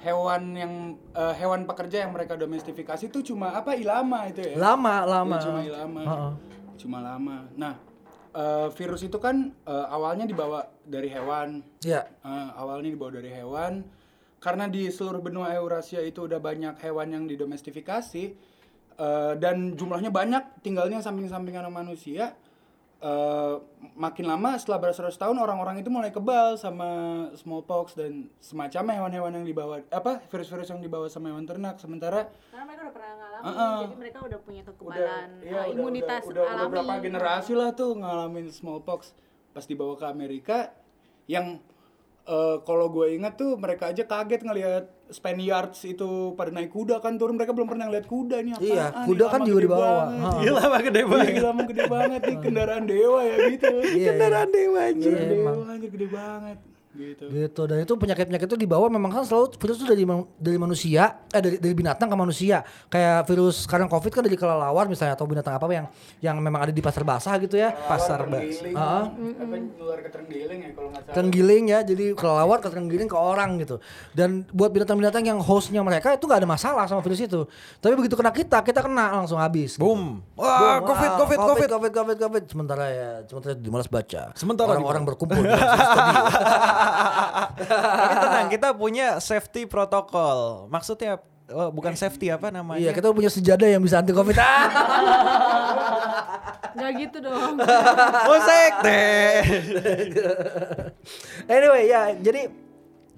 hewan 0.03 0.53
yang 0.53 0.73
eh, 1.16 1.35
hewan 1.38 1.64
pekerja 1.64 2.05
yang 2.05 2.12
mereka 2.12 2.37
domestifikasi 2.37 3.09
itu 3.09 3.35
cuma 3.35 3.55
apa 3.57 3.77
ilama 3.79 4.29
itu 4.29 4.42
ya. 4.42 4.55
Lama 4.61 5.05
lama. 5.07 5.37
Ya, 5.38 5.44
cuma 5.44 5.61
ilama. 5.62 6.01
Heeh. 6.03 6.33
Cuma 6.75 6.99
lama. 7.01 7.37
Nah, 7.57 7.75
eh, 8.35 8.68
virus 8.75 9.07
itu 9.07 9.16
kan 9.23 9.53
eh, 9.53 9.87
awalnya 9.88 10.29
dibawa 10.29 10.66
dari 10.85 11.09
hewan. 11.09 11.64
Iya. 11.81 12.05
Eh, 12.05 12.49
awalnya 12.59 12.90
dibawa 12.92 13.11
dari 13.16 13.31
hewan. 13.33 13.85
Karena 14.42 14.68
di 14.68 14.92
seluruh 14.92 15.25
benua 15.25 15.57
Eurasia 15.57 16.05
itu 16.05 16.29
udah 16.29 16.37
banyak 16.37 16.77
hewan 16.85 17.09
yang 17.16 17.25
didomestifikasi 17.25 18.25
eh, 19.01 19.33
dan 19.40 19.73
jumlahnya 19.73 20.12
banyak, 20.12 20.61
tinggalnya 20.61 21.01
samping-sampingan 21.01 21.73
manusia. 21.73 22.37
Eh, 23.05 23.55
makin 23.95 24.25
lama 24.25 24.57
setelah 24.57 24.81
beratus 24.81 25.21
tahun 25.21 25.37
orang-orang 25.37 25.85
itu 25.85 25.93
mulai 25.93 26.09
kebal 26.09 26.57
sama 26.57 26.88
smallpox 27.37 27.93
dan 27.93 28.33
semacamnya 28.40 28.97
hewan-hewan 28.97 29.33
yang 29.37 29.47
dibawa 29.47 29.85
apa 29.93 30.25
virus-virus 30.33 30.73
yang 30.73 30.81
dibawa 30.81 31.07
sama 31.12 31.29
hewan 31.31 31.45
ternak 31.45 31.77
sementara 31.77 32.33
Karena 32.49 32.64
mereka 32.64 32.81
udah 32.88 32.95
pernah 32.97 33.12
ngalamin, 33.21 33.45
Heeh. 33.45 33.77
jadi 33.85 33.97
mereka 34.01 34.19
udah 34.25 34.38
punya 34.40 34.61
udah 34.64 34.75
kekebalan 34.75 35.29
iya, 35.45 35.53
uh, 35.53 35.64
udah, 35.69 35.75
imunitas 35.77 36.23
udah, 36.25 36.33
udah, 36.33 36.45
udah 36.49 36.57
alami. 36.57 36.73
berapa 36.73 36.95
generasi 37.05 37.53
lah 37.53 37.71
tuh 37.77 37.90
ngalamin 38.01 38.47
smallpox 38.49 39.01
pas 39.53 39.64
dibawa 39.69 39.95
ke 39.95 40.07
Amerika 40.09 40.59
yang 41.29 41.61
eh, 42.27 42.57
kalau 42.64 42.88
gue 42.88 43.14
ingat 43.14 43.37
tuh 43.37 43.55
mereka 43.61 43.93
aja 43.93 44.03
kaget 44.03 44.43
ngelihat 44.43 44.85
Spaniards 45.07 45.85
itu 45.85 46.09
pada 46.33 46.49
naik 46.49 46.69
kuda 46.69 46.97
kan 46.99 47.14
turun 47.14 47.35
mereka 47.35 47.51
belum 47.51 47.67
pernah 47.67 47.87
ngeliat 47.87 48.05
kuda 48.05 48.37
nih 48.38 48.53
apa 48.53 48.64
Iya, 48.64 48.85
kuda 49.05 49.25
kan 49.27 49.40
juga 49.43 49.61
dibawa. 49.62 50.03
Gila 50.38 50.62
mah 50.64 50.81
gede 50.83 50.99
Iya, 50.99 51.07
banget. 51.07 51.33
gila 51.35 51.49
emang 51.51 51.67
gede 51.67 51.85
banget 51.87 52.21
nih 52.23 52.37
kendaraan 52.45 52.85
dewa 52.85 53.21
ya 53.21 53.37
gitu 53.49 53.73
Iya, 53.85 54.07
Kendaraan 54.11 54.49
dewa 54.51 54.79
Iya, 54.79 54.88
anjir. 54.90 55.12
Kendaraan 55.12 55.37
emang. 55.37 55.55
dewa 55.55 55.69
anjir 55.71 55.90
gede 55.90 56.09
banget 56.09 56.59
gitu. 56.94 57.24
Gitu 57.26 57.62
dan 57.64 57.78
itu 57.80 57.92
penyakit-penyakit 57.92 58.46
itu 58.46 58.57
dibawa 58.57 58.87
memang 58.87 59.11
kan 59.11 59.22
selalu 59.22 59.52
virus 59.54 59.76
itu 59.76 59.87
dari 59.87 60.02
man- 60.02 60.30
dari 60.35 60.57
manusia 60.57 61.02
eh 61.28 61.38
dari 61.38 61.57
dari 61.59 61.74
binatang 61.74 62.07
ke 62.07 62.14
manusia. 62.14 62.62
Kayak 62.87 63.26
virus 63.26 63.62
sekarang 63.62 63.87
Covid 63.87 64.11
kan 64.11 64.22
dari 64.22 64.35
kelelawar 64.35 64.87
misalnya 64.87 65.12
atau 65.12 65.24
binatang 65.24 65.54
apa 65.54 65.66
yang 65.68 65.87
yang 66.20 66.37
memang 66.37 66.62
ada 66.62 66.72
di 66.72 66.78
pasar 66.78 67.02
basah 67.02 67.35
gitu 67.37 67.54
ya. 67.54 67.74
Pasar 67.74 68.24
bas. 68.24 68.40
Terenggiling. 68.40 68.74
Heeh. 68.74 69.04
Apa 69.35 69.54
ke 69.96 70.09
terenggiling 70.09 70.59
ya 70.61 70.70
kalau 70.72 70.88
nggak 70.88 71.02
salah. 71.02 71.14
Terenggiling 71.14 71.64
ya, 71.66 71.78
jadi 71.80 72.04
kelelawar 72.12 72.59
ke 72.59 72.68
terenggiling 72.68 73.07
ke 73.07 73.16
orang 73.16 73.50
gitu. 73.59 73.76
Dan 74.11 74.46
buat 74.48 74.70
binatang-binatang 74.70 75.24
yang 75.24 75.38
hostnya 75.38 75.80
mereka 75.80 76.12
itu 76.12 76.24
nggak 76.24 76.40
ada 76.40 76.48
masalah 76.48 76.85
sama 76.85 77.00
virus 77.00 77.20
itu. 77.20 77.42
Tapi 77.78 77.94
begitu 77.94 78.14
kena 78.14 78.30
kita, 78.30 78.61
kita 78.61 78.80
kena 78.80 79.16
langsung 79.16 79.37
habis. 79.37 79.74
gitu. 79.74 79.83
Boom. 79.83 80.22
Wah, 80.35 80.78
Boom. 80.78 80.87
covid, 80.87 81.09
Ah, 81.09 81.16
covid, 81.16 81.38
covid. 81.38 81.68
covid, 81.68 81.92
covid, 81.92 82.16
covid. 82.18 82.42
Sementara 82.46 82.85
ya, 82.87 83.11
sementara 83.24 83.54
dimalas 83.54 83.88
baca. 83.88 84.22
Sementara 84.35 84.68
orang-orang 84.72 85.02
berkumpul. 85.04 85.42
Tapi 88.01 88.14
tenang, 88.20 88.49
kita 88.53 88.68
punya 88.77 89.18
safety 89.20 89.64
protokol. 89.68 90.68
Maksudnya 90.68 91.20
oh, 91.53 91.70
bukan 91.75 91.94
safety 91.97 92.31
apa 92.33 92.49
namanya? 92.51 92.81
Iya, 92.81 92.92
kita 92.92 93.12
punya 93.12 93.31
sejadah 93.31 93.68
yang 93.68 93.83
bisa 93.83 94.01
anti 94.01 94.12
covid. 94.14 94.37
Ah! 94.40 94.68
Nggak 96.75 96.92
gitu 97.07 97.16
dong. 97.23 97.55
Musik 98.29 98.73
deh. 98.83 99.38
anyway 101.55 101.87
ya 101.87 102.16
jadi 102.18 102.51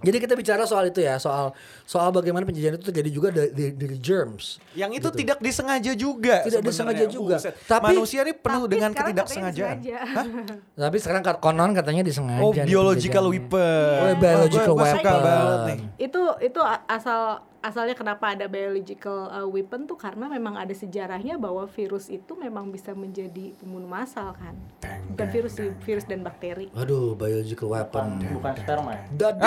jadi 0.07 0.17
kita 0.23 0.35
bicara 0.39 0.63
soal 0.63 0.87
itu 0.87 1.03
ya 1.03 1.19
soal 1.19 1.51
soal 1.83 2.15
bagaimana 2.15 2.47
penjajahan 2.47 2.79
itu 2.79 2.87
terjadi 2.87 3.11
juga 3.11 3.29
dari, 3.35 3.75
dari, 3.75 3.97
germs 3.99 4.63
Yang 4.79 5.03
itu 5.03 5.09
tidak 5.25 5.39
disengaja 5.43 5.93
juga. 5.99 6.47
Tidak 6.47 6.63
sebenarnya. 6.63 6.71
disengaja 6.71 7.05
juga. 7.11 7.37
Buset. 7.43 7.55
Tapi- 7.67 7.87
manusia 7.91 8.21
ini 8.23 8.35
penuh 8.39 8.65
Tapi 8.65 8.73
dengan 8.77 8.91
ketidaksengajaan. 8.95 9.77
Hah? 9.83 10.27
tapi 10.87 10.97
sekarang 11.03 11.23
ka- 11.27 11.41
konon 11.43 11.75
katanya 11.75 12.07
disengaja 12.07 12.43
Oh, 12.47 12.53
biological 12.55 13.25
weapon. 13.35 13.99
Oh, 13.99 14.15
biological 14.15 14.75
weapon. 14.79 15.77
itu 15.99 16.23
itu 16.39 16.61
asal 16.87 17.43
asalnya 17.67 17.99
kenapa 17.99 18.39
ada 18.39 18.47
biological 18.47 19.27
uh, 19.29 19.49
weapon 19.51 19.91
tuh 19.91 19.99
karena 19.99 20.31
memang 20.31 20.55
ada 20.55 20.73
sejarahnya 20.73 21.35
bahwa 21.37 21.67
virus 21.67 22.07
itu 22.07 22.39
memang 22.39 22.71
bisa 22.71 22.95
menjadi 22.95 23.53
pembunuh 23.59 23.91
massal 23.91 24.31
kan 24.39 24.55
bukan 25.11 25.27
virus 25.35 25.59
sih 25.59 25.75
virus 25.83 26.07
dan 26.07 26.23
bakteri 26.23 26.71
waduh 26.71 27.19
biological 27.19 27.75
weapon 27.75 28.07
Bukan 28.37 28.53
sperma 28.59 28.91
ya. 28.93 29.03
Dadik. 29.17 29.43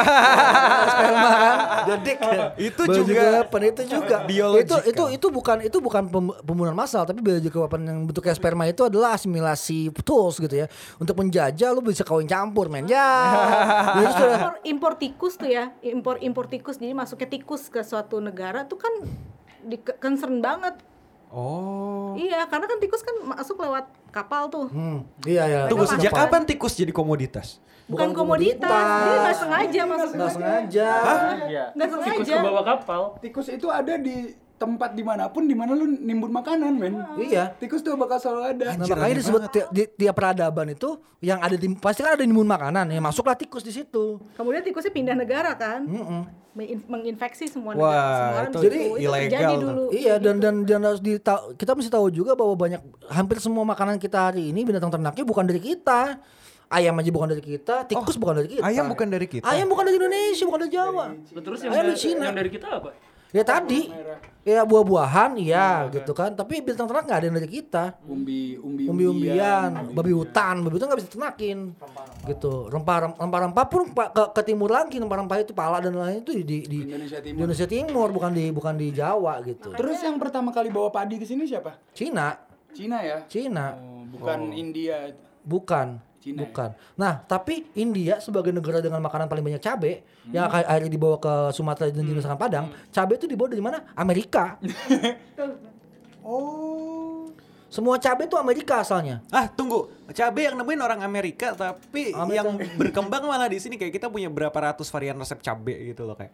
Sperma 0.89 1.29
kan? 1.43 1.58
Dadik. 1.86 2.17
Itu 2.58 2.82
juga 2.89 3.21
weapon 3.41 3.62
itu 3.69 3.82
juga. 3.86 4.17
biological. 4.25 4.79
Itu 4.82 4.89
itu 4.89 5.03
itu 5.19 5.27
bukan 5.29 5.58
itu 5.62 5.77
bukan 5.77 6.03
pem- 6.10 6.38
pembunuhan 6.41 6.75
massal 6.75 7.05
tapi 7.05 7.21
biological 7.21 7.65
weapon 7.65 7.82
yang 7.86 7.99
bentuknya 8.10 8.34
sperma 8.34 8.65
itu 8.65 8.82
adalah 8.86 9.13
asimilasi 9.15 9.93
tools 10.01 10.41
gitu 10.41 10.65
ya. 10.65 10.67
Untuk 10.97 11.13
menjajah 11.19 11.69
lu 11.75 11.86
bisa 11.86 12.01
kawin 12.01 12.25
campur 12.25 12.67
men. 12.67 12.89
Ya. 12.89 13.05
Jadi 14.01 14.10
impor, 14.10 14.53
impor 14.65 14.93
tikus 14.97 15.34
tuh 15.38 15.49
ya 15.49 15.69
impor 15.86 16.17
impor 16.19 16.45
tikus 16.49 16.82
jadi 16.82 16.97
masuknya 16.97 17.29
tikus 17.29 17.69
ke 17.69 17.86
suatu 17.86 18.08
negara 18.17 18.65
tuh 18.65 18.81
kan 18.81 18.93
di 19.61 19.77
concern 19.77 20.41
banget 20.41 20.81
Oh. 21.29 22.17
iya 22.17 22.49
karena 22.49 22.65
kan 22.65 22.81
tikus 22.81 23.05
kan 23.05 23.13
masuk 23.21 23.61
lewat 23.61 23.85
kapal 24.09 24.49
tuh 24.49 24.65
Hmm, 24.65 25.05
iya 25.21 25.45
ya. 25.45 25.61
Tunggu 25.69 25.85
sejak 25.85 26.09
kapan 26.09 26.41
tikus 26.41 26.73
jadi 26.73 26.89
komoditas? 26.89 27.61
bukan, 27.85 28.09
bukan 28.09 28.09
komoditas. 28.17 28.65
komoditas. 28.65 29.05
dia 29.05 29.17
nggak 29.19 29.37
sengaja 29.37 29.81
masuk 29.85 30.09
Nggak 30.09 30.31
sengaja. 30.31 30.89
Iya. 31.45 31.63
nggak 31.77 31.85
Tikus 31.85 32.01
sengaja 32.03 32.33
ke 32.33 32.45
bawah 32.45 32.63
kapal. 32.65 33.01
Tikus 33.21 33.47
itu 33.47 33.67
ada 33.69 33.93
di 33.93 34.33
tempat 34.59 34.91
di 34.91 35.01
mana 35.01 35.25
pun 35.25 35.43
di 35.43 35.55
mana 35.55 35.71
lu 35.71 35.87
nimbun 35.87 36.29
makanan 36.29 36.71
men. 36.71 36.93
Iya. 37.17 37.55
Tikus 37.55 37.79
tuh 37.79 37.95
bakal 37.95 38.19
selalu 38.19 38.41
ada. 38.45 38.65
Nah, 38.67 38.73
Anjir, 38.77 38.91
makanya 38.93 39.15
disebut 39.17 39.41
ti- 39.47 39.69
di, 39.71 39.83
tiap 39.95 40.13
peradaban 40.13 40.67
itu 40.69 40.89
yang 41.17 41.39
ada 41.39 41.55
di 41.55 41.67
pasti 41.73 41.99
kan 41.99 42.13
ada 42.13 42.21
nimbun 42.21 42.43
makanan 42.45 42.85
ya 42.87 42.99
masuklah 42.99 43.33
tikus 43.33 43.59
di 43.59 43.71
situ. 43.71 44.19
kemudian 44.35 44.59
tikusnya 44.61 44.87
pindah 44.89 45.15
negara 45.15 45.51
kan 45.53 45.83
Mm-mm. 45.83 46.21
Menginf- 46.49 46.87
menginfeksi 46.87 47.45
semua 47.45 47.71
Wah, 47.71 47.87
negara 47.87 48.03
semua 48.09 48.31
orang 48.33 48.45
itu 48.45 48.57
di 48.57 48.65
jadi. 48.65 48.79
Itu 48.79 48.97
ilegal 48.99 49.51
dulu 49.57 49.83
Iya 49.91 50.15
dan 50.17 50.35
dan 50.37 50.55
dan 50.63 50.79
harus 50.81 50.99
dita- 50.99 51.43
kita 51.53 51.71
mesti 51.73 51.87
tahu 51.87 52.07
juga 52.09 52.33
bahwa 52.33 52.51
banyak 52.53 52.81
hampir 53.07 53.37
semua 53.37 53.63
makanan 53.63 53.95
kita 53.95 54.29
hari 54.29 54.49
ini 54.49 54.61
binatang 54.61 54.89
ternaknya 54.89 55.23
bukan 55.23 55.43
dari 55.43 55.59
kita. 55.61 56.19
Ayam 56.69 56.93
aja 56.93 57.09
bukan 57.09 57.25
dari 57.27 57.41
kita, 57.41 57.81
tikus 57.83 58.13
bukan 58.13 58.37
dari 58.37 58.49
kita. 58.51 58.61
ayam 58.61 58.85
bukan 58.87 59.09
dari 59.09 59.25
kita? 59.25 59.41
Ayam 59.41 59.65
bukan 59.65 59.89
dari 59.89 59.97
Indonesia, 59.97 60.45
bukan 60.45 60.59
dari 60.61 60.69
Jawa. 60.71 61.05
Terus 61.33 61.59
yang, 61.59 61.71
Ayam 61.73 61.85
dari, 61.87 61.97
Cina. 61.97 62.23
yang 62.29 62.37
dari 62.37 62.49
kita 62.53 62.67
apa? 62.69 62.89
Ya 63.29 63.45
tadi, 63.45 63.93
ya 64.41 64.65
buah-buahan, 64.65 65.37
iya 65.37 65.85
gitu 65.93 66.17
kan. 66.17 66.33
Tapi 66.33 66.65
binatang 66.65 66.89
ternak 66.89 67.05
nggak 67.05 67.19
ada 67.21 67.25
yang 67.29 67.37
dari 67.37 67.49
kita. 67.61 67.83
Umbi 68.09 68.57
umbi 68.57 68.89
Umbi-umbian, 68.89 69.93
babi 69.93 70.17
hutan, 70.17 70.65
babi 70.65 70.73
hutan 70.73 70.89
nggak 70.89 70.99
bisa 71.05 71.13
ternakin, 71.13 71.77
gitu. 72.25 72.73
Rempah 72.73 73.13
rempah-rempah 73.21 73.65
pun 73.69 73.85
ke, 73.93 74.23
ke 74.33 74.41
timur 74.41 74.73
lagi, 74.73 74.97
rempah-rempah 74.97 75.45
itu 75.45 75.53
pala 75.53 75.77
dan 75.77 75.93
lain 75.93 76.25
itu 76.25 76.41
di, 76.41 76.41
di, 76.41 76.57
di 76.65 76.79
Indonesia 76.89 77.21
di 77.21 77.29
Timur. 77.29 77.37
Indonesia 77.45 77.67
Timur, 77.69 78.07
bukan 78.09 78.31
di 78.33 78.45
bukan 78.49 78.73
di 78.81 78.87
Jawa 78.89 79.33
gitu. 79.45 79.77
Terus 79.77 80.01
yang 80.01 80.17
pertama 80.17 80.49
kali 80.49 80.73
bawa 80.73 80.89
padi 80.89 81.21
ke 81.21 81.25
sini 81.29 81.45
siapa? 81.45 81.77
Cina, 81.93 82.33
Cina 82.73 82.97
ya? 83.05 83.21
Cina. 83.29 83.77
Oh, 83.77 84.09
bukan 84.09 84.49
India. 84.57 85.13
Bukan. 85.45 86.01
Cina 86.19 86.43
ya? 86.43 86.51
bukan. 86.51 86.69
Nah, 86.99 87.23
tapi 87.23 87.71
India 87.79 88.19
sebagai 88.19 88.51
negara 88.51 88.84
dengan 88.84 88.99
makanan 88.99 89.32
paling 89.32 89.43
banyak 89.43 89.63
cabai 89.63 90.03
yang 90.29 90.51
akan 90.51 90.62
akhirnya 90.67 90.91
dibawa 90.91 91.17
ke 91.17 91.34
Sumatera 91.55 91.88
dan 91.89 92.03
di 92.03 92.12
Nusa 92.12 92.36
Padang, 92.36 92.69
cabai 92.91 93.15
itu 93.15 93.25
dibawa 93.25 93.47
dari 93.47 93.63
mana? 93.63 93.79
Amerika. 93.95 94.60
Oh. 96.19 97.32
Semua 97.69 97.97
cabai 97.97 98.25
itu 98.25 98.38
Amerika 98.38 98.82
asalnya. 98.82 99.23
Ah, 99.34 99.45
tunggu. 99.49 99.89
Cabai 100.13 100.49
yang 100.49 100.58
nemuin 100.58 100.82
orang 100.82 100.99
Amerika, 101.05 101.53
tapi 101.53 102.13
Amerika. 102.13 102.38
yang 102.38 102.47
berkembang 102.75 103.23
malah 103.29 103.49
di 103.49 103.58
sini 103.58 103.77
kayak 103.77 103.97
kita 103.97 104.12
punya 104.12 104.29
berapa 104.29 104.53
ratus 104.53 104.89
varian 104.93 105.17
resep 105.17 105.38
cabai 105.41 105.93
gitu 105.93 106.05
loh 106.05 106.13
kayak. 106.13 106.34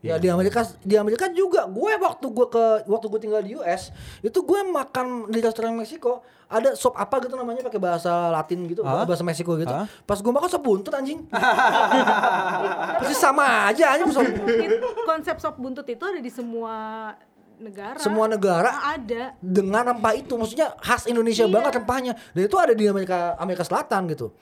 Ya 0.00 0.16
di 0.16 0.32
Amerika 0.32 0.64
di 0.80 0.96
Amerika 0.96 1.28
juga. 1.28 1.68
Gue 1.68 1.92
waktu 1.92 2.24
gue 2.24 2.46
ke 2.48 2.64
waktu 2.88 3.06
gue 3.06 3.20
tinggal 3.20 3.42
di 3.44 3.52
US 3.52 3.92
itu 4.24 4.38
gue 4.40 4.60
makan 4.64 5.28
di 5.28 5.44
restoran 5.44 5.76
Meksiko. 5.76 6.24
Ada 6.50 6.74
sop 6.74 6.96
apa 6.96 7.20
gitu 7.20 7.36
namanya 7.36 7.60
pakai 7.62 7.76
bahasa 7.78 8.32
Latin 8.32 8.64
gitu. 8.64 8.80
Hah? 8.80 9.04
bahasa 9.04 9.20
Meksiko 9.20 9.60
gitu. 9.60 9.70
Hah? 9.70 9.84
pas 10.08 10.16
gue 10.16 10.32
makan 10.32 10.48
sop 10.48 10.64
buntut 10.64 10.90
anjing. 10.90 11.20
Pasti 13.00 13.14
sama 13.14 13.68
aja 13.68 13.92
anjing 13.92 14.08
sop 14.08 14.24
konsep 15.04 15.36
sop 15.36 15.60
buntut 15.60 15.84
itu 15.84 16.00
ada 16.00 16.18
di 16.18 16.32
semua 16.32 16.74
negara. 17.60 18.00
Semua 18.00 18.24
negara? 18.24 18.96
Ada. 18.96 19.36
Dengan 19.36 19.84
rempah 19.84 20.16
itu. 20.16 20.32
Maksudnya 20.32 20.72
khas 20.80 21.04
Indonesia 21.04 21.44
Iya. 21.44 21.52
banget 21.52 21.72
rempahnya. 21.76 22.12
Dan 22.32 22.48
itu 22.48 22.56
ada 22.56 22.72
di 22.72 22.88
Amerika 22.88 23.36
Amerika 23.36 23.68
Selatan 23.68 24.08
gitu 24.08 24.32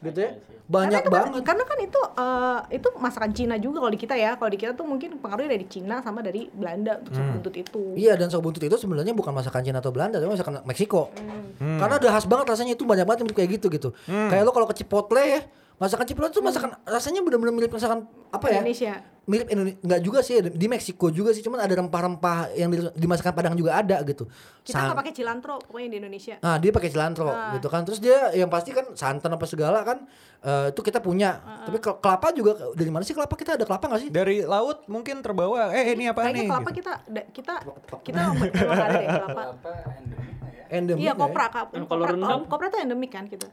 gitu 0.00 0.20
ya? 0.20 0.32
Banyak 0.70 1.02
karena 1.02 1.02
itu 1.02 1.10
kan, 1.10 1.24
banget. 1.26 1.42
karena 1.42 1.64
kan 1.66 1.78
itu 1.82 2.00
eh, 2.14 2.58
itu 2.78 2.88
masakan 2.94 3.30
Cina 3.34 3.54
juga 3.58 3.82
kalau 3.82 3.92
di 3.92 4.00
kita 4.00 4.14
ya. 4.14 4.38
Kalau 4.38 4.50
di 4.54 4.58
kita 4.58 4.72
tuh 4.78 4.86
mungkin 4.86 5.18
pengaruhnya 5.18 5.50
dari 5.50 5.66
Cina 5.66 5.98
sama 5.98 6.22
dari 6.22 6.46
Belanda 6.46 7.02
untuk 7.02 7.10
sop 7.10 7.26
buntut 7.26 7.54
itu. 7.58 7.82
Iya 7.98 8.14
dan 8.14 8.30
sop 8.30 8.46
buntut 8.46 8.62
itu 8.62 8.76
sebenarnya 8.78 9.10
bukan 9.10 9.34
masakan 9.34 9.66
Cina 9.66 9.82
atau 9.82 9.90
Belanda, 9.90 10.22
tapi 10.22 10.30
masakan 10.30 10.62
Meksiko. 10.62 11.10
Hmm. 11.58 11.78
Karena 11.82 11.98
udah 11.98 12.10
khas 12.14 12.26
banget 12.30 12.46
rasanya 12.54 12.72
itu 12.78 12.86
banyak 12.86 13.02
banget 13.02 13.26
yang 13.26 13.34
kayak 13.34 13.50
gitu 13.58 13.66
gitu. 13.66 13.88
Kayak 14.06 14.46
lo 14.46 14.54
kalau 14.54 14.66
ke 14.70 14.78
Chipotle 14.78 15.22
ya, 15.26 15.40
masakan 15.80 16.04
Chipotle 16.04 16.28
itu 16.28 16.40
masakan 16.40 16.76
rasanya 16.84 17.20
benar-benar 17.20 17.56
mirip 17.56 17.72
masakan 17.72 18.04
apa 18.28 18.46
ya? 18.46 18.60
Indonesia 18.60 18.94
Mirip 19.22 19.46
Indonesia, 19.48 19.78
enggak 19.80 20.00
juga 20.02 20.20
sih 20.20 20.42
di 20.42 20.66
Meksiko 20.66 21.06
juga 21.08 21.30
sih, 21.30 21.40
cuman 21.40 21.60
ada 21.60 21.70
rempah-rempah 21.72 22.50
yang 22.52 22.66
di, 22.66 22.82
di 22.90 23.06
masakan 23.06 23.30
Padang 23.30 23.54
juga 23.54 23.72
ada 23.74 24.02
gitu. 24.02 24.26
kita 24.60 24.76
nggak 24.82 24.98
pakai 24.98 25.14
cilantro 25.14 25.54
pokoknya 25.62 25.88
di 25.88 25.98
Indonesia 25.98 26.34
Nah 26.38 26.56
dia 26.56 26.68
pakai 26.68 26.88
cilantro 26.88 27.30
Ah. 27.30 27.54
gitu 27.54 27.66
kan, 27.66 27.80
terus 27.82 27.96
dia 27.98 28.16
yang 28.32 28.46
pasti 28.46 28.70
kan 28.70 28.90
santan 28.92 29.30
apa 29.30 29.46
segala 29.46 29.80
kan 29.82 30.02
eh, 30.40 30.68
itu 30.68 30.80
kita 30.80 30.98
punya. 30.98 31.38
Ah, 31.38 31.62
Tapi 31.62 31.78
ke- 31.78 31.96
kelapa 31.96 32.32
juga 32.32 32.74
dari 32.74 32.88
mana 32.88 33.00
sih 33.00 33.12
kelapa 33.12 33.32
kita 33.32 33.54
ada 33.54 33.62
kelapa 33.62 33.84
nggak 33.86 34.00
sih? 34.00 34.10
Dari 34.10 34.42
laut 34.42 34.82
mungkin 34.84 35.20
terbawa. 35.20 35.70
Eh 35.70 35.94
ini 35.94 36.04
apa 36.06 36.20
kayaknya 36.22 36.42
nih? 36.42 36.50
kelapa 36.50 36.70
gitu. 36.70 36.78
kita 36.80 36.92
kita 37.30 37.54
kita 38.02 38.18
emang 38.18 38.40
ada 38.74 38.88
deh 38.90 39.06
kelapa 39.06 39.42
Apa 39.54 39.70
endemik 39.94 40.34
ya? 40.50 40.64
Endemik 40.70 41.00
iya 41.00 41.08
ya? 41.08 41.14
kopra 41.14 41.46
kap- 41.46 41.70
Kalau 41.70 41.86
kopra 41.86 42.08
rendang? 42.10 42.40
kopra 42.46 42.66
itu 42.66 42.78
endemik 42.78 43.10
kan 43.10 43.24
gitu 43.26 43.46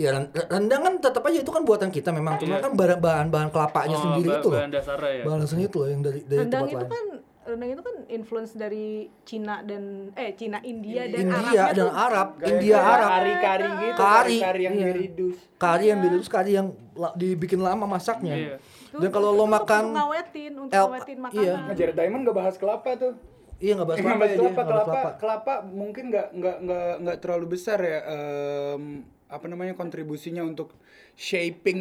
Ya 0.00 0.10
ren- 0.10 0.32
rendang 0.32 0.80
kan 0.80 0.94
tetap 0.98 1.20
aja 1.22 1.38
itu 1.38 1.52
kan 1.52 1.60
buatan 1.60 1.92
kita 1.92 2.08
memang, 2.08 2.40
cuma 2.40 2.56
Iya. 2.56 2.64
kan 2.64 2.72
bahan- 2.72 3.00
bahan-bahan 3.00 3.48
kelapanya 3.50 3.94
Oh, 3.94 4.02
sendiri 4.02 4.28
ba- 4.28 4.38
itu 4.38 4.48
loh. 4.48 4.56
bahan 4.56 4.72
dasarnya 4.72 5.12
ya. 5.12 5.22
Bahan 5.22 5.38
dasarnya 5.38 5.66
itu 5.66 5.76
loh 5.76 5.88
yang 5.88 6.00
dari 6.00 6.20
dari 6.22 6.38
rendang 6.40 6.62
tempat 6.62 6.72
itu 6.72 6.80
lain. 6.80 6.90
kan 6.90 7.06
rendang 7.42 7.70
itu 7.70 7.82
kan 7.82 7.96
influence 8.08 8.52
dari 8.54 8.86
Cina 9.22 9.54
dan 9.60 9.82
eh 10.14 10.30
Cina 10.32 10.58
India 10.62 11.02
dan 11.04 11.20
India 11.20 11.36
Arabnya 11.36 11.64
dan 11.68 11.84
tuh 11.84 11.92
Arab, 11.92 12.28
Kayak- 12.32 12.48
India 12.50 12.72
kayak 12.72 12.88
Arab. 12.90 13.08
Kari-kari 13.10 13.66
gitu, 13.66 13.98
Kari, 13.98 14.36
kari 14.40 14.62
yang 14.62 14.74
iya. 14.74 14.86
diridus. 14.86 15.36
Kari 15.54 15.84
yang 15.86 16.00
direbus, 16.00 16.28
kari 16.28 16.50
yang 16.54 16.66
dibikin 17.14 17.60
lama 17.60 17.84
masaknya. 17.86 18.34
Iya. 18.34 18.56
Itu- 18.56 18.98
Dan 18.98 19.10
kalau 19.10 19.30
itu 19.30 19.36
lo 19.36 19.44
untuk 19.44 19.54
makan 19.58 19.84
ngawetin 19.92 20.52
untuk 20.58 20.72
El- 20.74 20.88
ngawetin 20.88 21.12
iya. 21.12 21.22
makanan 21.22 21.60
Nah, 21.62 21.74
Jared 21.74 21.94
Diamond 21.94 22.22
gak 22.24 22.36
bahas 22.38 22.54
kelapa 22.56 22.90
tuh. 22.96 23.12
iya 23.58 23.72
nggak 23.76 23.86
bahas 23.86 23.98
kelapa 24.00 24.24
ya 24.24 24.32
kelapa, 24.34 24.62
kelapa, 24.62 24.88
kelapa. 24.88 25.10
kelapa 25.18 25.52
mungkin 25.68 26.04
nggak 26.08 26.26
nggak 26.32 26.56
nggak 26.62 26.92
nggak 26.98 27.16
terlalu 27.20 27.46
besar 27.50 27.76
ya. 27.78 27.98
em, 28.08 29.04
apa 29.30 29.46
namanya 29.46 29.72
kontribusinya 29.72 30.42
untuk 30.42 30.74
shaping 31.14 31.80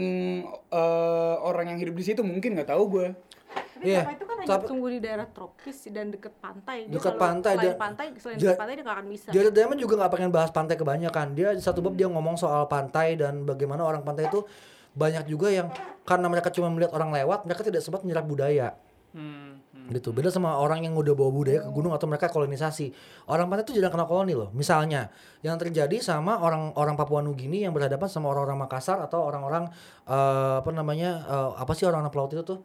eh, 0.69 1.35
orang 1.41 1.73
yang 1.73 1.79
hidup 1.81 1.97
di 1.97 2.05
situ 2.05 2.21
mungkin 2.21 2.53
nggak 2.53 2.69
tahu 2.69 2.83
gue. 2.87 3.07
Tapi 3.49 3.81
Iya. 3.81 4.03
kelapa 4.03 4.13
itu 4.13 4.25
kan 4.27 4.35
hanya 4.37 4.49
Tapi- 4.51 4.67
tumbuh 4.67 4.89
di 4.91 4.99
daerah 4.99 5.25
tropis 5.25 5.77
dan 5.89 6.11
deket 6.11 6.33
pantai. 6.37 6.85
Dia 6.85 6.93
Dekat 6.99 7.05
kalau 7.09 7.23
pantai, 7.23 7.53
Selain 7.55 7.65
dia- 7.65 7.79
pantai, 7.79 8.05
selain 8.13 8.37
Ja- 8.37 8.43
dekat 8.45 8.59
pantai 8.59 8.73
dia 8.75 8.83
nggak 8.83 8.97
akan 8.99 9.07
bisa. 9.09 9.27
Jared 9.31 9.53
Diamond 9.55 9.79
juga 9.79 9.93
nggak 9.97 10.11
pengen 10.13 10.29
bahas 10.29 10.51
pantai 10.51 10.75
kebanyakan. 10.75 11.27
Dia 11.33 11.49
di 11.55 11.63
satu 11.63 11.79
bab 11.79 11.95
dia 11.95 12.05
ngomong 12.05 12.35
soal 12.35 12.67
pantai 12.67 13.15
dan 13.15 13.43
bagaimana 13.43 13.81
orang 13.81 14.03
pantai 14.03 14.27
itu 14.27 14.43
banyak 14.91 15.25
juga 15.25 15.47
yang 15.47 15.71
karena 16.03 16.27
mereka 16.27 16.51
cuma 16.51 16.67
melihat 16.67 16.91
orang 16.91 17.09
lewat, 17.09 17.47
mereka 17.47 17.61
tidak 17.63 17.79
sempat 17.79 18.03
menyerap 18.03 18.27
budaya. 18.27 18.75
Hmm, 19.09 19.23
hmm. 19.23 19.48
Gitu. 19.89 20.13
Beda 20.13 20.29
sama 20.29 20.55
orang 20.57 20.85
yang 20.85 20.93
udah 20.93 21.13
bawa 21.17 21.31
budaya 21.33 21.59
ke 21.65 21.69
gunung 21.73 21.91
atau 21.91 22.05
mereka 22.05 22.29
kolonisasi. 22.29 22.93
Orang 23.25 23.49
pantai 23.49 23.65
itu 23.65 23.73
jarang 23.77 23.93
kena 23.93 24.05
koloni 24.05 24.37
loh 24.37 24.49
misalnya. 24.53 25.09
Yang 25.41 25.67
terjadi 25.67 25.97
sama 25.99 26.37
orang 26.39 26.73
orang 26.77 26.93
Papua 26.93 27.25
Nugini 27.25 27.65
yang 27.65 27.73
berhadapan 27.73 28.05
sama 28.05 28.29
orang-orang 28.29 28.69
Makassar 28.69 29.01
atau 29.01 29.25
orang-orang 29.25 29.67
eh, 30.05 30.55
apa 30.61 30.69
namanya 30.69 31.25
eh, 31.25 31.49
apa 31.57 31.71
sih 31.73 31.89
orang-orang 31.89 32.13
pelaut 32.13 32.31
itu 32.31 32.45
tuh? 32.45 32.59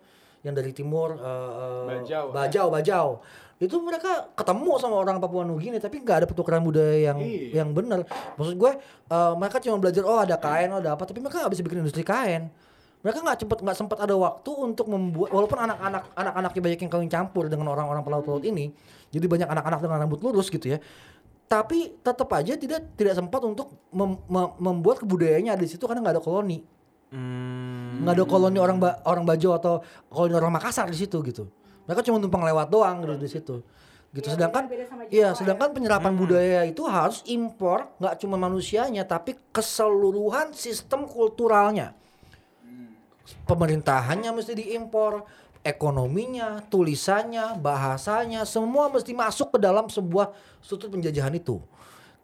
Yang 0.44 0.54
dari 0.60 0.72
timur 0.76 1.16
eh, 1.16 2.04
Bajau. 2.04 2.24
Bajau 2.30 2.66
Bajau. 2.68 3.08
Itu 3.56 3.80
mereka 3.80 4.28
ketemu 4.36 4.76
sama 4.76 5.00
orang 5.00 5.16
Papua 5.22 5.46
Nugini 5.46 5.80
tapi 5.80 6.04
nggak 6.04 6.16
ada 6.22 6.26
pertukaran 6.28 6.60
budaya 6.60 7.08
yang 7.14 7.18
Iya. 7.22 7.64
yang 7.64 7.72
benar. 7.72 8.04
Maksud 8.36 8.54
gue 8.54 8.72
eh, 9.08 9.32
mereka 9.40 9.56
cuma 9.64 9.80
belajar 9.80 10.04
oh 10.04 10.20
ada 10.20 10.36
kain 10.36 10.68
oh 10.68 10.78
ada 10.84 10.92
apa. 10.92 11.08
Tapi 11.08 11.24
mereka 11.24 11.40
nggak 11.40 11.52
bisa 11.56 11.62
bikin 11.64 11.80
industri 11.80 12.04
kain 12.04 12.52
mereka 13.04 13.20
nggak 13.20 13.38
cepet 13.44 13.58
nggak 13.60 13.76
sempat 13.76 13.98
ada 14.00 14.16
waktu 14.16 14.50
untuk 14.56 14.88
membuat 14.88 15.28
walaupun 15.28 15.60
anak-anak 15.60 16.08
anak-anaknya 16.16 16.60
banyak 16.64 16.80
yang 16.80 16.90
kawin 16.90 17.10
campur 17.12 17.52
dengan 17.52 17.68
orang-orang 17.68 18.00
pelaut-pelaut 18.00 18.44
ini 18.48 18.72
jadi 19.12 19.28
banyak 19.28 19.48
anak-anak 19.52 19.80
dengan 19.84 19.96
rambut 20.08 20.24
lurus 20.24 20.48
gitu 20.48 20.72
ya 20.72 20.80
tapi 21.44 22.00
tetap 22.00 22.32
aja 22.32 22.56
tidak 22.56 22.96
tidak 22.96 23.14
sempat 23.20 23.44
untuk 23.44 23.68
mem- 23.92 24.24
mem- 24.26 24.56
membuat 24.56 25.04
kebudayaannya 25.04 25.52
ada 25.52 25.62
di 25.62 25.68
situ 25.68 25.84
karena 25.84 26.00
nggak 26.00 26.16
ada 26.16 26.24
koloni. 26.24 26.64
Hmm. 27.14 28.02
nggak 28.02 28.14
ada 28.16 28.24
koloni 28.26 28.58
orang 28.58 28.82
ba- 28.82 28.98
orang 29.06 29.22
Bajo 29.22 29.54
atau 29.54 29.84
koloni 30.10 30.34
orang 30.34 30.50
Makassar 30.50 30.90
di 30.90 30.98
situ 30.98 31.20
gitu. 31.22 31.46
Mereka 31.84 32.00
cuma 32.00 32.16
numpang 32.18 32.42
lewat 32.42 32.72
doang 32.72 33.04
gitu 33.04 33.14
di 33.20 33.28
situ 33.28 33.54
gitu. 34.14 34.30
Iya, 34.30 34.34
sedangkan 34.38 34.62
beda- 34.66 34.74
beda 34.78 34.84
sama 34.88 35.02
iya 35.10 35.28
sedangkan 35.34 35.68
penyerapan 35.74 36.12
budaya 36.14 36.60
itu 36.64 36.82
harus 36.86 37.20
impor 37.26 37.92
nggak 37.98 38.14
cuma 38.22 38.38
manusianya 38.38 39.02
tapi 39.04 39.34
keseluruhan 39.50 40.54
sistem 40.54 41.04
kulturalnya 41.04 41.98
pemerintahannya 43.48 44.30
mesti 44.32 44.52
diimpor 44.56 45.24
ekonominya 45.64 46.60
tulisannya 46.68 47.56
bahasanya 47.56 48.44
semua 48.44 48.92
mesti 48.92 49.16
masuk 49.16 49.56
ke 49.56 49.58
dalam 49.58 49.88
sebuah 49.88 50.36
struktur 50.60 50.92
penjajahan 50.92 51.32
itu 51.32 51.60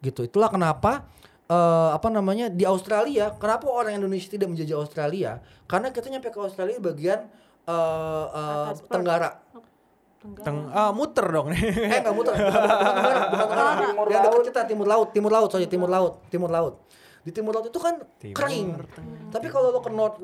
gitu 0.05 0.29
itulah 0.29 0.53
kenapa 0.53 1.09
eh, 1.49 1.91
apa 1.97 2.09
namanya 2.13 2.53
di 2.53 2.69
Australia 2.69 3.33
kenapa 3.41 3.69
orang 3.69 3.97
Indonesia 3.97 4.29
tidak 4.29 4.53
menjajah 4.53 4.77
Australia 4.77 5.33
karena 5.65 5.89
kita 5.89 6.13
nyampe 6.13 6.29
ke 6.29 6.41
Australia 6.41 6.77
bagian 6.77 7.21
eh, 7.65 8.27
eh, 8.29 8.65
Atas 8.69 8.85
Perth. 8.85 8.93
tenggara 8.93 9.31
Tenggara. 10.21 10.45
Teng 10.45 10.69
ah, 10.77 10.93
muter 10.93 11.25
dong 11.33 11.49
nih. 11.49 11.65
eh 11.65 11.99
nggak 12.05 12.13
muter 12.13 12.37
bukan, 12.37 12.53
bukan 12.53 12.93
tenggara 12.93 13.21
bukan 13.33 13.47
tenggara 13.49 13.73
Timur 13.81 14.05
yang 14.05 14.21
dekat 14.21 14.37
laut. 14.37 14.45
kita 14.45 14.61
timur 14.69 14.85
laut 14.87 15.09
timur 15.17 15.31
laut 15.33 15.49
sorry 15.49 15.65
timur 15.65 15.89
laut 15.89 16.13
timur 16.29 16.51
laut 16.53 16.75
di 17.21 17.31
timur 17.37 17.53
laut 17.53 17.69
itu 17.69 17.77
kan 17.77 18.01
Timur. 18.17 18.37
kering. 18.37 18.69
Tapi 19.29 19.47
kalau 19.53 19.69
lo 19.77 19.81
ke 19.85 19.93
north 19.93 20.17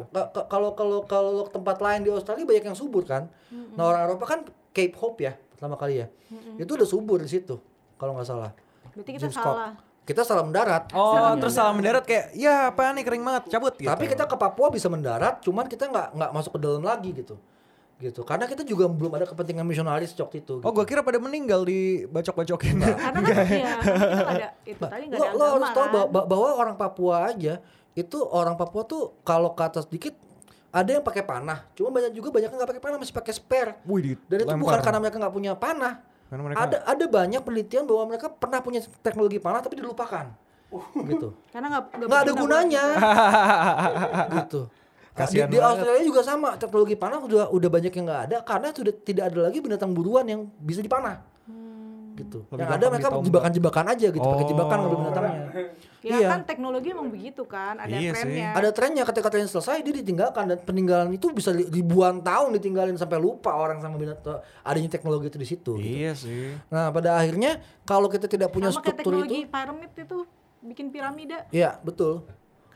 kalau 0.48 0.72
kalau 0.72 1.04
kalau 1.04 1.30
lo 1.36 1.42
ke 1.44 1.52
tempat 1.52 1.76
lain 1.84 2.00
di 2.04 2.10
Australia 2.10 2.48
banyak 2.48 2.64
yang 2.72 2.78
subur 2.78 3.04
kan? 3.04 3.28
Nah 3.76 3.84
orang 3.84 4.08
Eropa 4.08 4.24
kan 4.24 4.40
Cape 4.72 4.96
Hope 4.96 5.20
ya 5.20 5.36
pertama 5.36 5.76
kali 5.76 6.00
ya. 6.00 6.06
Itu 6.56 6.76
udah 6.76 6.88
subur 6.88 7.20
di 7.20 7.28
situ 7.28 7.60
kalau 8.00 8.16
nggak 8.16 8.28
salah. 8.28 8.50
Berarti 8.96 9.10
kita 9.12 9.28
James 9.28 9.36
salah. 9.36 9.72
kita 10.06 10.22
salah 10.22 10.46
mendarat. 10.46 10.88
Oh, 10.94 11.34
terus 11.36 11.52
salah 11.52 11.74
mendarat 11.76 12.06
kayak 12.06 12.32
ya 12.32 12.70
apa 12.72 12.94
nih 12.94 13.04
kering 13.04 13.26
banget, 13.26 13.52
cabut 13.52 13.74
gitu. 13.74 13.90
tapi 13.90 14.06
kita 14.06 14.24
ke 14.24 14.36
Papua 14.38 14.70
bisa 14.70 14.86
mendarat 14.86 15.42
cuman 15.42 15.66
kita 15.66 15.90
nggak 15.90 16.14
nggak 16.16 16.30
masuk 16.30 16.56
ke 16.56 16.60
dalam 16.62 16.80
lagi 16.80 17.10
gitu 17.12 17.36
gitu. 17.96 18.20
Karena 18.28 18.44
kita 18.44 18.60
juga 18.60 18.84
belum 18.92 19.12
ada 19.16 19.24
kepentingan 19.24 19.64
misionaris 19.64 20.12
waktu 20.16 20.44
itu 20.44 20.60
Oh, 20.60 20.68
gitu. 20.68 20.76
gua 20.76 20.84
kira 20.84 21.00
pada 21.00 21.16
meninggal 21.16 21.64
di 21.64 22.04
bacok-bacokin. 22.12 22.76
Karena 22.76 23.18
kan 23.24 23.34
ya, 23.48 23.74
karena 23.80 23.80
kita 23.80 24.04
nggak 24.04 24.36
ada 24.36 24.48
itu 24.68 24.84
tadi 24.84 25.04
nggak 25.08 25.20
lo, 25.20 25.24
ada 25.24 25.32
lo 25.32 25.44
agama 25.44 25.56
harus 25.56 25.70
tahu 25.72 25.86
kan. 25.86 25.92
bahwa, 26.12 26.24
bahwa 26.28 26.48
orang 26.60 26.76
Papua 26.76 27.16
aja 27.32 27.54
itu 27.96 28.18
orang 28.28 28.54
Papua 28.60 28.82
tuh 28.84 29.16
kalau 29.24 29.56
ke 29.56 29.62
atas 29.64 29.88
dikit 29.88 30.12
ada 30.68 30.92
yang 30.92 31.00
pakai 31.00 31.24
panah. 31.24 31.64
Cuma 31.72 31.88
banyak 31.88 32.12
juga 32.12 32.28
banyak 32.28 32.52
yang 32.52 32.58
nggak 32.60 32.70
pakai 32.76 32.82
panah 32.84 32.96
masih 33.00 33.14
pakai 33.16 33.32
spare. 33.32 33.80
Wih, 33.88 34.20
dan 34.28 34.44
itu 34.44 34.52
bukan 34.60 34.80
karena 34.84 34.98
mereka 35.00 35.16
nggak 35.16 35.34
punya 35.34 35.52
panah. 35.56 36.04
Karena 36.28 36.42
mereka 36.42 36.58
ada 36.68 36.76
ada 36.84 37.04
banyak 37.08 37.40
penelitian 37.40 37.88
bahwa 37.88 38.12
mereka 38.12 38.28
pernah 38.28 38.60
punya 38.60 38.84
teknologi 39.00 39.40
panah 39.40 39.64
tapi 39.64 39.80
dilupakan. 39.80 40.28
Gitu. 40.92 41.32
Karena 41.48 41.66
nggak 41.72 41.84
nggak 42.04 42.20
ada 42.28 42.32
gunanya. 42.36 42.84
gitu 44.44 44.68
di, 45.16 45.18
Kasihan 45.18 45.48
di 45.48 45.56
banget. 45.56 45.72
Australia 45.72 46.04
juga 46.04 46.20
sama 46.20 46.48
teknologi 46.54 46.94
panah 46.94 47.18
udah 47.18 47.48
udah 47.48 47.70
banyak 47.72 47.88
yang 47.90 48.04
nggak 48.04 48.22
ada 48.26 48.36
karena 48.42 48.68
sudah 48.70 48.92
tidak 48.94 49.24
ada 49.26 49.40
lagi 49.42 49.58
binatang 49.58 49.90
buruan 49.90 50.24
yang 50.24 50.44
bisa 50.56 50.78
dipanah 50.78 51.24
gitu 52.14 52.48
Lebih 52.48 52.64
yang 52.64 52.72
ada 52.72 52.86
mereka 52.88 53.08
jebakan-jebakan 53.18 53.84
aja 53.90 54.06
gitu 54.08 54.24
pakai 54.24 54.46
jebakan 54.46 54.76
ngambil 54.78 54.88
Oh. 54.90 55.00
binatangnya 55.02 55.40
Ya 56.00 56.16
Iya. 56.16 56.28
kan 56.30 56.40
teknologi 56.44 56.88
emang 56.88 57.10
begitu 57.10 57.42
kan, 57.44 57.76
ada 57.76 57.90
Iya 57.90 58.14
sih. 58.14 58.22
trennya. 58.22 58.50
ada 58.54 58.70
trennya 58.70 59.02
ketika 59.02 59.26
tren 59.26 59.44
selesai 59.44 59.82
dia 59.82 59.94
ditinggalkan 59.96 60.44
dan 60.46 60.58
peninggalan 60.60 61.10
itu 61.10 61.28
bisa 61.28 61.50
ribuan 61.50 62.22
tahun 62.22 62.54
ditinggalin 62.54 62.94
sampai 62.94 63.18
lupa 63.18 63.52
orang 63.52 63.82
sama 63.82 63.98
binatang 63.98 64.38
adanya 64.62 64.86
teknologi 64.88 65.26
itu 65.26 65.36
di 65.36 65.44
situ 65.46 65.72
gitu. 65.74 65.82
Iya 65.82 66.12
sih. 66.14 66.54
nah 66.68 66.88
pada 66.88 67.16
akhirnya 67.16 67.58
kalau 67.82 68.06
kita 68.06 68.24
tidak 68.24 68.48
punya 68.48 68.70
Sama 68.70 68.80
kayak 68.80 68.96
struktur 68.96 69.12
teknologi 69.18 69.36
itu 69.36 69.50
piramid 69.50 69.90
itu 69.92 70.18
bikin 70.62 70.86
piramida 70.88 71.38
ya 71.50 71.76
betul 71.80 72.22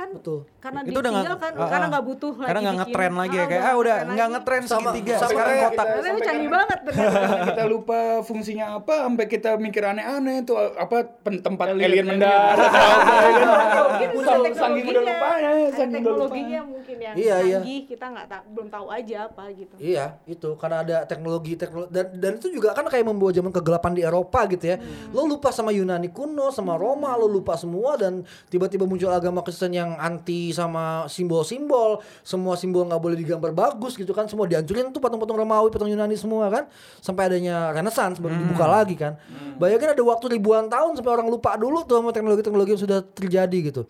kan 0.01 0.09
betul 0.11 0.39
karena 0.57 0.81
Itu 0.81 0.89
udah 0.91 1.01
nggak- 1.03 1.13
ditinggalkan 1.13 1.53
ah, 1.53 1.69
karena 1.69 1.85
ah. 1.85 1.91
nggak 1.91 2.05
butuh 2.07 2.33
lagi 2.33 2.49
Karena 2.49 2.61
nggak 2.63 2.77
ngetren 2.81 3.13
lagi 3.15 3.31
ya 3.31 3.41
Ah, 3.41 3.47
kayak 3.47 3.63
ah 3.63 3.75
udah 3.77 3.97
nggak 4.07 4.29
ngetren 4.31 4.63
Sama- 4.63 4.81
segitiga 4.87 5.15
sama 5.15 5.29
sekarang 5.29 5.49
kayak 5.51 5.61
kotak. 5.67 5.85
Karena 5.85 6.01
itu 6.01 6.01
Sampai 6.01 6.25
canggih 6.25 6.41
kan- 6.43 6.55
banget 6.57 6.79
ternyata. 6.81 7.13
Karena 7.13 7.37
kita 7.51 7.63
lupa 7.67 7.99
fungsinya 8.23 8.67
apa 8.75 8.95
sampai 9.03 9.25
kita 9.27 9.51
mikir 9.57 9.83
aneh-aneh 9.83 10.37
tuh 10.43 10.57
apa 10.57 10.97
tempat 11.21 11.67
Alien, 11.71 12.07
mendarat 12.07 12.57
mungkin 13.91 14.09
Saking- 14.11 14.21
saking 14.21 14.21
udah 14.21 14.37
teknologinya 14.41 15.01
lupa 15.03 15.29
ya, 15.31 15.51
saking 15.51 15.69
udah 15.69 15.73
lupa. 15.77 15.93
teknologinya 15.93 16.61
mungkin 16.63 16.97
yang 16.99 17.15
Iya, 17.15 17.37
iya. 17.41 17.59
canggih 17.59 17.81
kita 17.87 18.05
nggak 18.07 18.27
belum 18.51 18.69
tahu 18.69 18.87
aja 18.89 19.17
apa 19.27 19.43
gitu 19.53 19.75
Iya, 19.77 20.05
itu 20.25 20.49
karena 20.57 20.77
ada 20.81 20.97
teknologi 21.05 21.53
teknologi 21.55 21.91
dan, 21.91 22.07
dan 22.15 22.33
itu 22.37 22.49
juga 22.51 22.73
kan 22.73 22.87
kayak 22.87 23.05
membawa 23.05 23.31
zaman 23.31 23.51
kegelapan 23.51 23.93
di 23.93 24.03
Eropa 24.03 24.41
gitu 24.47 24.65
ya. 24.67 24.77
Lo 25.11 25.25
lupa 25.25 25.51
sama 25.51 25.71
Yunani 25.71 26.09
kuno, 26.09 26.49
sama 26.51 26.75
Roma, 26.75 27.13
lo 27.15 27.27
lupa 27.27 27.55
semua 27.55 27.97
dan 27.97 28.23
tiba-tiba 28.47 28.85
muncul 28.85 29.11
agama 29.11 29.41
Kristen 29.41 29.73
yang 29.73 29.90
anti 29.97 30.53
sama 30.55 31.09
simbol-simbol. 31.11 32.05
Semua 32.23 32.55
simbol 32.55 32.87
nggak 32.87 33.01
boleh 33.01 33.17
digambar 33.19 33.51
bagus 33.51 33.97
gitu 33.97 34.13
kan. 34.13 34.29
Semua 34.29 34.47
dihancurin 34.47 34.93
tuh 34.95 35.01
patung-patung 35.03 35.39
Romawi, 35.41 35.73
patung 35.73 35.89
Yunani 35.89 36.15
semua 36.15 36.47
kan. 36.53 36.65
Sampai 37.01 37.33
adanya 37.33 37.75
Renaissance 37.75 38.23
baru 38.23 38.37
dibuka 38.37 38.67
lagi 38.69 38.95
kan. 38.95 39.19
Bayangin 39.57 39.97
ada 39.97 40.03
waktu 40.05 40.37
ribuan 40.39 40.71
tahun 40.71 40.95
sampai 41.01 41.13
orang 41.17 41.29
lupa 41.33 41.57
dulu 41.57 41.83
tuh 41.83 41.99
sama 41.99 42.11
teknologi-teknologi 42.15 42.71
yang 42.77 42.83
sudah 42.83 42.99
terjadi 43.03 43.59
gitu. 43.73 43.83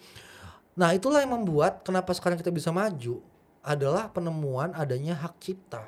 Nah, 0.78 0.94
itulah 0.94 1.20
yang 1.20 1.34
membuat 1.34 1.82
kenapa 1.82 2.14
sekarang 2.14 2.38
kita 2.38 2.48
bisa 2.48 2.70
maju 2.70 3.20
adalah 3.60 4.08
penemuan 4.08 4.72
adanya 4.72 5.12
hak 5.12 5.36
cipta 5.36 5.84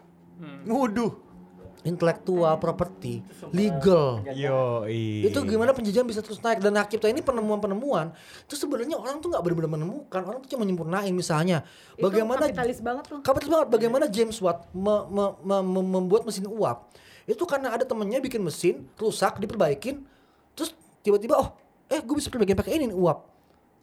Waduh. 0.67 1.13
Intelektual 1.83 2.55
property, 2.63 3.27
legal. 3.51 4.23
Yo, 4.31 4.87
Itu 5.27 5.43
gimana 5.43 5.75
penjajahan 5.75 6.07
bisa 6.07 6.23
terus 6.23 6.39
naik? 6.39 6.63
Dan 6.63 6.79
hak 6.79 6.95
cipta 6.95 7.11
ini 7.11 7.19
penemuan-penemuan 7.19 8.15
itu 8.47 8.55
sebenarnya 8.55 8.95
orang 8.95 9.19
tuh 9.19 9.35
nggak 9.35 9.43
benar-benar 9.43 9.71
menemukan, 9.75 10.21
orang 10.23 10.39
tuh 10.47 10.49
cuma 10.55 10.63
menyempurnain 10.63 11.11
misalnya. 11.11 11.67
Itu 11.99 12.07
Bagaimana 12.07 12.47
kapitalis 12.47 12.79
banget 12.79 13.05
tuh. 13.11 13.19
kapitalis 13.27 13.51
banget. 13.51 13.69
Bagaimana 13.75 14.05
James 14.07 14.39
Watt 14.39 14.71
me- 14.71 15.07
me- 15.11 15.35
me- 15.43 15.67
me- 15.67 15.91
membuat 15.99 16.23
mesin 16.23 16.47
uap. 16.47 16.87
Itu 17.27 17.43
karena 17.51 17.75
ada 17.75 17.83
temennya 17.83 18.23
bikin 18.23 18.43
mesin 18.43 18.87
rusak 18.95 19.43
diperbaikin, 19.43 20.07
terus 20.55 20.75
tiba-tiba 21.03 21.35
oh 21.39 21.55
eh 21.91 21.99
gue 21.99 22.15
bisa 22.15 22.31
perbaikin 22.31 22.55
pakai 22.55 22.79
ini 22.79 22.95
nih, 22.95 22.97
uap. 22.97 23.27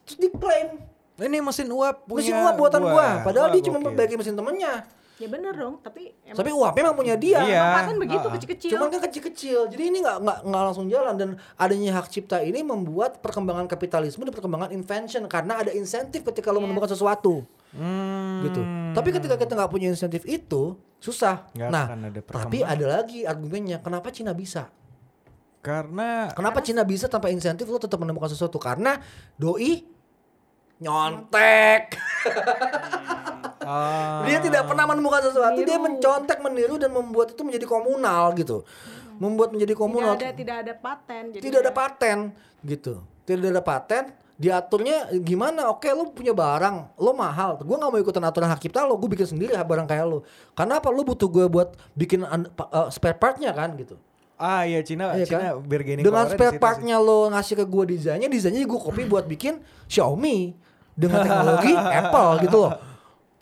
Terus 0.07 0.17
diklaim. 0.23 0.79
Ini 1.19 1.43
mesin 1.43 1.67
uap 1.67 2.07
punya 2.07 2.31
mesin 2.31 2.35
uap 2.39 2.55
buatan 2.55 2.79
gua, 2.79 3.27
padahal 3.27 3.51
Wah, 3.51 3.53
dia 3.53 3.61
cuma 3.67 3.83
memperbaiki 3.83 4.15
mesin 4.15 4.39
temennya. 4.39 4.87
Ya 5.19 5.27
bener 5.27 5.51
dong 5.51 5.83
tapi 5.83 6.15
emang 6.23 6.39
Tapi 6.39 6.49
uapnya 6.55 6.79
memang 6.79 6.95
punya 6.95 7.15
dia. 7.19 7.39
Iya. 7.43 7.63
paten 7.75 7.99
begitu 7.99 8.23
Ah, 8.23 8.33
kecil-kecil 8.39 8.69
Cuman 8.71 8.87
kan 8.87 9.01
kecil-kecil. 9.03 9.59
Jadi 9.67 9.83
ini 9.83 9.99
nggak 9.99 10.17
nggak 10.23 10.37
nggak 10.47 10.63
langsung 10.63 10.87
jalan 10.87 11.13
dan 11.19 11.29
adanya 11.59 11.99
hak 11.99 12.07
cipta 12.07 12.39
ini 12.39 12.63
membuat 12.63 13.19
perkembangan 13.19 13.67
kapitalisme 13.67 14.23
dan 14.23 14.31
perkembangan 14.31 14.71
invention 14.71 15.27
karena 15.27 15.59
ada 15.59 15.75
insentif 15.75 16.23
ketika 16.23 16.49
lo 16.49 16.59
Yes. 16.59 16.65
menemukan 16.65 16.89
sesuatu 16.89 17.43
Hmm. 17.69 18.47
gitu. 18.47 18.61
Tapi 18.95 19.09
ketika 19.11 19.35
kita 19.35 19.53
nggak 19.53 19.69
punya 19.69 19.91
insentif 19.91 20.23
itu 20.23 20.79
susah. 20.97 21.51
Nggak 21.51 21.69
nah, 21.69 21.85
akan 21.91 21.99
ada 22.09 22.19
tapi 22.23 22.63
ada 22.63 22.85
lagi 22.87 23.27
argumennya 23.27 23.83
kenapa 23.83 24.09
Cina 24.15 24.31
bisa? 24.31 24.71
Karena 25.59 26.31
Kenapa 26.31 26.63
Cina 26.63 26.87
bisa 26.87 27.11
tanpa 27.11 27.27
insentif 27.27 27.67
lo 27.67 27.75
tetap 27.75 27.99
menemukan 27.99 28.31
sesuatu? 28.31 28.55
Karena 28.55 28.95
doi 29.35 29.83
nyontek. 30.79 31.99
Ah, 33.69 34.25
Dia 34.25 34.41
tidak 34.41 34.65
pernah 34.65 34.89
menemukan 34.89 35.21
sesuatu, 35.29 35.59
dia 35.61 35.77
mencontek, 35.77 36.41
meniru 36.41 36.81
dan 36.81 36.89
membuat 36.89 37.37
itu 37.37 37.41
menjadi 37.45 37.69
komunal 37.69 38.33
gitu. 38.33 38.65
Membuat 39.21 39.53
menjadi 39.53 39.77
komunal. 39.77 40.17
tidak 40.17 40.31
ada 40.31 40.37
tidak 40.39 40.55
ada 40.63 40.73
paten 40.73 41.23
jadi 41.35 41.43
tidak 41.43 41.59
ada 41.61 41.73
paten 41.75 42.17
gitu. 42.65 42.93
Tidak 43.29 43.49
ada 43.53 43.61
paten 43.61 44.03
diaturnya 44.39 45.11
gimana? 45.19 45.67
Oke 45.67 45.91
lo 45.91 46.07
punya 46.15 46.31
barang 46.31 46.95
lo 46.95 47.11
mahal. 47.11 47.59
Gue 47.59 47.75
nggak 47.75 47.91
mau 47.91 47.99
ikutan 47.99 48.23
aturan 48.23 48.47
hak 48.47 48.63
cipta 48.63 48.87
lo 48.87 48.95
gue 48.95 49.11
bikin 49.11 49.35
sendiri 49.35 49.51
barang 49.51 49.85
kayak 49.85 50.05
lo 50.07 50.23
karena 50.55 50.79
apa? 50.79 50.87
Lo 50.89 51.03
butuh 51.03 51.27
gue 51.27 51.45
buat 51.51 51.75
bikin 51.93 52.23
eh, 52.23 52.87
spare 52.89 53.19
partnya 53.19 53.51
kan 53.51 53.75
gitu. 53.75 53.99
Ah 54.39 54.63
iya 54.63 54.79
Cina 54.87 55.11
Iya 55.19 55.27
Cina 55.27 55.59
kan? 55.59 55.67
bargaining 55.67 56.03
dengan 56.07 56.25
spare 56.31 56.55
partnya 56.55 56.95
lo 56.95 57.27
ngasih 57.27 57.59
ke 57.59 57.65
gue 57.67 57.83
desainnya 57.91 58.31
desainnya 58.31 58.63
gue 58.63 58.79
copy 58.79 59.03
buat 59.03 59.27
bikin 59.27 59.59
Xiaomi. 59.91 60.55
Dengan 60.95 61.23
teknologi 61.27 61.71
Apple 61.75 62.31
gitu 62.47 62.57
loh 62.59 62.88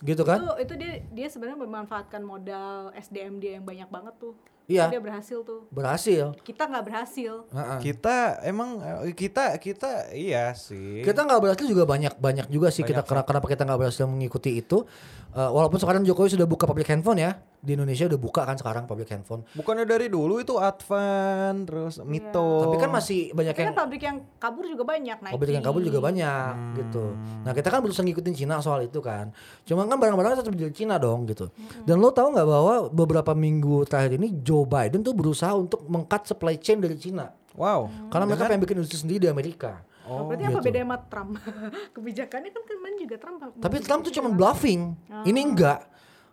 gitu 0.05 0.21
kan 0.21 0.37
Itu 0.37 0.53
itu 0.61 0.73
dia 0.77 0.93
dia 1.09 1.27
sebenarnya 1.29 1.57
memanfaatkan 1.57 2.21
modal 2.21 2.93
SDM 2.93 3.41
dia 3.41 3.57
yang 3.57 3.65
banyak 3.65 3.89
banget 3.89 4.13
tuh. 4.21 4.37
Iya. 4.67 4.91
Dia 4.91 4.99
berhasil 4.99 5.47
tuh. 5.47 5.63
berhasil 5.71 6.35
Kita 6.43 6.67
nggak 6.67 6.85
berhasil. 6.91 7.47
Heeh. 7.55 7.79
Kita 7.79 8.43
emang 8.43 8.83
eh, 8.83 9.15
kita 9.15 9.55
kita 9.63 10.11
iya 10.11 10.51
sih. 10.51 11.01
Kita 11.07 11.23
nggak 11.23 11.39
berhasil 11.39 11.65
juga 11.65 11.87
banyak 11.87 12.19
banyak 12.19 12.47
juga 12.51 12.67
sih 12.67 12.83
kita 12.83 13.01
kenapa, 13.01 13.31
kenapa 13.31 13.47
kita 13.47 13.63
nggak 13.63 13.79
berhasil 13.79 14.05
mengikuti 14.05 14.59
itu. 14.59 14.83
Eh, 15.31 15.49
walaupun 15.49 15.79
sekarang 15.79 16.03
Jokowi 16.03 16.35
sudah 16.35 16.45
buka 16.45 16.67
public 16.67 16.91
handphone 16.91 17.23
ya 17.23 17.39
di 17.67 17.75
Indonesia 17.75 18.07
udah 18.07 18.19
buka 18.23 18.41
kan 18.47 18.55
sekarang 18.55 18.87
public 18.87 19.11
handphone. 19.11 19.43
Bukannya 19.51 19.83
dari 19.83 20.07
dulu 20.07 20.39
itu 20.39 20.55
Advan 20.55 21.67
terus 21.67 21.99
Mito. 21.99 22.63
Tapi 22.63 22.79
kan 22.79 22.87
masih 22.95 23.35
banyak 23.35 23.51
Tapi 23.51 23.59
yang 23.59 23.75
kan 23.75 23.79
pabrik 23.83 24.03
yang 24.07 24.17
kabur 24.39 24.63
juga 24.63 24.83
banyak 24.87 25.17
Nike. 25.19 25.33
publik 25.35 25.51
yang 25.59 25.65
kabur 25.67 25.81
juga 25.83 25.99
banyak 25.99 26.53
gitu. 26.79 27.05
Nah 27.43 27.51
kita 27.51 27.67
kan 27.67 27.83
berusaha 27.83 28.07
ngikutin 28.07 28.33
Cina 28.39 28.63
soal 28.63 28.87
itu 28.87 29.03
kan. 29.03 29.35
Cuma 29.67 29.83
kan 29.83 29.99
barang-barang 29.99 30.39
tetap 30.39 30.55
dari 30.55 30.71
Cina 30.71 30.95
dong 30.95 31.27
gitu. 31.27 31.51
Dan 31.83 31.99
lo 31.99 32.15
tahu 32.15 32.31
nggak 32.31 32.47
bahwa 32.47 32.73
beberapa 32.87 33.35
minggu 33.35 33.83
terakhir 33.83 34.15
ini 34.15 34.39
Joe 34.39 34.63
Biden 34.63 35.03
tuh 35.03 35.11
berusaha 35.11 35.51
untuk 35.51 35.83
mengkat 35.91 36.23
supply 36.23 36.55
chain 36.55 36.79
dari 36.79 36.95
Cina. 36.95 37.35
wow. 37.59 37.91
Karena 38.07 38.31
mereka 38.31 38.47
pengen 38.47 38.63
bikin 38.63 38.75
industri 38.79 39.03
sendiri 39.03 39.27
di 39.27 39.29
Amerika. 39.29 39.83
Oh, 40.07 40.31
berarti 40.31 40.47
apa 40.47 40.59
bedanya 40.63 40.87
sama 40.87 40.97
Trump? 41.11 41.31
Kebijakannya 41.99 42.49
kan 42.55 42.63
kemarin 42.63 42.95
juga 42.95 43.15
Trump. 43.19 43.37
Tapi 43.59 43.75
Trump 43.83 44.01
tuh 44.07 44.13
cuma 44.15 44.31
bluffing. 44.31 44.95
Ini 45.27 45.39
enggak 45.43 45.83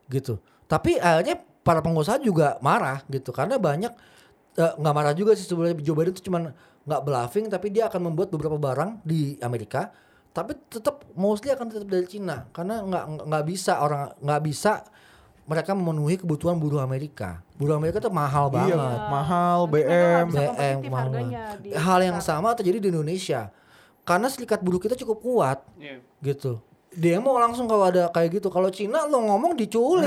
gitu. 0.07 0.39
Tapi 0.65 0.97
akhirnya 0.99 1.41
para 1.65 1.81
pengusaha 1.81 2.21
juga 2.21 2.61
marah 2.61 3.01
gitu 3.09 3.33
karena 3.33 3.57
banyak 3.57 3.93
eh, 4.61 4.73
nggak 4.77 4.95
marah 4.95 5.15
juga 5.17 5.33
sih 5.33 5.49
sebenarnya 5.49 5.81
Joe 5.81 5.97
Biden 5.97 6.13
tuh 6.13 6.25
cuma 6.25 6.53
nggak 6.85 7.01
bluffing 7.01 7.47
tapi 7.49 7.73
dia 7.73 7.89
akan 7.89 8.13
membuat 8.13 8.29
beberapa 8.29 8.61
barang 8.61 9.01
di 9.01 9.41
Amerika 9.41 9.89
tapi 10.37 10.53
tetap 10.69 11.01
mostly 11.17 11.49
akan 11.55 11.73
tetap 11.73 11.89
dari 11.89 12.05
Cina 12.05 12.45
karena 12.53 12.85
nggak 12.85 13.05
nggak 13.25 13.45
bisa 13.49 13.81
orang 13.81 14.13
nggak 14.21 14.43
bisa 14.45 14.85
mereka 15.45 15.77
memenuhi 15.77 16.17
kebutuhan 16.17 16.57
buruh 16.57 16.81
Amerika. 16.81 17.45
Buruh 17.61 17.77
Amerika 17.77 18.01
tuh 18.01 18.09
mahal 18.09 18.49
banget. 18.49 18.81
Iya, 18.81 19.13
mahal 19.13 19.59
BM. 19.69 20.27
BM 20.33 20.79
mahal 20.89 21.09
Hal 21.77 22.01
yang 22.01 22.19
sama 22.25 22.57
terjadi 22.57 22.81
di 22.81 22.89
Indonesia. 22.89 23.53
Karena 24.09 24.33
serikat 24.33 24.65
buruh 24.65 24.81
kita 24.81 24.97
cukup 24.97 25.21
kuat 25.21 25.59
Iya. 25.77 26.01
gitu. 26.25 26.61
Dia 26.95 27.19
mau 27.19 27.35
langsung 27.37 27.67
kalau 27.67 27.87
ada 27.91 28.07
kayak 28.11 28.39
gitu. 28.39 28.49
Kalau 28.49 28.71
Cina 28.71 29.07
lo 29.11 29.19
ngomong 29.23 29.59
diculik. 29.59 30.07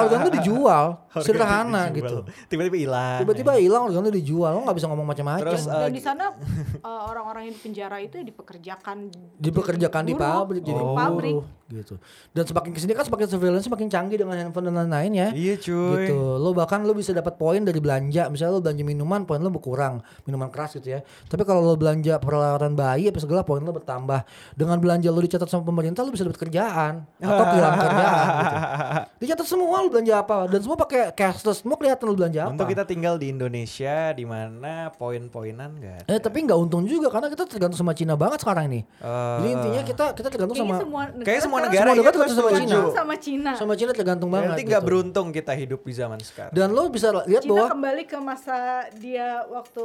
Organ 0.00 0.18
tuh 0.28 0.32
dijual, 0.40 0.84
sederhana 1.24 1.88
gitu. 1.90 2.24
Tiba-tiba 2.48 2.76
hilang. 2.76 3.18
Tiba-tiba 3.24 3.52
hilang 3.56 3.82
organ 3.88 4.04
tuh 4.08 4.14
dijual, 4.14 4.50
lo 4.52 4.60
nggak 4.64 4.76
bisa 4.76 4.86
ngomong 4.92 5.06
macam-macam. 5.08 5.44
Terus, 5.48 5.64
Dan 5.64 5.88
eh, 5.88 5.92
di 5.92 6.02
sana 6.02 6.24
eh, 6.88 7.00
orang-orang 7.08 7.48
yang 7.48 7.54
di 7.56 7.62
penjara 7.64 7.96
itu 8.00 8.14
ya 8.20 8.24
dipekerjakan 8.24 8.96
dipekerjakan 9.40 10.02
di 10.04 10.14
pabrik 10.14 10.62
jadi 10.62 10.82
buruh, 10.82 10.96
pabrik. 10.96 11.34
Gitu. 11.82 11.98
Dan 12.30 12.44
semakin 12.46 12.70
ke 12.70 12.80
sini 12.80 12.92
kan 12.94 13.04
semakin 13.06 13.26
surveillance 13.26 13.66
semakin 13.66 13.88
canggih 13.90 14.18
dengan 14.22 14.36
handphone 14.38 14.70
dan 14.70 14.74
lain-lain 14.84 15.12
ya. 15.12 15.28
Iya 15.34 15.54
cuy. 15.58 16.06
gitu. 16.06 16.18
Lo 16.38 16.54
bahkan 16.54 16.86
lo 16.86 16.94
bisa 16.94 17.10
dapat 17.10 17.34
poin 17.34 17.60
dari 17.62 17.82
belanja. 17.82 18.30
Misalnya 18.30 18.58
lo 18.58 18.62
belanja 18.62 18.82
minuman 18.86 19.26
poin 19.26 19.42
lo 19.42 19.50
berkurang. 19.50 19.98
Minuman 20.24 20.48
keras 20.48 20.78
gitu 20.78 20.94
ya. 20.94 21.00
Tapi 21.02 21.42
kalau 21.42 21.66
lo 21.66 21.74
belanja 21.74 22.16
peralatan 22.22 22.78
bayi 22.78 23.10
apa 23.10 23.18
segala 23.18 23.42
poin 23.42 23.60
lo 23.60 23.74
bertambah. 23.74 24.22
Dengan 24.54 24.78
belanja 24.78 25.10
lo 25.10 25.18
dicatat 25.18 25.50
sama 25.50 25.66
pemerintah 25.66 26.06
lo 26.06 26.14
bisa 26.14 26.22
dapat 26.22 26.38
kerjaan. 26.38 27.02
Atau 27.18 27.44
kehilangan 27.50 27.78
kerjaan 27.82 28.14
gitu. 28.22 28.56
dicatat 29.26 29.46
semua 29.46 29.76
lo 29.82 29.88
belanja 29.90 30.14
apa. 30.22 30.36
Dan 30.46 30.60
semua 30.62 30.78
pakai 30.78 31.10
cashless 31.12 31.60
semua 31.66 31.76
kelihatan 31.76 32.04
lo 32.06 32.14
belanja 32.14 32.40
apa. 32.46 32.52
Untuk 32.54 32.70
kita 32.70 32.84
tinggal 32.86 33.18
di 33.18 33.34
Indonesia 33.34 34.14
di 34.14 34.24
mana 34.24 34.94
poin-poinan 34.94 35.70
enggak 35.80 36.04
eh 36.04 36.20
tapi 36.20 36.44
nggak 36.44 36.58
untung 36.58 36.84
juga 36.84 37.08
karena 37.08 37.32
kita 37.32 37.44
tergantung 37.48 37.78
sama 37.78 37.96
Cina 37.96 38.14
banget 38.14 38.44
sekarang 38.44 38.70
ini. 38.70 38.80
Eh, 38.84 39.36
jadi 39.40 39.48
intinya 39.50 39.82
kita 39.82 40.04
kita 40.12 40.28
tergantung 40.28 40.56
Kayaknya 40.56 40.76
sama 40.76 40.84
semua 40.84 41.02
Kayak 41.24 41.40
semua 41.42 41.58
negara 41.66 41.86
Semua 41.86 41.94
iya 41.94 42.00
negara 42.00 42.14
tergantung 42.14 42.38
sama. 42.38 42.50
Cina. 42.54 42.78
sama 42.90 43.14
Cina. 43.16 43.50
sama 43.54 43.74
Cina 43.74 43.92
tergantung 43.92 44.28
banget 44.28 44.48
Berarti 44.50 44.64
nggak 44.64 44.78
gitu. 44.78 44.88
beruntung 44.88 45.26
kita 45.30 45.52
hidup 45.52 45.80
di 45.80 45.92
zaman 45.92 46.18
sekarang. 46.18 46.52
dan 46.52 46.68
lo 46.70 46.82
bisa 46.88 47.08
lihat 47.22 47.42
Cina 47.42 47.50
bahwa 47.50 47.66
kembali 47.72 48.02
ke 48.04 48.18
masa 48.18 48.56
dia 48.94 49.28
waktu 49.46 49.84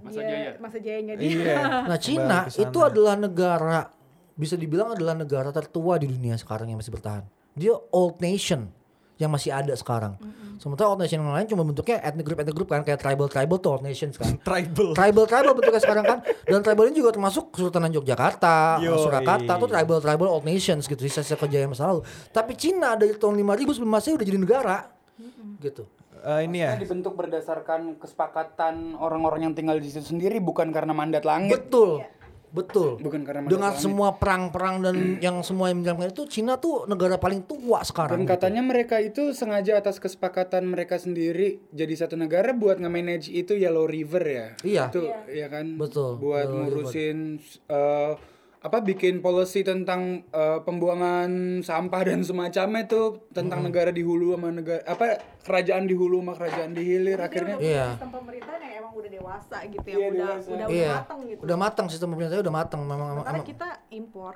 Masa 0.00 0.18
dia 0.18 0.26
jaya. 0.26 0.50
masa 0.56 0.76
jayanya 0.78 1.14
dia. 1.14 1.28
Iya. 1.30 1.58
Nah 1.90 1.98
Cina 1.98 2.38
itu 2.48 2.78
adalah 2.80 3.14
negara 3.14 3.80
bisa 4.32 4.56
dibilang 4.56 4.90
adalah 4.90 5.12
negara 5.12 5.50
tertua 5.50 5.96
di 5.96 6.08
dunia 6.08 6.32
sekarang 6.34 6.66
yang 6.66 6.80
masih 6.80 6.90
bertahan. 6.90 7.24
Dia 7.52 7.76
old 7.90 8.16
nation 8.18 8.72
yang 9.20 9.28
masih 9.28 9.52
ada 9.52 9.76
sekarang. 9.76 10.16
Sementara 10.56 10.88
old 10.88 11.00
nation 11.00 11.20
yang 11.20 11.32
lain 11.36 11.44
cuma 11.44 11.60
bentuknya 11.64 12.00
ethnic 12.00 12.24
group 12.24 12.38
ethnic 12.40 12.56
group 12.56 12.68
kan 12.72 12.80
kayak 12.80 13.00
tribal 13.00 13.28
tribal 13.28 13.56
tuh 13.60 13.76
old 13.76 13.84
nations 13.84 14.16
kan. 14.16 14.40
tribal. 14.48 14.96
tribal 14.96 15.24
tribal 15.28 15.52
bentuknya 15.52 15.80
sekarang 15.80 16.04
kan 16.04 16.18
dan 16.24 16.60
tribal 16.64 16.84
ini 16.88 16.96
juga 16.96 17.12
termasuk 17.12 17.52
Kesultanan 17.52 17.92
Yogyakarta, 17.92 18.80
Yoi. 18.80 18.96
Surakarta 18.96 19.60
tuh 19.60 19.68
tribal 19.68 19.98
tribal 20.00 20.28
old 20.32 20.44
nations 20.48 20.88
gitu 20.88 21.00
sisa-sisa 21.04 21.36
kejayaan 21.36 21.76
masa 21.76 21.92
lalu. 21.92 22.00
Tapi 22.32 22.56
Cina 22.56 22.96
dari 22.96 23.12
tahun 23.12 23.36
5000 23.36 23.76
sebelum 23.76 23.92
Masehi 23.92 24.16
udah 24.16 24.26
jadi 24.26 24.40
negara. 24.40 24.78
Gitu. 25.60 25.84
Eh, 26.20 26.40
ini 26.44 26.60
ya. 26.60 26.76
Dibentuk 26.76 27.16
berdasarkan 27.16 27.96
kesepakatan 27.96 28.96
orang-orang 29.00 29.48
yang 29.48 29.54
tinggal 29.56 29.80
di 29.80 29.88
situ 29.88 30.04
sendiri 30.04 30.36
bukan 30.40 30.68
karena 30.72 30.92
mandat 30.92 31.24
langit. 31.24 31.56
Betul. 31.56 32.04
Betul. 32.50 32.98
Bukan 32.98 33.22
karena 33.22 33.46
Dengan 33.46 33.72
langit. 33.74 33.82
semua 33.82 34.18
perang-perang 34.18 34.82
dan 34.82 34.96
yang 35.24 35.40
semua 35.46 35.70
yang 35.70 35.82
menjalankan 35.82 36.10
itu 36.10 36.26
Cina 36.26 36.58
tuh 36.58 36.84
negara 36.90 37.16
paling 37.16 37.46
tua 37.46 37.80
sekarang. 37.86 38.22
Dan 38.22 38.26
gitu. 38.26 38.34
katanya 38.34 38.62
mereka 38.66 38.96
itu 38.98 39.30
sengaja 39.30 39.78
atas 39.78 40.02
kesepakatan 40.02 40.66
mereka 40.66 40.98
sendiri 40.98 41.62
jadi 41.70 41.94
satu 41.94 42.18
negara 42.18 42.50
buat 42.50 42.82
nge-manage 42.82 43.30
itu 43.30 43.54
Yellow 43.54 43.86
River 43.86 44.24
ya. 44.26 44.48
Iya. 44.66 44.84
Itu 44.90 45.02
ya 45.30 45.46
kan. 45.46 45.78
Betul, 45.78 46.18
Buat 46.18 46.46
Yellow 46.50 46.58
ngurusin 46.66 47.18
eh, 47.70 48.12
apa 48.60 48.78
bikin 48.78 49.18
policy 49.18 49.64
tentang 49.64 50.20
eh, 50.26 50.58
pembuangan 50.60 51.30
sampah 51.60 52.02
dan 52.04 52.20
semacamnya 52.20 52.84
tuh 52.84 53.24
tentang 53.32 53.64
negara 53.64 53.88
di 53.88 54.00
hulu 54.00 54.36
sama 54.36 54.52
negara 54.52 54.84
apa 54.84 55.16
kerajaan 55.40 55.88
di 55.88 55.96
hulu 55.96 56.20
sama 56.20 56.36
kerajaan 56.36 56.70
di 56.70 56.82
hilir 56.84 57.16
akhirnya 57.16 57.56
Iya. 57.56 57.96
Sistem 57.96 58.12
pemerintahan 58.12 58.60
yang 58.60 58.72
emang 58.78 58.92
udah 58.92 59.10
dewasa 59.10 59.56
gitu 59.64 59.80
Iya, 59.82 59.96
yang 59.96 60.12
udah 60.12 60.28
dewasa. 60.36 60.50
udah 60.50 60.66
Iya. 60.68 60.92
matang 60.94 61.18
gitu. 61.24 61.40
Udah 61.40 61.56
matang 61.56 61.86
sistem 61.88 62.08
pemerintahnya 62.10 62.42
udah 62.42 62.54
matang 62.54 62.80
memang 62.84 62.98
memang- 63.10 63.24
Karena 63.24 63.40
kita 63.42 63.68
impor. 63.90 64.34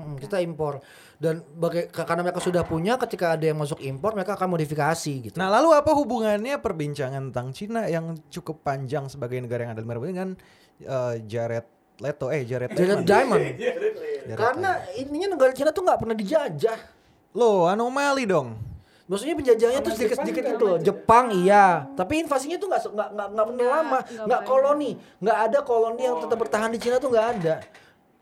Mm, 0.00 0.14
kita 0.16 0.36
impor 0.40 0.74
dan 1.16 1.34
bagai 1.52 1.84
karena 1.90 2.22
mereka 2.22 2.40
sudah 2.40 2.62
punya 2.64 2.96
ketika 2.96 3.36
ada 3.36 3.44
yang 3.44 3.60
masuk 3.60 3.80
impor 3.82 4.16
mereka 4.16 4.34
akan 4.34 4.48
modifikasi 4.50 5.12
gitu. 5.22 5.36
Nah, 5.36 5.52
lalu 5.52 5.76
apa 5.76 5.92
hubungannya 5.92 6.56
perbincangan 6.58 7.28
tentang 7.28 7.52
Cina 7.52 7.84
yang 7.86 8.16
cukup 8.28 8.64
panjang 8.64 9.04
sebagai 9.06 9.36
negara 9.36 9.68
yang 9.68 9.76
ada 9.76 9.84
di 9.84 9.88
dengan 10.08 10.32
eh, 10.76 11.20
Jared 11.22 11.75
Leto 11.96 12.28
eh 12.28 12.44
Jared 12.44 12.76
Jared 12.76 13.02
Diamond. 13.08 13.44
Diamond. 13.60 14.36
Karena 14.36 14.70
ininya 14.98 15.28
negara 15.38 15.52
Cina 15.56 15.70
tuh 15.72 15.82
nggak 15.86 15.98
pernah 16.02 16.16
dijajah. 16.16 16.78
Loh, 17.36 17.68
anomali 17.68 18.24
dong. 18.28 18.56
Maksudnya 19.06 19.38
penjajahannya 19.38 19.80
tuh 19.86 19.92
sedikit-sedikit 19.94 20.42
gitu 20.56 20.64
loh. 20.66 20.78
Jepang 20.82 21.30
iya, 21.30 21.86
tapi 21.94 22.26
invasinya 22.26 22.58
tuh 22.58 22.66
nggak 22.66 22.82
nggak 22.90 23.28
nggak 23.38 23.46
bener 23.54 23.66
lama, 23.70 23.98
nggak 24.02 24.42
koloni, 24.42 24.90
nggak 25.22 25.38
ada 25.46 25.58
koloni 25.62 26.02
yang 26.02 26.18
tetap 26.18 26.38
bertahan 26.42 26.74
di 26.74 26.78
Cina 26.82 26.98
tuh 26.98 27.14
nggak 27.14 27.26
ada. 27.38 27.62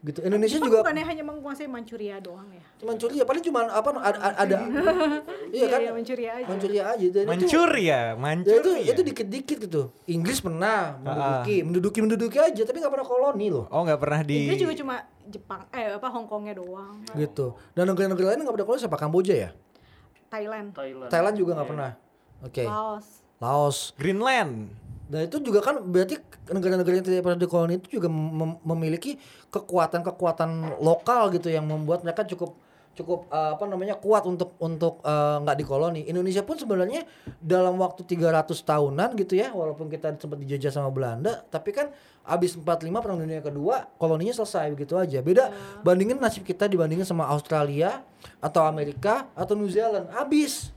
Gitu. 0.05 0.21
Indonesia 0.21 0.61
Jepang 0.61 0.69
juga 0.69 0.79
bukannya 0.85 1.05
hanya 1.09 1.25
menguasai 1.25 1.65
Manchuria 1.65 2.21
doang 2.21 2.45
ya? 2.53 2.61
ya 3.17 3.25
paling 3.25 3.41
cuma 3.41 3.65
apa 3.73 3.89
ada, 4.05 4.37
ada 4.37 4.57
iya 5.57 5.67
kan 5.73 5.81
iya, 5.81 5.93
Manchuria 5.97 6.31
aja. 6.37 6.45
Manchuria 6.45 6.83
aja 6.93 7.07
dan 7.09 7.25
itu 7.25 7.29
Mancur 7.33 7.71
ya, 7.73 7.81
Ya 7.81 8.03
mancur 8.13 8.61
itu 8.61 8.71
itu 8.85 9.01
dikit-dikit 9.01 9.59
gitu. 9.65 9.83
Inggris 10.05 10.45
pernah 10.45 11.01
menduduki, 11.01 11.57
menduduki 11.65 11.99
menduduki 12.05 12.37
aja 12.37 12.63
tapi 12.69 12.85
nggak 12.85 12.93
pernah 12.93 13.09
koloni 13.09 13.49
loh. 13.49 13.65
Oh, 13.73 13.81
nggak 13.81 13.97
pernah 13.97 14.21
di 14.21 14.45
Inggris 14.45 14.61
juga 14.61 14.75
cuma 14.77 14.95
Jepang 15.25 15.65
eh 15.73 15.97
apa 15.97 16.09
Hong 16.13 16.29
Kongnya 16.29 16.61
doang. 16.61 17.01
Gitu. 17.17 17.57
Dan 17.73 17.89
negara-negara 17.89 18.37
lain 18.37 18.45
nggak 18.45 18.55
pernah 18.61 18.69
koloni 18.69 18.83
siapa 18.85 19.01
Kamboja 19.01 19.33
ya? 19.33 19.51
Thailand, 20.29 20.77
Thailand. 20.77 21.09
Thailand 21.09 21.37
juga 21.41 21.57
nggak 21.57 21.69
pernah. 21.73 21.91
Oke. 22.45 22.65
Laos. 22.69 23.07
Laos. 23.41 23.79
Greenland. 23.97 24.84
Dan 25.05 25.29
itu 25.29 25.37
juga 25.41 25.61
kan 25.61 25.85
berarti 25.85 26.17
negara-negara 26.49 26.95
yang 26.97 27.07
tidak 27.07 27.23
pernah 27.23 27.41
dikoloni 27.41 27.77
itu 27.77 28.01
juga 28.01 28.09
mem- 28.09 28.61
memiliki 28.65 29.21
kekuatan-kekuatan 29.53 30.81
lokal 30.81 31.29
gitu 31.33 31.51
yang 31.51 31.65
membuat 31.65 32.05
mereka 32.05 32.25
cukup 32.25 32.57
cukup 32.95 33.27
eh, 33.27 33.59
apa 33.59 33.67
namanya 33.67 33.99
kuat 33.99 34.23
untuk 34.23 34.55
untuk 34.63 35.03
eh, 35.03 35.37
nggak 35.43 35.57
dikoloni. 35.59 36.07
Indonesia 36.07 36.47
pun 36.47 36.55
sebenarnya 36.55 37.03
dalam 37.43 37.75
waktu 37.77 38.07
300 38.07 38.55
tahunan 38.55 39.19
gitu 39.19 39.35
ya, 39.35 39.51
walaupun 39.51 39.91
kita 39.91 40.15
sempat 40.15 40.39
dijajah 40.39 40.71
sama 40.71 40.95
Belanda, 40.95 41.43
tapi 41.51 41.75
kan 41.75 41.91
abis 42.25 42.55
45 42.57 42.95
perang 43.05 43.19
dunia 43.21 43.43
kedua 43.43 43.91
koloninya 43.99 44.33
selesai 44.33 44.71
begitu 44.73 44.95
aja. 44.95 45.19
Beda 45.21 45.51
bandingin 45.83 46.17
nasib 46.17 46.47
kita 46.47 46.71
dibandingin 46.71 47.05
sama 47.05 47.27
Australia 47.27 48.01
atau 48.39 48.63
Amerika 48.63 49.27
atau 49.35 49.59
New 49.59 49.69
Zealand, 49.69 50.09
abis 50.15 50.71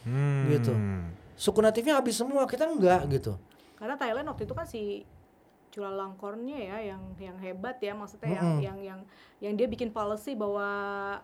Hmm. 0.00 0.48
gitu. 0.48 0.72
Suku 1.36 1.60
natifnya 1.60 2.00
habis 2.00 2.16
semua, 2.16 2.48
kita 2.48 2.64
enggak 2.64 3.04
gitu. 3.12 3.36
Karena 3.80 3.96
Thailand 3.96 4.28
waktu 4.28 4.44
itu 4.44 4.52
kan 4.52 4.68
si 4.68 5.08
Chulalongkornnya 5.70 6.58
ya 6.66 6.76
yang 6.82 7.02
yang 7.14 7.38
hebat 7.38 7.78
ya 7.78 7.94
maksudnya 7.94 8.42
yang 8.42 8.58
yang 8.58 8.78
yang 8.82 9.00
yang 9.38 9.54
dia 9.54 9.70
bikin 9.70 9.94
policy 9.94 10.34
bahwa 10.34 10.66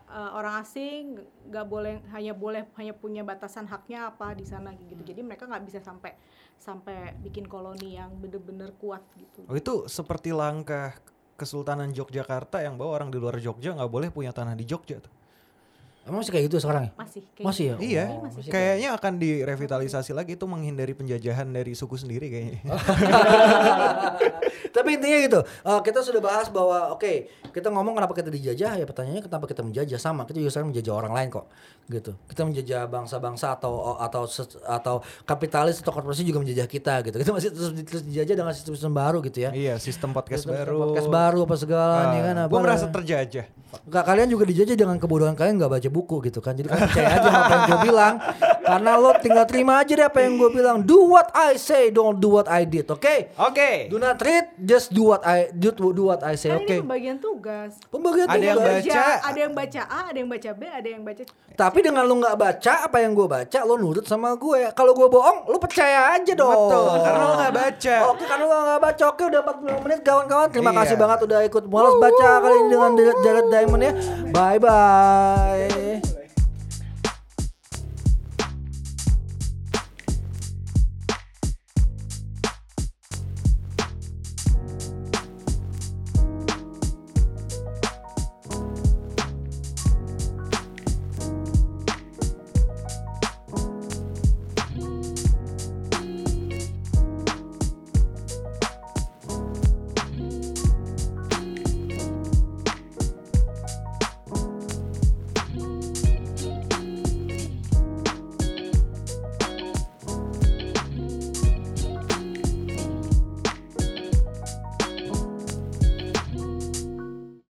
eh, 0.07 0.31
orang 0.39 0.63
asing 0.63 1.19
nggak 1.51 1.67
boleh 1.67 1.99
hanya 2.15 2.31
boleh 2.33 2.63
hanya 2.79 2.95
punya 2.95 3.27
batasan 3.27 3.67
haknya 3.67 4.15
apa 4.15 4.39
di 4.39 4.47
sana 4.47 4.71
gitu. 4.79 5.03
Jadi 5.03 5.21
mereka 5.27 5.51
nggak 5.51 5.67
bisa 5.67 5.83
sampai 5.83 6.15
sampai 6.57 7.19
bikin 7.21 7.51
koloni 7.51 7.99
yang 7.99 8.15
bener-bener 8.17 8.71
kuat 8.79 9.03
gitu. 9.19 9.45
Oh, 9.51 9.59
itu 9.59 9.91
seperti 9.91 10.31
langkah 10.31 10.95
Kesultanan 11.37 11.93
Yogyakarta 11.93 12.65
yang 12.65 12.81
bahwa 12.81 12.97
orang 12.97 13.11
di 13.13 13.21
luar 13.21 13.37
Jogja 13.37 13.77
nggak 13.77 13.93
boleh 13.93 14.09
punya 14.09 14.33
tanah 14.33 14.57
di 14.57 14.65
Jogja 14.65 15.03
tuh. 15.03 15.13
Emang 16.07 16.23
masih 16.23 16.31
kayak 16.31 16.45
gitu 16.47 16.63
sekarang 16.63 16.87
ya? 16.87 16.91
masih 16.95 17.21
kayak 17.35 17.43
Masih 17.45 17.65
ya? 17.67 17.75
gitu. 17.75 17.83
Iya, 17.91 18.05
masih 18.23 18.41
kayaknya 18.47 18.89
akan 18.95 19.13
direvitalisasi 19.19 20.11
lagi 20.15 20.39
itu 20.39 20.47
menghindari 20.47 20.95
penjajahan 20.95 21.51
dari 21.51 21.75
suku 21.75 21.99
sendiri 21.99 22.31
kayaknya. 22.31 22.63
Tapi 24.77 24.89
intinya 24.95 25.19
gitu, 25.19 25.41
eh, 25.43 25.81
kita 25.83 26.05
sudah 26.05 26.21
bahas 26.21 26.53
bahwa 26.53 26.93
oke 26.93 27.27
kita 27.51 27.73
ngomong 27.73 27.97
kenapa 27.97 28.13
kita 28.13 28.29
dijajah 28.29 28.77
ya 28.77 28.85
pertanyaannya 28.85 29.25
kenapa 29.25 29.49
kita 29.49 29.65
menjajah 29.65 29.99
sama 29.99 30.29
kita 30.29 30.39
juga 30.39 30.53
sering 30.53 30.69
menjajah 30.69 30.93
orang 30.93 31.13
lain 31.17 31.29
kok 31.33 31.47
gitu. 31.89 32.13
Kita 32.29 32.43
menjajah 32.45 32.81
bangsa-bangsa 32.87 33.57
atau 33.57 33.97
atau 33.97 34.23
atau 34.63 34.95
kapitalis 35.25 35.81
atau 35.81 35.91
korporasi 35.91 36.23
juga 36.23 36.39
menjajah 36.43 36.69
kita 36.69 37.03
gitu. 37.03 37.17
Kita 37.19 37.33
masih 37.33 37.51
terus, 37.51 37.71
terus 37.83 38.03
dijajah 38.05 38.35
dengan 38.37 38.53
sistem-sistem 38.53 38.93
baru 38.93 39.19
gitu 39.25 39.39
ya. 39.43 39.51
iya, 39.57 39.75
sistem 39.81 40.13
podcast 40.13 40.45
Sistem 40.45 40.61
baru. 40.61 40.77
Podcast 40.93 41.11
baru 41.11 41.39
apa 41.49 41.57
segala 41.57 41.97
nih 42.13 42.21
kan 42.23 42.37
apa. 42.45 42.51
Gue 42.53 42.61
merasa 42.61 42.87
terjajah. 42.87 43.47
Kak, 43.87 44.05
kalian 44.09 44.29
juga 44.31 44.45
dijajah 44.49 44.77
dengan 44.77 44.97
kebodohan 44.97 45.37
kalian 45.37 45.61
nggak 45.61 45.73
baca 45.73 45.89
buku 45.97 46.17
gitu 46.29 46.45
kan. 46.45 46.53
Jadi 46.53 46.69
kalian 46.69 46.89
percaya 46.93 47.09
aja 47.17 47.29
apa 47.33 47.53
yang 47.57 47.65
gue 47.65 47.79
bilang. 47.89 48.15
Karena 48.67 48.99
lo 48.99 49.14
tinggal 49.17 49.47
terima 49.47 49.79
aja 49.79 49.95
deh 49.95 50.03
apa 50.03 50.19
yang 50.21 50.35
gue 50.37 50.51
bilang. 50.51 50.83
Do 50.83 51.07
what 51.07 51.31
I 51.33 51.55
say, 51.55 51.95
don't 51.95 52.19
do 52.19 52.35
what 52.35 52.51
I 52.51 52.67
did, 52.67 52.91
oke? 52.91 53.14
Oke. 53.39 53.87
Do 53.87 53.97
not 53.97 54.19
read, 54.19 54.59
just 54.59 54.91
do 54.91 55.07
what 55.07 55.23
I 55.23 55.55
do, 55.55 55.71
do 55.71 56.03
what 56.03 56.27
I 56.27 56.35
say, 56.35 56.51
kan 56.51 56.61
oke? 56.61 56.67
ini 56.67 56.83
pembagian 56.83 57.17
tugas 57.17 57.79
Pembagian 57.87 58.27
Ada 58.27 58.43
yang 58.43 58.59
baca. 58.59 59.03
Ada 59.23 59.39
yang 59.39 59.55
baca 59.55 59.81
A 59.87 60.01
ada 60.11 60.19
yang 60.19 60.31
baca 60.31 60.51
B 60.51 60.62
ada 60.67 60.89
yang 60.89 61.03
baca 61.07 61.23
Tapi 61.57 61.79
dengan 61.81 62.03
lo 62.05 62.14
nggak 62.19 62.37
baca 62.37 62.73
apa 62.85 62.97
yang 63.01 63.12
gue 63.14 63.25
baca, 63.25 63.59
lo 63.62 63.75
nurut 63.79 64.05
sama 64.05 64.35
gue. 64.37 64.69
Kalau 64.75 64.93
gue 64.93 65.09
bohong, 65.09 65.49
lo 65.49 65.57
percaya 65.57 66.12
aja 66.12 66.33
dong. 66.37 66.53
Betul, 66.53 67.01
karena 67.01 67.23
lo 67.23 67.35
nggak 67.39 67.55
baca. 67.55 67.97
Oke, 68.12 68.25
karena 68.27 68.45
lo 68.45 68.57
nggak 68.61 68.83
baca. 68.83 69.05
Oke, 69.09 69.23
udah 69.25 69.41
45 69.41 69.85
menit 69.87 70.01
kawan-kawan. 70.05 70.49
Terima 70.53 70.71
Iya. 70.75 70.79
kasih 70.85 70.97
banget 70.99 71.19
udah 71.25 71.41
ikut 71.49 71.64
malas 71.71 71.95
baca 71.97 72.29
kali 72.43 72.57
ini 72.61 72.69
dengan 72.69 72.91
Jared 73.25 73.47
Diamond 73.49 73.83
ya. 73.83 73.93
Bye 74.35 74.59
bye. 74.61 76.16